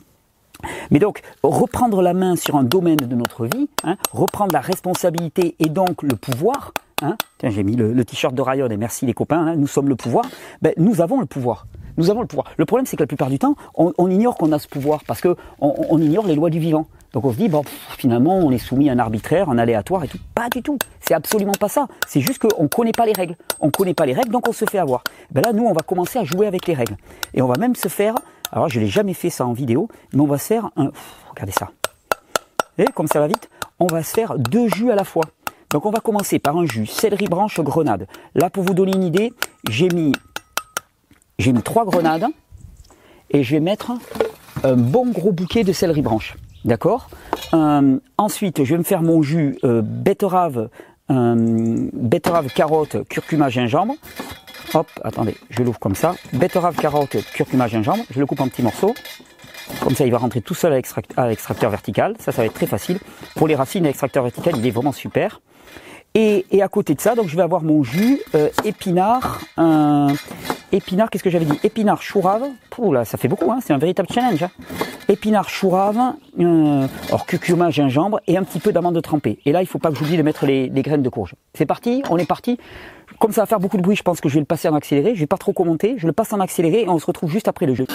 mais 0.90 0.98
donc, 0.98 1.20
reprendre 1.42 2.02
la 2.02 2.14
main 2.14 2.36
sur 2.36 2.56
un 2.56 2.64
domaine 2.64 2.96
de 2.96 3.14
notre 3.14 3.46
vie, 3.46 3.68
hein, 3.84 3.96
reprendre 4.12 4.52
la 4.52 4.60
responsabilité 4.60 5.54
et 5.58 5.68
donc 5.68 6.02
le 6.02 6.16
pouvoir, 6.16 6.72
Hein 7.02 7.18
Tiens, 7.36 7.50
j'ai 7.50 7.62
mis 7.62 7.76
le, 7.76 8.04
t-shirt 8.06 8.34
de 8.34 8.40
Ryan 8.40 8.70
et 8.70 8.78
merci 8.78 9.04
les 9.04 9.12
copains, 9.12 9.48
hein, 9.48 9.56
nous 9.56 9.66
sommes 9.66 9.90
le 9.90 9.96
pouvoir. 9.96 10.24
Ben, 10.62 10.72
nous 10.78 11.02
avons 11.02 11.20
le 11.20 11.26
pouvoir. 11.26 11.66
Nous 11.98 12.08
avons 12.08 12.22
le 12.22 12.26
pouvoir. 12.26 12.46
Le 12.56 12.64
problème, 12.64 12.86
c'est 12.86 12.96
que 12.96 13.02
la 13.02 13.06
plupart 13.06 13.28
du 13.28 13.38
temps, 13.38 13.54
on, 13.74 14.10
ignore 14.10 14.36
qu'on 14.38 14.50
a 14.52 14.58
ce 14.58 14.66
pouvoir 14.66 15.04
parce 15.06 15.20
que 15.20 15.36
on, 15.60 16.00
ignore 16.00 16.26
les 16.26 16.34
lois 16.34 16.48
du 16.48 16.58
vivant. 16.58 16.86
Donc 17.12 17.26
on 17.26 17.32
se 17.32 17.36
dit, 17.36 17.48
bon, 17.50 17.64
finalement, 17.98 18.38
on 18.38 18.50
est 18.50 18.58
soumis 18.58 18.88
à 18.88 18.94
un 18.94 18.98
arbitraire, 18.98 19.50
un 19.50 19.58
aléatoire 19.58 20.04
et 20.04 20.08
tout. 20.08 20.18
Pas 20.34 20.48
du 20.48 20.62
tout. 20.62 20.78
C'est 21.00 21.12
absolument 21.12 21.52
pas 21.58 21.68
ça. 21.68 21.86
C'est 22.06 22.20
juste 22.20 22.38
qu'on 22.38 22.62
ne 22.62 22.68
connaît 22.68 22.92
pas 22.92 23.04
les 23.04 23.12
règles. 23.12 23.36
On 23.60 23.66
ne 23.66 23.70
connaît 23.70 23.94
pas 23.94 24.06
les 24.06 24.14
règles, 24.14 24.30
donc 24.30 24.48
on 24.48 24.52
se 24.52 24.64
fait 24.64 24.78
avoir. 24.78 25.04
Ben 25.30 25.42
là, 25.42 25.52
nous, 25.52 25.64
on 25.64 25.72
va 25.74 25.82
commencer 25.82 26.18
à 26.18 26.24
jouer 26.24 26.46
avec 26.46 26.66
les 26.66 26.74
règles. 26.74 26.96
Et 27.34 27.42
on 27.42 27.46
va 27.46 27.58
même 27.58 27.74
se 27.74 27.88
faire, 27.88 28.14
alors 28.52 28.68
je 28.68 28.80
l'ai 28.80 28.86
jamais 28.86 29.14
fait 29.14 29.30
ça 29.30 29.46
en 29.46 29.52
vidéo, 29.52 29.88
mais 30.12 30.20
on 30.20 30.26
va 30.26 30.38
se 30.38 30.46
faire 30.46 30.70
un, 30.76 30.90
regardez 31.30 31.52
ça. 31.52 31.70
Et 32.78 32.84
comme 32.94 33.06
ça 33.06 33.20
va 33.20 33.26
vite, 33.26 33.48
on 33.78 33.86
va 33.86 34.02
se 34.02 34.12
faire 34.12 34.38
deux 34.38 34.68
jus 34.68 34.90
à 34.90 34.94
la 34.94 35.04
fois. 35.04 35.24
Donc 35.70 35.86
on 35.86 35.90
va 35.90 36.00
commencer 36.00 36.38
par 36.38 36.56
un 36.56 36.66
jus 36.66 36.86
céleri 36.86 37.26
branche 37.26 37.60
grenade. 37.60 38.06
Là 38.34 38.50
pour 38.50 38.62
vous 38.62 38.74
donner 38.74 38.94
une 38.94 39.04
idée, 39.04 39.32
j'ai 39.68 39.88
mis 39.88 40.12
j'ai 41.38 41.52
mis 41.52 41.62
trois 41.62 41.84
grenades 41.84 42.26
et 43.30 43.42
je 43.42 43.54
vais 43.54 43.60
mettre 43.60 43.92
un 44.64 44.76
bon 44.76 45.10
gros 45.10 45.32
bouquet 45.32 45.64
de 45.64 45.72
céleri 45.72 46.02
branche. 46.02 46.36
D'accord? 46.64 47.08
Euh, 47.54 47.98
Ensuite, 48.18 48.64
je 48.64 48.74
vais 48.74 48.78
me 48.78 48.82
faire 48.82 49.02
mon 49.02 49.22
jus 49.22 49.58
euh, 49.62 49.82
betterave, 49.82 50.68
euh, 51.10 51.88
betterave, 51.92 52.48
carotte, 52.48 53.06
curcuma, 53.08 53.50
gingembre. 53.50 53.94
Hop, 54.74 54.88
attendez, 55.02 55.36
je 55.50 55.62
l'ouvre 55.62 55.78
comme 55.78 55.94
ça. 55.94 56.14
Betterave, 56.32 56.76
carotte, 56.76 57.16
curcuma, 57.32 57.68
gingembre. 57.68 58.04
Je 58.10 58.20
le 58.20 58.26
coupe 58.26 58.40
en 58.40 58.48
petits 58.48 58.62
morceaux. 58.62 58.94
Comme 59.80 59.94
ça, 59.94 60.04
il 60.04 60.12
va 60.12 60.18
rentrer 60.18 60.40
tout 60.40 60.54
seul 60.54 60.72
à 60.72 61.28
l'extracteur 61.28 61.70
vertical. 61.70 62.14
Ça, 62.18 62.32
ça 62.32 62.42
va 62.42 62.46
être 62.46 62.54
très 62.54 62.66
facile. 62.66 62.98
Pour 63.34 63.48
les 63.48 63.54
racines, 63.54 63.84
l'extracteur 63.84 64.22
vertical, 64.22 64.54
il 64.56 64.66
est 64.66 64.70
vraiment 64.70 64.92
super. 64.92 65.40
Et, 66.14 66.62
à 66.62 66.68
côté 66.68 66.94
de 66.94 67.00
ça, 67.00 67.14
donc 67.14 67.28
je 67.28 67.36
vais 67.36 67.42
avoir 67.42 67.62
mon 67.62 67.82
jus 67.82 68.20
euh, 68.34 68.48
épinard, 68.64 69.42
épinard, 70.72 71.10
qu'est-ce 71.10 71.22
que 71.22 71.28
j'avais 71.28 71.44
dit? 71.44 71.58
Épinard 71.62 72.00
chourave. 72.00 72.44
Pouh 72.70 72.92
là, 72.92 73.04
ça 73.04 73.18
fait 73.18 73.28
beaucoup, 73.28 73.50
hein, 73.52 73.58
c'est 73.62 73.72
un 73.72 73.78
véritable 73.78 74.08
challenge. 74.10 74.42
Hein. 74.42 74.50
Épinard 75.08 75.48
chourave, 75.48 76.14
euh, 76.40 76.86
or 77.12 77.26
curcuma, 77.26 77.70
gingembre 77.70 78.20
et 78.26 78.36
un 78.36 78.44
petit 78.44 78.60
peu 78.60 78.72
d'amande 78.72 79.00
trempée. 79.02 79.38
Et 79.44 79.52
là, 79.52 79.62
il 79.62 79.66
faut 79.66 79.78
pas 79.78 79.90
que 79.90 79.96
j'oublie 79.96 80.16
de 80.16 80.22
mettre 80.22 80.46
les, 80.46 80.68
graines 80.70 81.02
de 81.02 81.08
courge. 81.08 81.34
C'est 81.54 81.66
parti, 81.66 82.02
on 82.10 82.16
est 82.16 82.26
parti. 82.26 82.58
Comme 83.18 83.32
ça 83.32 83.42
va 83.42 83.46
faire 83.46 83.60
beaucoup 83.60 83.76
de 83.76 83.82
bruit, 83.82 83.96
je 83.96 84.02
pense 84.02 84.20
que 84.20 84.28
je 84.28 84.34
vais 84.34 84.40
le 84.40 84.46
passer 84.46 84.68
en 84.68 84.74
accéléré. 84.74 85.14
Je 85.14 85.20
vais 85.20 85.26
pas 85.26 85.38
trop 85.38 85.52
commenter, 85.52 85.94
je 85.98 86.06
le 86.06 86.12
passe 86.12 86.32
en 86.32 86.40
accéléré 86.40 86.82
et 86.82 86.88
on 86.88 86.98
se 86.98 87.06
retrouve 87.06 87.30
juste 87.30 87.48
après 87.48 87.66
le 87.66 87.74
jeu. 87.74 87.86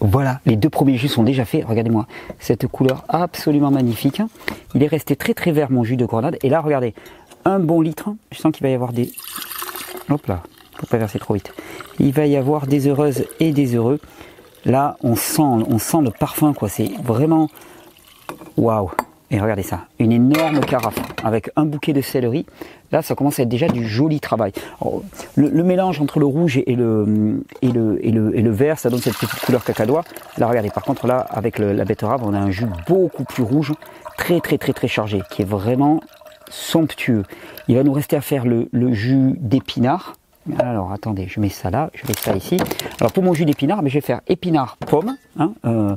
Voilà, 0.00 0.40
les 0.44 0.56
deux 0.56 0.68
premiers 0.68 0.98
jus 0.98 1.08
sont 1.08 1.22
déjà 1.22 1.46
faits. 1.46 1.64
Regardez-moi, 1.66 2.06
cette 2.38 2.66
couleur 2.66 3.04
absolument 3.08 3.70
magnifique. 3.70 4.20
Il 4.74 4.82
est 4.82 4.86
resté 4.86 5.16
très 5.16 5.32
très 5.32 5.52
vert 5.52 5.70
mon 5.70 5.84
jus 5.84 5.96
de 5.96 6.04
grenade. 6.04 6.36
Et 6.42 6.50
là, 6.50 6.60
regardez, 6.60 6.92
un 7.46 7.58
bon 7.58 7.80
litre. 7.80 8.10
Je 8.30 8.38
sens 8.38 8.52
qu'il 8.52 8.62
va 8.64 8.68
y 8.68 8.74
avoir 8.74 8.92
des... 8.92 9.10
Hop 10.10 10.26
là, 10.26 10.42
faut 10.78 10.86
pas 10.86 10.98
verser 10.98 11.18
trop 11.18 11.32
vite. 11.32 11.54
Il 11.98 12.12
va 12.12 12.26
y 12.26 12.36
avoir 12.36 12.66
des 12.66 12.86
heureuses 12.88 13.24
et 13.40 13.52
des 13.52 13.76
heureux. 13.76 13.98
Là, 14.64 14.96
on 15.02 15.16
sent, 15.16 15.42
on 15.42 15.78
sent 15.78 16.02
le 16.02 16.10
parfum, 16.10 16.52
quoi. 16.52 16.68
C'est 16.68 16.90
vraiment... 17.02 17.48
Waouh 18.56 18.90
Et 19.30 19.40
regardez 19.40 19.62
ça, 19.62 19.86
une 19.98 20.12
énorme 20.12 20.60
carafe 20.60 20.98
avec 21.24 21.50
un 21.56 21.64
bouquet 21.64 21.92
de 21.92 22.00
céleri. 22.00 22.46
Là, 22.92 23.02
ça 23.02 23.14
commence 23.14 23.38
à 23.38 23.42
être 23.42 23.48
déjà 23.48 23.68
du 23.68 23.86
joli 23.88 24.20
travail. 24.20 24.52
Le, 25.34 25.62
mélange 25.62 26.00
entre 26.00 26.20
le 26.20 26.26
rouge 26.26 26.58
et 26.58 26.76
le, 26.76 27.40
vert, 28.50 28.78
ça 28.78 28.90
donne 28.90 29.00
cette 29.00 29.16
petite 29.16 29.40
couleur 29.40 29.64
cacadois. 29.64 30.04
Là, 30.36 30.46
regardez, 30.46 30.70
par 30.70 30.84
contre, 30.84 31.06
là, 31.06 31.26
avec 31.30 31.58
la 31.58 31.84
betterave, 31.84 32.22
on 32.22 32.34
a 32.34 32.38
un 32.38 32.50
jus 32.50 32.66
beaucoup 32.86 33.24
plus 33.24 33.42
rouge, 33.42 33.72
très, 34.18 34.40
très, 34.40 34.58
très, 34.58 34.74
très 34.74 34.88
chargé, 34.88 35.22
qui 35.30 35.42
est 35.42 35.46
vraiment 35.46 36.00
somptueux. 36.50 37.22
Il 37.66 37.76
va 37.76 37.82
nous 37.82 37.92
rester 37.92 38.16
à 38.16 38.20
faire 38.20 38.44
le, 38.44 38.68
le 38.72 38.92
jus 38.92 39.34
d'épinard. 39.38 40.12
Alors, 40.58 40.92
attendez, 40.92 41.26
je 41.28 41.40
mets 41.40 41.48
ça 41.48 41.70
là, 41.70 41.90
je 41.94 42.06
mets 42.06 42.14
ça 42.18 42.34
ici. 42.36 42.56
Alors, 43.00 43.12
pour 43.12 43.22
mon 43.22 43.34
jus 43.34 43.44
d'épinard, 43.44 43.80
je 43.86 43.94
vais 43.94 44.00
faire 44.00 44.20
épinard 44.26 44.76
pomme. 44.76 45.16
Hein, 45.38 45.52
euh, 45.64 45.96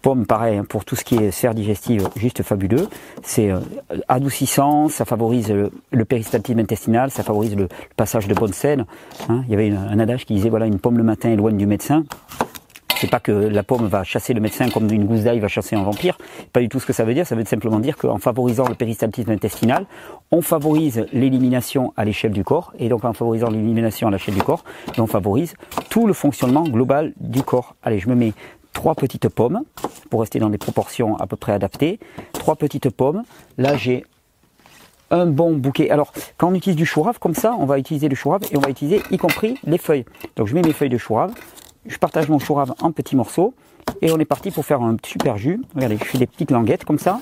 pomme, 0.00 0.26
pareil, 0.26 0.58
hein, 0.58 0.64
pour 0.68 0.84
tout 0.84 0.96
ce 0.96 1.04
qui 1.04 1.16
est 1.16 1.30
sphère 1.30 1.54
digestive, 1.54 2.08
juste 2.16 2.42
fabuleux. 2.42 2.88
C'est 3.22 3.50
euh, 3.50 3.60
adoucissant, 4.08 4.88
ça 4.88 5.04
favorise 5.04 5.50
le, 5.50 5.70
le, 5.90 6.04
péristaltisme 6.04 6.58
intestinal, 6.58 7.10
ça 7.10 7.22
favorise 7.22 7.56
le, 7.56 7.68
passage 7.96 8.28
de 8.28 8.34
bonnes 8.34 8.52
selles. 8.52 8.86
Hein. 9.28 9.42
Il 9.46 9.50
y 9.50 9.54
avait 9.54 9.70
un 9.70 9.98
adage 9.98 10.24
qui 10.24 10.34
disait, 10.34 10.48
voilà, 10.48 10.66
une 10.66 10.78
pomme 10.78 10.96
le 10.96 11.04
matin 11.04 11.30
éloigne 11.30 11.56
du 11.56 11.66
médecin. 11.66 12.04
C'est 13.00 13.08
pas 13.08 13.18
que 13.18 13.32
la 13.32 13.62
pomme 13.62 13.86
va 13.86 14.04
chasser 14.04 14.34
le 14.34 14.42
médecin 14.42 14.68
comme 14.68 14.92
une 14.92 15.06
gousse 15.06 15.22
d'ail 15.22 15.38
va 15.38 15.48
chasser 15.48 15.74
un 15.74 15.82
vampire. 15.82 16.18
Pas 16.52 16.60
du 16.60 16.68
tout 16.68 16.80
ce 16.80 16.84
que 16.84 16.92
ça 16.92 17.02
veut 17.02 17.14
dire. 17.14 17.26
Ça 17.26 17.34
veut 17.34 17.46
simplement 17.46 17.80
dire 17.80 17.96
qu'en 17.96 18.18
favorisant 18.18 18.68
le 18.68 18.74
péristaltisme 18.74 19.30
intestinal, 19.30 19.86
on 20.30 20.42
favorise 20.42 21.06
l'élimination 21.10 21.94
à 21.96 22.04
l'échelle 22.04 22.32
du 22.32 22.44
corps. 22.44 22.74
Et 22.78 22.90
donc 22.90 23.06
en 23.06 23.14
favorisant 23.14 23.48
l'élimination 23.48 24.08
à 24.08 24.10
l'échelle 24.10 24.34
du 24.34 24.42
corps, 24.42 24.64
on 24.98 25.06
favorise 25.06 25.54
tout 25.88 26.06
le 26.06 26.12
fonctionnement 26.12 26.64
global 26.64 27.14
du 27.18 27.42
corps. 27.42 27.74
Allez, 27.82 28.00
je 28.00 28.10
me 28.10 28.14
mets 28.14 28.34
trois 28.74 28.94
petites 28.94 29.30
pommes 29.30 29.62
pour 30.10 30.20
rester 30.20 30.38
dans 30.38 30.50
des 30.50 30.58
proportions 30.58 31.16
à 31.16 31.26
peu 31.26 31.36
près 31.36 31.52
adaptées. 31.52 32.00
Trois 32.34 32.56
petites 32.56 32.90
pommes. 32.90 33.22
Là, 33.56 33.78
j'ai 33.78 34.04
un 35.10 35.24
bon 35.24 35.56
bouquet. 35.56 35.88
Alors, 35.88 36.12
quand 36.36 36.48
on 36.48 36.54
utilise 36.54 36.76
du 36.76 36.84
chou 36.84 37.00
rave 37.00 37.18
comme 37.18 37.34
ça, 37.34 37.56
on 37.58 37.64
va 37.64 37.78
utiliser 37.78 38.10
le 38.10 38.14
chou 38.14 38.28
rave 38.28 38.42
et 38.52 38.58
on 38.58 38.60
va 38.60 38.68
utiliser 38.68 39.00
y 39.10 39.16
compris 39.16 39.56
les 39.64 39.78
feuilles. 39.78 40.04
Donc, 40.36 40.48
je 40.48 40.54
mets 40.54 40.60
mes 40.60 40.74
feuilles 40.74 40.90
de 40.90 40.98
chou 40.98 41.14
rave 41.14 41.32
je 41.86 41.96
partage 41.98 42.28
mon 42.28 42.38
chou 42.38 42.54
rave 42.54 42.74
en 42.80 42.92
petits 42.92 43.16
morceaux 43.16 43.54
et 44.02 44.12
on 44.12 44.18
est 44.18 44.24
parti 44.24 44.50
pour 44.50 44.64
faire 44.64 44.82
un 44.82 44.96
super 45.04 45.36
jus. 45.36 45.60
Regardez, 45.74 45.98
je 45.98 46.04
fais 46.04 46.18
des 46.18 46.26
petites 46.26 46.50
languettes 46.50 46.84
comme 46.84 46.98
ça. 46.98 47.20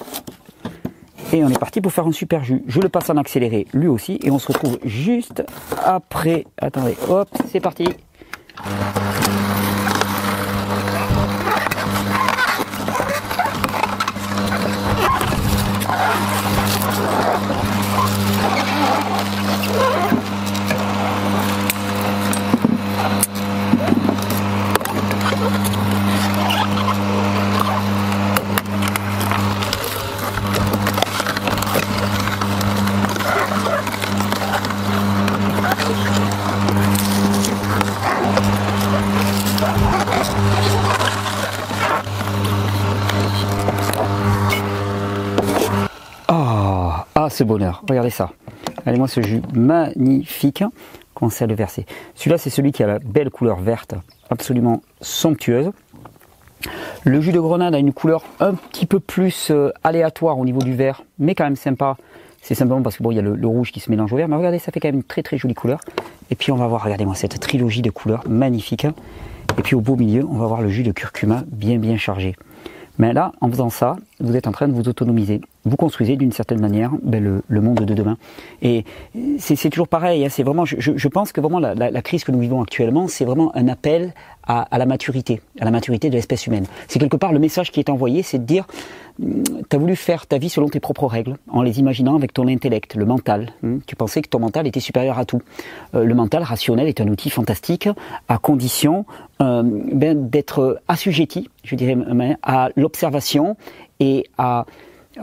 Et 1.33 1.44
on 1.44 1.49
est 1.49 1.59
parti 1.59 1.81
pour 1.81 1.92
faire 1.92 2.07
un 2.07 2.12
super 2.12 2.42
jus. 2.42 2.62
Je 2.66 2.81
le 2.81 2.88
passe 2.88 3.11
en 3.11 3.16
accéléré 3.16 3.66
lui 3.75 3.87
aussi 3.87 4.18
et 4.23 4.31
on 4.31 4.38
se 4.38 4.49
retrouve 4.49 4.79
juste 4.85 5.44
après. 5.85 6.47
Attendez, 6.59 6.97
hop, 7.09 7.29
c'est 7.51 7.61
parti. 7.61 7.88
Bonheur. 47.49 47.83
Regardez 47.89 48.11
ça. 48.11 48.31
Regardez-moi 48.79 49.09
ce 49.09 49.21
jus 49.21 49.43
magnifique. 49.53 50.63
Commencez 51.15 51.43
à 51.43 51.47
le 51.49 51.55
verser. 51.57 51.85
Celui-là, 52.15 52.39
c'est 52.39 52.51
celui 52.51 52.71
qui 52.71 52.85
a 52.85 52.87
la 52.87 52.99
belle 53.01 53.31
couleur 53.31 53.59
verte, 53.59 53.95
absolument 54.31 54.83
somptueuse. 55.01 55.73
Le 57.05 57.21
jus 57.21 57.33
de 57.33 57.41
grenade 57.41 57.75
a 57.75 57.79
une 57.79 57.93
couleur 57.93 58.23
un 58.39 58.55
petit 58.55 58.87
peu 58.87 59.01
plus 59.01 59.51
euh, 59.51 59.73
aléatoire 59.83 60.39
au 60.39 60.45
niveau 60.45 60.61
du 60.61 60.75
vert, 60.75 61.03
mais 61.19 61.35
quand 61.35 61.45
même 61.45 61.57
sympa. 61.57 61.97
C'est 62.41 62.55
simplement 62.55 62.83
parce 62.83 62.97
que 62.97 63.03
bon, 63.03 63.11
il 63.11 63.17
y 63.17 63.19
a 63.19 63.23
le, 63.23 63.47
rouge 63.47 63.73
qui 63.73 63.81
se 63.81 63.91
mélange 63.91 64.13
au 64.13 64.17
vert, 64.17 64.29
mais 64.29 64.37
regardez, 64.37 64.59
ça 64.59 64.71
fait 64.71 64.81
quand 64.81 64.89
même 64.89 64.97
une 64.97 65.03
très 65.03 65.23
très 65.23 65.39
jolie 65.39 65.55
couleur. 65.55 65.81
Et 66.31 66.35
puis 66.35 66.53
on 66.53 66.57
va 66.57 66.67
voir, 66.67 66.85
regardez-moi 66.85 67.15
cette 67.15 67.39
trilogie 67.41 67.83
de 67.83 67.91
couleurs 67.91 68.23
magnifique. 68.29 68.87
Et 69.59 69.63
puis 69.63 69.75
au 69.75 69.81
beau 69.81 69.97
milieu, 69.97 70.25
on 70.25 70.37
va 70.37 70.47
voir 70.47 70.63
le 70.63 70.69
jus 70.69 70.83
de 70.83 70.93
curcuma 70.93 71.43
bien 71.49 71.79
bien 71.79 71.97
chargé. 71.97 72.37
Mais 72.99 73.13
là, 73.13 73.33
en 73.41 73.49
faisant 73.49 73.71
ça, 73.71 73.97
vous 74.21 74.37
êtes 74.37 74.47
en 74.49 74.53
train 74.53 74.67
de 74.67 74.73
vous 74.73 74.89
autonomiser. 74.89 75.41
Vous 75.65 75.77
construisez 75.77 76.17
d'une 76.17 76.33
certaine 76.33 76.61
manière 76.61 76.91
ben, 77.03 77.43
le, 77.47 77.61
monde 77.61 77.85
de 77.85 77.95
demain. 77.95 78.17
Et 78.61 78.85
c'est 79.39 79.71
toujours 79.71 79.89
pareil. 79.89 80.25
Hein. 80.25 80.29
c'est 80.31 80.43
vraiment, 80.43 80.65
je, 80.65 81.09
pense 81.09 81.33
que 81.33 81.41
vraiment 81.41 81.61
la, 81.61 82.03
crise 82.03 82.25
que 82.25 82.33
nous 82.33 82.41
vivons 82.41 82.61
actuellement, 82.61 83.07
c'est 83.07 83.25
vraiment 83.25 83.55
un 83.57 83.69
appel 83.69 84.13
à, 84.47 84.67
la 84.79 84.87
maturité, 84.87 85.41
à 85.61 85.65
la 85.65 85.71
maturité 85.71 86.11
de 86.11 86.15
l'espèce 86.15 86.47
humaine. 86.47 86.65
C'est 86.89 86.99
quelque 86.99 87.17
part 87.17 87.33
le 87.33 87.39
message 87.39 87.71
qui 87.71 87.81
est 87.81 87.91
envoyé, 87.91 88.23
c'est 88.23 88.39
de 88.39 88.45
dire, 88.45 88.67
tu 89.21 89.77
as 89.77 89.79
voulu 89.79 89.97
faire 89.97 90.27
ta 90.27 90.39
vie 90.39 90.49
selon 90.49 90.69
tes 90.69 90.81
propres 90.81 91.07
règles, 91.07 91.37
en 91.49 91.63
les 91.63 91.81
imaginant 91.81 92.17
avec 92.17 92.33
ton 92.33 92.47
intellect, 92.47 92.95
le 92.95 93.05
mental. 93.05 93.53
Hum. 93.63 93.81
tu 93.87 93.97
pensais 93.97 94.23
que 94.23 94.29
ton 94.29 94.39
mental 94.39 94.67
était 94.67 94.81
supérieur 94.81 95.19
à 95.19 95.25
tout. 95.25 95.43
Euh, 95.95 96.05
le 96.05 96.15
mental 96.15 96.43
rationnel 96.43 96.89
est 96.89 97.01
un 97.01 97.09
outil 97.09 97.31
fantastique, 97.31 97.89
à 98.29 98.39
condition 98.39 99.05
euh, 99.41 99.63
ben, 99.65 100.29
d'être 100.29 100.81
assujetti, 100.89 101.49
je 101.65 101.75
dirais, 101.75 101.97
à 102.43 102.71
l'observation 102.77 103.57
et 104.01 104.25
à, 104.39 104.67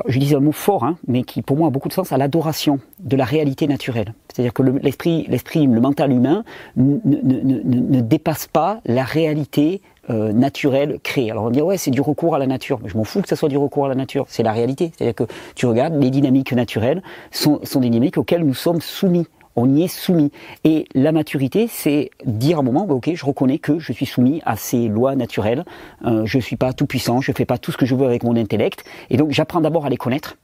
je 0.08 0.20
dis 0.20 0.36
un 0.36 0.40
mot 0.40 0.52
fort, 0.52 0.84
hein, 0.84 0.98
mais 1.08 1.24
qui 1.24 1.42
pour 1.42 1.58
moi 1.58 1.68
a 1.68 1.72
beaucoup 1.72 1.88
de 1.88 1.94
sens, 1.94 2.12
à 2.12 2.18
l'adoration 2.18 2.80
de 3.00 3.16
la 3.16 3.26
réalité 3.26 3.68
naturelle. 3.68 4.14
C'est-à-dire 4.28 4.54
que 4.54 4.64
l'esprit, 4.64 5.26
l'esprit, 5.30 5.66
le 5.66 5.80
mental 5.80 6.12
humain 6.12 6.44
ne, 6.76 8.02
dépasse 8.02 8.48
pas 8.48 8.82
la 8.86 9.04
réalité 9.04 9.82
euh, 10.10 10.32
naturelle 10.34 11.00
créée. 11.04 11.32
Alors 11.32 11.44
on 11.44 11.48
va 11.48 11.52
dire 11.52 11.65
ouais 11.65 11.78
c'est 11.78 11.91
du 11.91 12.02
recours 12.02 12.36
à 12.36 12.39
la 12.39 12.48
nature, 12.48 12.80
mais 12.82 12.89
je 12.89 12.98
m'en 12.98 13.04
fous 13.04 13.22
que 13.22 13.28
ça 13.28 13.36
soit 13.36 13.50
du 13.50 13.58
recours 13.58 13.86
à 13.86 13.89
la 13.89 13.96
nature, 13.96 14.26
c'est 14.30 14.44
la 14.44 14.52
réalité. 14.52 14.91
C'est-à-dire 14.96 15.15
que 15.15 15.34
tu 15.56 15.65
regardes 15.65 15.96
les 16.02 16.10
dynamiques 16.10 16.54
naturelles 16.54 17.02
sont, 17.32 17.60
sont 17.63 17.80
des 17.80 17.89
dynamiques 17.89 18.18
auxquelles 18.18 18.44
nous 18.44 18.54
sommes 18.54 18.82
soumis 18.82 19.28
on 19.56 19.74
y 19.74 19.84
est 19.84 19.88
soumis. 19.88 20.32
Et 20.63 20.86
la 20.94 21.12
maturité, 21.12 21.68
c'est 21.70 22.12
dire 22.26 22.58
à 22.58 22.60
un 22.60 22.63
moment, 22.63 22.86
bah, 22.86 22.94
ok, 22.94 23.12
je 23.13 23.26
reconnais 23.26 23.60
que 23.60 23.80
je 23.80 23.94
suis 23.94 24.06
soumis 24.06 24.41
à 24.46 24.56
ces 24.56 24.88
lois 24.88 25.15
naturelles, 25.15 25.65
euh, 26.06 26.26
je 26.26 26.39
suis 26.39 26.58
pas 26.58 26.74
tout 26.74 26.86
puissant, 26.86 27.22
je 27.22 27.32
fais 27.32 27.46
pas 27.46 27.58
tout 27.58 27.72
ce 27.72 27.78
que 27.78 27.86
je 27.86 27.96
veux 27.96 28.06
avec 28.06 28.24
mon 28.24 28.36
intellect, 28.36 28.84
et 29.10 29.18
donc 29.18 29.32
j'apprends 29.32 29.62
d'abord 29.62 29.86
à 29.86 29.89
les 29.89 29.98
connaître 29.98 30.38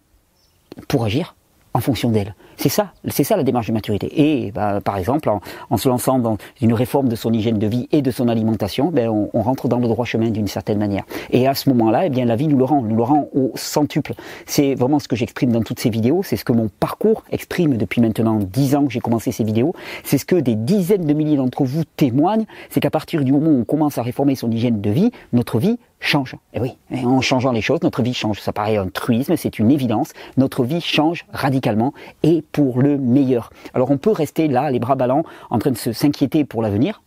pour 0.88 1.04
agir, 1.04 1.36
en 1.74 1.82
fonction 1.82 2.10
d'elle. 2.10 2.36
C'est 2.62 2.69
ça, 2.69 2.91
c'est 3.08 3.24
ça 3.24 3.36
la 3.38 3.41
démarche 3.41 3.69
de 3.69 3.74
maturité. 3.74 4.21
Et 4.21 4.52
bah, 4.52 4.82
par 4.82 4.95
exemple, 4.95 5.32
en, 5.71 5.78
se 5.78 5.89
lançant 5.89 6.19
dans 6.19 6.38
une 6.62 6.74
réforme 6.74 7.10
de 7.10 7.15
son 7.15 7.34
hygiène 7.34 7.58
de 7.58 7.65
vie 7.65 7.88
et 7.91 8.04
de 8.04 8.12
son 8.12 8.28
alimentation, 8.28 8.91
ben, 8.91 9.10
on, 9.10 9.41
rentre 9.41 9.67
dans 9.67 9.80
le 9.80 9.88
droit 9.88 10.06
chemin 10.06 10.30
d'une 10.30 10.45
certaine 10.45 10.78
manière. 10.78 11.04
Et 11.32 11.47
à 11.47 11.56
ce 11.56 11.69
moment-là, 11.69 12.06
eh 12.06 12.12
bien 12.12 12.24
la 12.24 12.36
vie 12.36 12.47
nous 12.47 12.60
le 12.60 12.63
rend, 12.63 12.84
nous 12.84 12.95
le 12.95 13.02
rend 13.02 13.30
au 13.34 13.52
centuple. 13.56 14.13
C'est 14.45 14.76
vraiment 14.76 15.00
ce 15.00 15.08
que 15.08 15.15
j'exprime 15.15 15.52
dans 15.52 15.63
toutes 15.63 15.80
ces 15.80 15.89
vidéos, 15.89 16.21
c'est 16.21 16.36
ce 16.36 16.45
que 16.45 16.52
mon 16.54 16.67
parcours 16.67 17.24
exprime 17.32 17.78
depuis 17.78 18.00
maintenant 18.00 18.38
dix 18.38 18.76
ans 18.76 18.86
que 18.86 18.93
j'ai 18.93 19.00
commencé 19.00 19.32
ces 19.32 19.43
vidéos. 19.43 19.74
C'est 20.04 20.19
ce 20.19 20.26
que 20.26 20.36
des 20.36 20.54
dizaines 20.54 21.08
de 21.08 21.13
milliers 21.13 21.38
d'entre 21.38 21.63
vous 21.63 21.84
témoignent, 21.97 22.45
c'est 22.69 22.80
qu'à 22.80 22.91
partir 22.91 23.24
du 23.24 23.32
moment 23.32 23.50
où 23.50 23.62
on 23.62 23.65
commence 23.65 23.97
à 23.97 24.04
réformer 24.04 24.36
son 24.36 24.52
hygiène 24.52 24.82
de 24.82 24.89
vie, 24.91 25.10
notre 25.34 25.58
vie 25.58 25.80
change. 26.02 26.36
Et 26.54 26.60
oui, 26.60 26.78
en 27.06 27.21
changeant 27.21 27.52
les 27.52 27.62
choses, 27.62 27.82
notre 27.84 28.02
vie 28.02 28.13
change. 28.13 28.41
Ça 28.41 28.52
paraît 28.52 28.78
un 28.78 28.88
truisme, 28.88 29.38
c'est 29.38 29.60
une 29.60 29.71
évidence. 29.71 30.12
Notre 30.36 30.63
vie 30.63 30.82
change 30.82 31.26
radicalement 31.32 31.93
et 32.24 32.43
pour 32.52 32.82
le 32.82 32.98
meilleur. 32.98 33.52
Alors 33.74 33.92
on 33.92 33.98
peut 33.98 34.12
rester 34.12 34.48
là, 34.48 34.72
les 34.72 34.80
bras 34.80 34.96
ballants, 34.96 35.24
en 35.50 35.60
train 35.60 35.72
de 35.72 35.78
s'inquiéter 35.78 36.46
pour 36.46 36.62
l'avenir. 36.62 37.02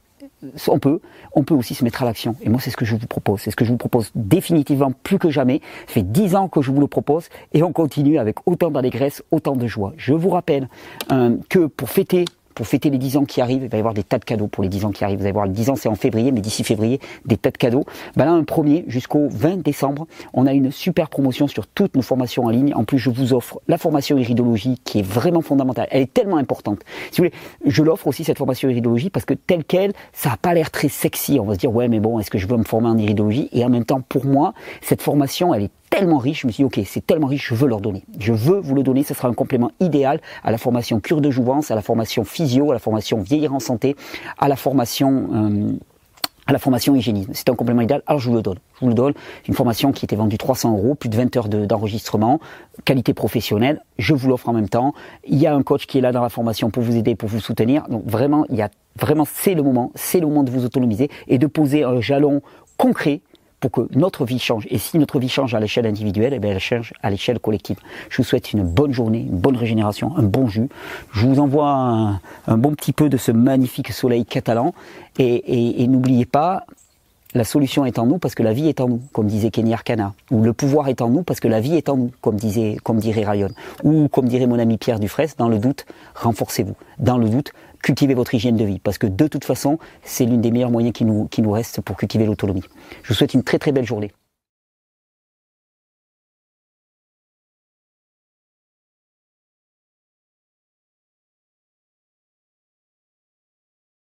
On 0.69 0.79
peut, 0.79 1.01
on 1.33 1.43
peut 1.43 1.55
aussi 1.55 1.75
se 1.75 1.85
mettre 1.85 2.03
à 2.03 2.07
l'action. 2.07 2.37
Et 2.43 2.51
moi, 2.51 2.61
c'est 2.61 2.71
ce 2.71 2.77
que 2.77 2.85
je 2.85 2.95
vous 2.97 3.07
propose. 3.07 3.41
C'est 3.41 3.51
ce 3.51 3.57
que 3.57 3.65
je 3.65 3.71
vous 3.71 3.79
propose 3.79 4.11
définitivement 4.15 4.93
plus 5.03 5.19
que 5.19 5.31
jamais. 5.31 5.61
Ça 5.87 5.95
fait 5.95 6.03
dix 6.03 6.35
ans 6.37 6.49
que 6.49 6.61
je 6.61 6.71
vous 6.71 6.81
le 6.81 6.87
propose 6.87 7.29
et 7.53 7.63
on 7.63 7.73
continue 7.73 8.19
avec 8.19 8.37
autant 8.47 8.71
d'allégresse, 8.71 9.23
autant 9.31 9.57
de 9.57 9.67
joie. 9.67 9.95
Je 9.97 10.13
vous 10.13 10.29
rappelle 10.29 10.69
euh, 11.13 11.37
que 11.49 11.67
pour 11.67 11.89
fêter 11.89 12.27
pour 12.55 12.67
fêter 12.67 12.90
les 12.90 12.99
10 12.99 13.17
ans 13.17 13.25
qui 13.25 13.40
arrivent, 13.40 13.64
il 13.64 13.69
va 13.69 13.77
y 13.77 13.81
avoir 13.81 13.95
des 13.95 14.05
tas 14.05 14.19
de 14.19 14.25
cadeaux 14.25 14.47
pour 14.47 14.62
les 14.62 14.69
10 14.69 14.85
ans 14.87 14.90
qui 14.90 15.05
arrivent. 15.05 15.19
Vous 15.19 15.25
allez 15.25 15.33
voir, 15.33 15.47
les 15.47 15.53
10 15.53 15.71
ans 15.71 15.77
c'est 15.77 15.88
en 15.88 15.95
février, 15.95 16.33
mais 16.33 16.40
d'ici 16.40 16.64
février, 16.64 17.01
des 17.25 17.37
tas 17.37 17.51
de 17.51 17.59
cadeaux. 17.59 17.85
Ben 18.17 18.25
là, 18.25 18.33
un 18.33 18.45
premier 18.45 18.85
jusqu'au 18.88 19.29
20 19.29 19.62
décembre, 19.62 20.07
on 20.33 20.47
a 20.47 20.53
une 20.53 20.71
super 20.71 21.09
promotion 21.09 21.49
sur 21.49 21.67
toutes 21.67 21.97
nos 21.97 22.03
formations 22.03 22.45
en 22.45 22.51
ligne. 22.51 22.75
En 22.75 22.85
plus, 22.85 22.99
je 22.99 23.11
vous 23.11 23.33
offre 23.33 23.61
la 23.69 23.79
formation 23.79 24.17
iridologie 24.19 24.79
qui 24.85 25.01
est 25.01 25.07
vraiment 25.07 25.40
fondamentale. 25.40 25.88
Elle 25.90 26.03
est 26.03 26.12
tellement 26.12 26.37
importante. 26.37 26.81
Si 27.11 27.21
vous 27.21 27.29
voulez, 27.29 27.33
je 27.71 27.83
l'offre 27.83 28.07
aussi 28.07 28.25
cette 28.25 28.38
formation 28.38 28.69
iridologie 28.69 29.11
parce 29.11 29.25
que 29.25 29.35
telle 29.35 29.64
qu'elle, 29.64 29.93
ça 30.12 30.31
n'a 30.31 30.37
pas 30.37 30.55
l'air 30.55 30.71
très 30.71 30.88
sexy. 30.88 31.38
On 31.40 31.45
va 31.45 31.55
se 31.55 31.59
dire, 31.59 31.75
ouais, 31.75 31.88
mais 31.88 32.01
bon, 32.01 32.19
est-ce 32.19 32.31
que 32.31 32.38
je 32.38 32.47
veux 32.47 32.57
me 32.57 32.64
former 32.64 32.88
en 32.88 32.99
iridologie? 32.99 33.49
Et 33.53 33.64
en 33.64 33.69
même 33.69 33.85
temps, 33.85 34.01
pour 34.01 34.27
moi, 34.27 34.55
cette 34.81 35.03
formation, 35.03 35.55
elle 35.55 35.64
est 35.64 35.71
tellement 35.95 36.19
riche, 36.19 36.43
je 36.43 36.47
me 36.49 36.53
suis 36.53 36.63
dit, 36.63 36.67
ok, 36.67 36.85
c'est 36.87 37.07
tellement 37.07 37.29
riche, 37.29 37.49
je 37.49 37.55
veux 37.55 37.69
leur 37.69 37.81
donner. 37.81 38.03
Je 38.19 38.33
veux 38.33 38.59
vous 38.59 38.75
le 38.75 38.83
donner, 38.83 39.05
ce 39.05 39.15
sera 39.15 39.29
un 39.29 39.33
complément 39.33 39.71
idéal 39.79 40.21
à 40.43 40.51
la 40.51 40.59
formation 40.59 40.99
cure 40.99 41.21
de 41.21 41.31
jouvence, 41.31 41.71
à 41.71 41.77
la 41.77 41.83
formation 41.83 42.25
physio, 42.25 42.71
à 42.71 42.75
la 42.75 42.81
formation 42.81 43.21
vieillir 43.21 43.55
en 43.55 43.61
santé, 43.61 43.95
à 44.39 44.49
la 44.49 44.57
formation... 44.57 45.29
Euh, 45.33 45.73
à 46.47 46.53
la 46.53 46.59
formation 46.59 46.95
hygiénisme. 46.95 47.31
C'est 47.33 47.49
un 47.49 47.55
complément 47.55 47.81
idéal, 47.81 48.03
alors 48.07 48.21
je 48.21 48.29
vous 48.29 48.37
le 48.37 48.43
donne. 48.43 48.59
Je 48.75 48.81
vous 48.81 48.89
le 48.89 48.95
donne. 48.95 49.15
Une 49.49 49.55
formation 49.55 49.93
qui 49.93 50.05
était 50.05 50.15
vendue 50.15 50.37
300 50.37 50.77
euros, 50.77 50.95
plus 50.95 51.09
de 51.09 51.17
20 51.17 51.35
heures 51.39 51.49
d'enregistrement, 51.49 52.39
qualité 52.85 53.15
professionnelle. 53.15 53.81
Je 53.97 54.13
vous 54.13 54.29
l'offre 54.29 54.51
en 54.51 54.53
même 54.53 54.69
temps. 54.69 54.93
Il 55.27 55.39
y 55.39 55.47
a 55.47 55.55
un 55.55 55.63
coach 55.63 55.87
qui 55.87 55.97
est 55.97 56.01
là 56.03 56.13
dans 56.13 56.21
la 56.21 56.29
formation 56.29 56.69
pour 56.69 56.83
vous 56.83 56.97
aider, 56.97 57.15
pour 57.15 57.31
vous 57.31 57.41
soutenir. 57.41 57.85
Donc 57.89 58.05
vraiment, 58.05 58.45
il 58.51 58.57
y 58.57 58.63
a 58.63 58.69
vraiment, 59.01 59.25
c'est 59.25 59.55
le 59.55 59.63
moment, 59.63 59.91
c'est 59.95 60.21
le 60.21 60.27
moment 60.27 60.43
de 60.43 60.51
vous 60.51 60.67
autonomiser 60.67 61.09
et 61.29 61.39
de 61.39 61.47
poser 61.47 61.83
un 61.83 62.03
jalon 62.03 62.43
concret 62.77 63.23
pour 63.61 63.71
que 63.71 63.88
notre 63.97 64.25
vie 64.25 64.38
change. 64.38 64.67
Et 64.71 64.79
si 64.79 64.99
notre 64.99 65.19
vie 65.19 65.29
change 65.29 65.55
à 65.55 65.61
l'échelle 65.61 65.87
individuelle, 65.87 66.38
eh 66.40 66.47
elle 66.47 66.61
change 66.61 66.93
à 67.03 67.11
l'échelle 67.11 67.38
collective. 67.38 67.79
Je 68.11 68.19
vous 68.19 68.25
souhaite 68.25 68.53
une 68.53 68.62
bonne 68.62 68.93
journée, 68.93 69.21
une 69.21 69.38
bonne 69.38 69.57
régénération, 69.57 70.17
un 70.17 70.23
bon 70.23 70.49
jus. 70.49 70.69
Je 71.12 71.27
vous 71.27 71.40
envoie 71.40 72.21
un, 72.47 72.59
bon 72.59 72.75
petit 72.75 72.93
peu 72.93 73.09
de 73.09 73.17
ce 73.17 73.33
magnifique 73.33 73.93
soleil 73.93 74.27
catalan. 74.27 74.75
Et, 75.19 75.87
n'oubliez 75.87 76.27
pas, 76.27 76.64
la 77.35 77.45
solution 77.45 77.85
est 77.85 77.99
en 77.99 78.07
nous 78.07 78.19
parce 78.19 78.35
que 78.35 78.43
la 78.43 78.53
vie 78.53 78.69
est 78.69 78.81
en 78.81 78.88
nous, 78.88 79.01
comme 79.12 79.27
disait 79.27 79.51
Kenny 79.51 79.73
Arcana. 79.73 80.14
Ou 80.31 80.43
le 80.43 80.53
pouvoir 80.53 80.88
est 80.88 81.01
en 81.01 81.09
nous 81.09 81.23
parce 81.23 81.40
que 81.40 81.49
la 81.49 81.61
vie 81.61 81.77
est 81.77 81.88
en 81.88 81.97
nous, 81.97 82.11
comme, 82.21 82.37
disait, 82.37 82.77
comme 82.83 82.99
dirait 82.99 83.25
Rayon. 83.25 83.49
Ou 83.83 84.09
comme 84.09 84.29
dirait 84.29 84.47
mon 84.47 84.59
ami 84.59 84.77
Pierre 84.77 85.01
Dufresne, 85.01 85.31
dans 85.38 85.49
le 85.49 85.59
doute, 85.59 85.87
renforcez-vous. 86.14 86.77
Dans 86.99 87.19
le 87.19 87.29
doute, 87.29 87.53
cultivez 87.85 88.14
votre 88.14 88.35
hygiène 88.35 88.57
de 88.57 88.64
vie, 88.64 88.79
parce 88.79 88.99
que 88.99 89.07
de 89.07 89.27
toute 89.29 89.44
façon, 89.44 89.79
c'est 90.03 90.25
l'une 90.25 90.40
des 90.40 90.51
meilleurs 90.51 90.70
moyens 90.70 90.94
qui 90.94 91.05
nous, 91.05 91.29
qui 91.29 91.42
nous 91.42 91.53
restent 91.53 91.83
pour 91.83 91.97
cultiver 91.97 92.25
l'autonomie. 92.25 92.64
Je 93.03 93.09
vous 93.09 93.14
souhaite 93.14 93.35
une 93.35 93.44
très 93.44 93.59
très 93.59 93.73
belle 93.73 93.85
journée. 93.85 94.11